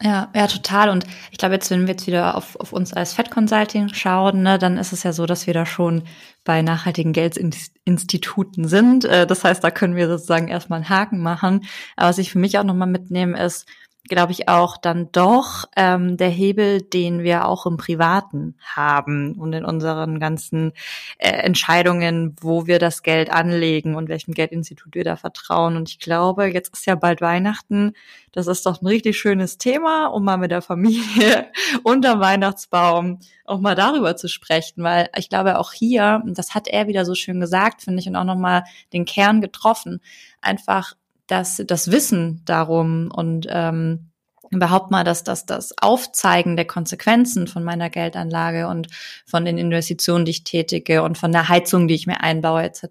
Ja, 0.00 0.30
ja, 0.32 0.46
total. 0.46 0.90
Und 0.90 1.04
ich 1.32 1.38
glaube, 1.38 1.54
jetzt, 1.54 1.70
wenn 1.70 1.82
wir 1.82 1.88
jetzt 1.88 2.06
wieder 2.06 2.36
auf, 2.36 2.54
auf 2.56 2.72
uns 2.72 2.92
als 2.92 3.12
Fed 3.12 3.32
Consulting 3.32 3.92
schauen, 3.92 4.42
ne, 4.42 4.56
dann 4.56 4.78
ist 4.78 4.92
es 4.92 5.02
ja 5.02 5.12
so, 5.12 5.26
dass 5.26 5.48
wir 5.48 5.54
da 5.54 5.66
schon 5.66 6.04
bei 6.44 6.62
nachhaltigen 6.62 7.12
Geldinstituten 7.12 8.68
sind. 8.68 9.04
Äh, 9.04 9.26
das 9.26 9.42
heißt, 9.42 9.62
da 9.62 9.72
können 9.72 9.96
wir 9.96 10.08
sozusagen 10.08 10.48
erstmal 10.48 10.78
einen 10.78 10.88
Haken 10.88 11.18
machen. 11.18 11.66
Aber 11.96 12.10
was 12.10 12.18
ich 12.18 12.30
für 12.30 12.38
mich 12.38 12.58
auch 12.58 12.64
nochmal 12.64 12.88
mitnehme, 12.88 13.44
ist, 13.44 13.66
glaube 14.08 14.32
ich, 14.32 14.48
auch 14.48 14.76
dann 14.76 15.10
doch 15.12 15.66
ähm, 15.76 16.16
der 16.16 16.28
Hebel, 16.28 16.82
den 16.82 17.22
wir 17.22 17.46
auch 17.46 17.66
im 17.66 17.76
Privaten 17.76 18.56
haben 18.62 19.34
und 19.34 19.52
in 19.52 19.64
unseren 19.64 20.18
ganzen 20.18 20.72
äh, 21.18 21.30
Entscheidungen, 21.30 22.34
wo 22.40 22.66
wir 22.66 22.78
das 22.78 23.02
Geld 23.02 23.30
anlegen 23.30 23.94
und 23.94 24.08
welchem 24.08 24.34
Geldinstitut 24.34 24.94
wir 24.94 25.04
da 25.04 25.16
vertrauen. 25.16 25.76
Und 25.76 25.88
ich 25.88 25.98
glaube, 25.98 26.46
jetzt 26.46 26.72
ist 26.74 26.86
ja 26.86 26.94
bald 26.94 27.20
Weihnachten. 27.20 27.92
Das 28.32 28.46
ist 28.46 28.66
doch 28.66 28.82
ein 28.82 28.86
richtig 28.86 29.18
schönes 29.18 29.58
Thema, 29.58 30.06
um 30.06 30.24
mal 30.24 30.36
mit 30.36 30.50
der 30.50 30.62
Familie 30.62 31.46
unterm 31.82 32.20
Weihnachtsbaum 32.20 33.20
auch 33.48 33.60
mal 33.60 33.74
darüber 33.74 34.16
zu 34.16 34.28
sprechen, 34.28 34.82
weil 34.82 35.08
ich 35.16 35.28
glaube 35.28 35.58
auch 35.58 35.72
hier, 35.72 36.22
das 36.26 36.54
hat 36.54 36.68
er 36.68 36.86
wieder 36.86 37.04
so 37.04 37.14
schön 37.14 37.40
gesagt, 37.40 37.82
finde 37.82 38.00
ich, 38.00 38.08
und 38.08 38.16
auch 38.16 38.24
nochmal 38.24 38.64
den 38.92 39.04
Kern 39.04 39.40
getroffen, 39.40 40.00
einfach 40.40 40.94
dass 41.28 41.62
das 41.66 41.90
Wissen 41.90 42.42
darum 42.44 43.10
und 43.14 43.46
ähm, 43.48 44.10
überhaupt 44.50 44.90
mal 44.90 45.04
das, 45.04 45.24
das, 45.24 45.46
das 45.46 45.74
Aufzeigen 45.78 46.56
der 46.56 46.64
Konsequenzen 46.64 47.46
von 47.46 47.62
meiner 47.62 47.90
Geldanlage 47.90 48.66
und 48.68 48.88
von 49.26 49.44
den 49.44 49.58
Investitionen, 49.58 50.24
die 50.24 50.30
ich 50.30 50.44
tätige 50.44 51.02
und 51.02 51.18
von 51.18 51.32
der 51.32 51.48
Heizung, 51.48 51.86
die 51.86 51.94
ich 51.94 52.06
mir 52.06 52.22
einbaue, 52.22 52.62
etc. 52.62 52.82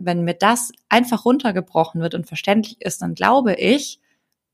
Wenn 0.00 0.24
mir 0.24 0.34
das 0.34 0.72
einfach 0.88 1.24
runtergebrochen 1.24 2.00
wird 2.00 2.14
und 2.14 2.26
verständlich 2.26 2.80
ist, 2.80 3.02
dann 3.02 3.14
glaube 3.14 3.54
ich, 3.54 4.00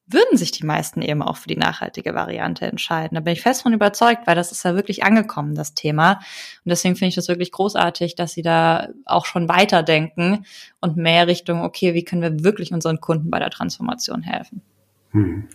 würden 0.09 0.39
sich 0.39 0.53
die 0.53 0.65
meisten 0.65 1.03
eben 1.03 1.23
auch 1.23 1.37
für 1.37 1.49
die 1.49 1.57
nachhaltige 1.57 2.15
Variante 2.15 2.67
entscheiden. 2.67 3.17
Da 3.17 3.21
bin 3.21 3.33
ich 3.33 3.43
fest 3.43 3.63
von 3.63 3.73
überzeugt, 3.73 4.27
weil 4.27 4.37
das 4.37 4.53
ist 4.53 4.65
ja 4.65 4.75
wirklich 4.75 5.03
angekommen, 5.03 5.55
das 5.55 5.75
Thema. 5.75 6.13
Und 6.65 6.71
deswegen 6.71 6.95
finde 6.95 7.09
ich 7.09 7.15
das 7.17 7.29
wirklich 7.29 7.51
großartig, 7.51 8.15
dass 8.15 8.33
sie 8.33 8.43
da 8.43 8.89
auch 9.05 9.27
schon 9.27 9.49
weiterdenken 9.49 10.45
und 10.81 10.97
mehr 10.97 11.27
Richtung, 11.27 11.63
okay, 11.63 11.95
wie 11.95 12.05
können 12.05 12.23
wir 12.23 12.45
wirklich 12.45 12.73
unseren 12.73 13.01
Kunden 13.01 13.31
bei 13.31 13.41
der 13.41 13.51
Transformation 13.51 14.23
helfen? 14.23 14.63
Hm. 15.11 15.49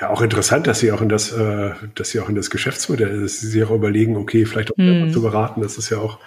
Ja, 0.00 0.10
auch 0.10 0.20
interessant, 0.20 0.66
dass 0.66 0.80
sie 0.80 0.92
auch 0.92 1.00
in 1.00 1.08
das, 1.08 1.32
äh, 1.32 1.72
dass 1.94 2.10
sie 2.10 2.20
auch 2.20 2.28
in 2.28 2.34
das 2.34 2.50
Geschäftsmodell, 2.50 3.22
dass 3.22 3.40
sie 3.40 3.48
sich 3.48 3.64
auch 3.64 3.70
überlegen, 3.70 4.16
okay, 4.16 4.44
vielleicht 4.44 4.72
auch 4.72 4.76
hm. 4.76 5.12
zu 5.12 5.22
beraten. 5.22 5.62
Das 5.62 5.78
ist 5.78 5.88
ja 5.88 5.98
auch, 5.98 6.18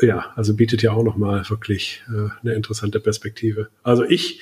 ja, 0.00 0.26
also 0.36 0.54
bietet 0.54 0.82
ja 0.82 0.92
auch 0.92 1.02
nochmal 1.02 1.48
wirklich 1.48 2.04
äh, 2.08 2.28
eine 2.42 2.54
interessante 2.54 3.00
Perspektive. 3.00 3.70
Also 3.82 4.04
ich 4.04 4.40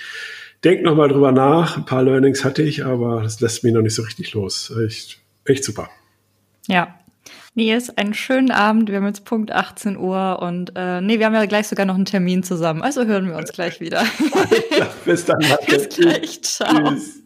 denk 0.65 0.83
noch 0.83 0.97
mal 0.97 1.09
drüber 1.09 1.33
nach. 1.33 1.77
Ein 1.77 1.85
paar 1.85 2.03
Learnings 2.03 2.45
hatte 2.45 2.63
ich, 2.63 2.85
aber 2.85 3.23
das 3.23 3.41
lässt 3.41 3.65
mich 3.65 3.73
noch 3.73 3.83
nicht 3.83 3.95
so 3.95 4.03
richtig 4.03 4.33
los. 4.33 4.73
Echt, 4.85 5.21
echt 5.45 5.65
super. 5.65 5.89
Ja. 6.67 6.97
Nils, 7.55 7.91
einen 7.91 8.15
schönen 8.15 8.53
Abend. 8.53 8.89
Wir 8.89 8.97
haben 8.97 9.07
jetzt 9.07 9.25
Punkt 9.25 9.51
18 9.51 9.97
Uhr 9.97 10.41
und 10.41 10.73
äh, 10.77 11.01
nee, 11.01 11.19
wir 11.19 11.27
haben 11.27 11.35
ja 11.35 11.45
gleich 11.47 11.67
sogar 11.67 11.85
noch 11.85 11.97
einen 11.97 12.05
Termin 12.05 12.43
zusammen. 12.43 12.83
Also 12.83 13.05
hören 13.05 13.27
wir 13.27 13.37
uns 13.37 13.53
gleich 13.53 13.81
wieder. 13.81 14.05
Bis 15.05 15.25
dann. 15.25 15.39
Bis 15.67 15.89
gleich. 15.89 16.43
Ciao. 16.43 16.91
Tschüss. 16.91 17.23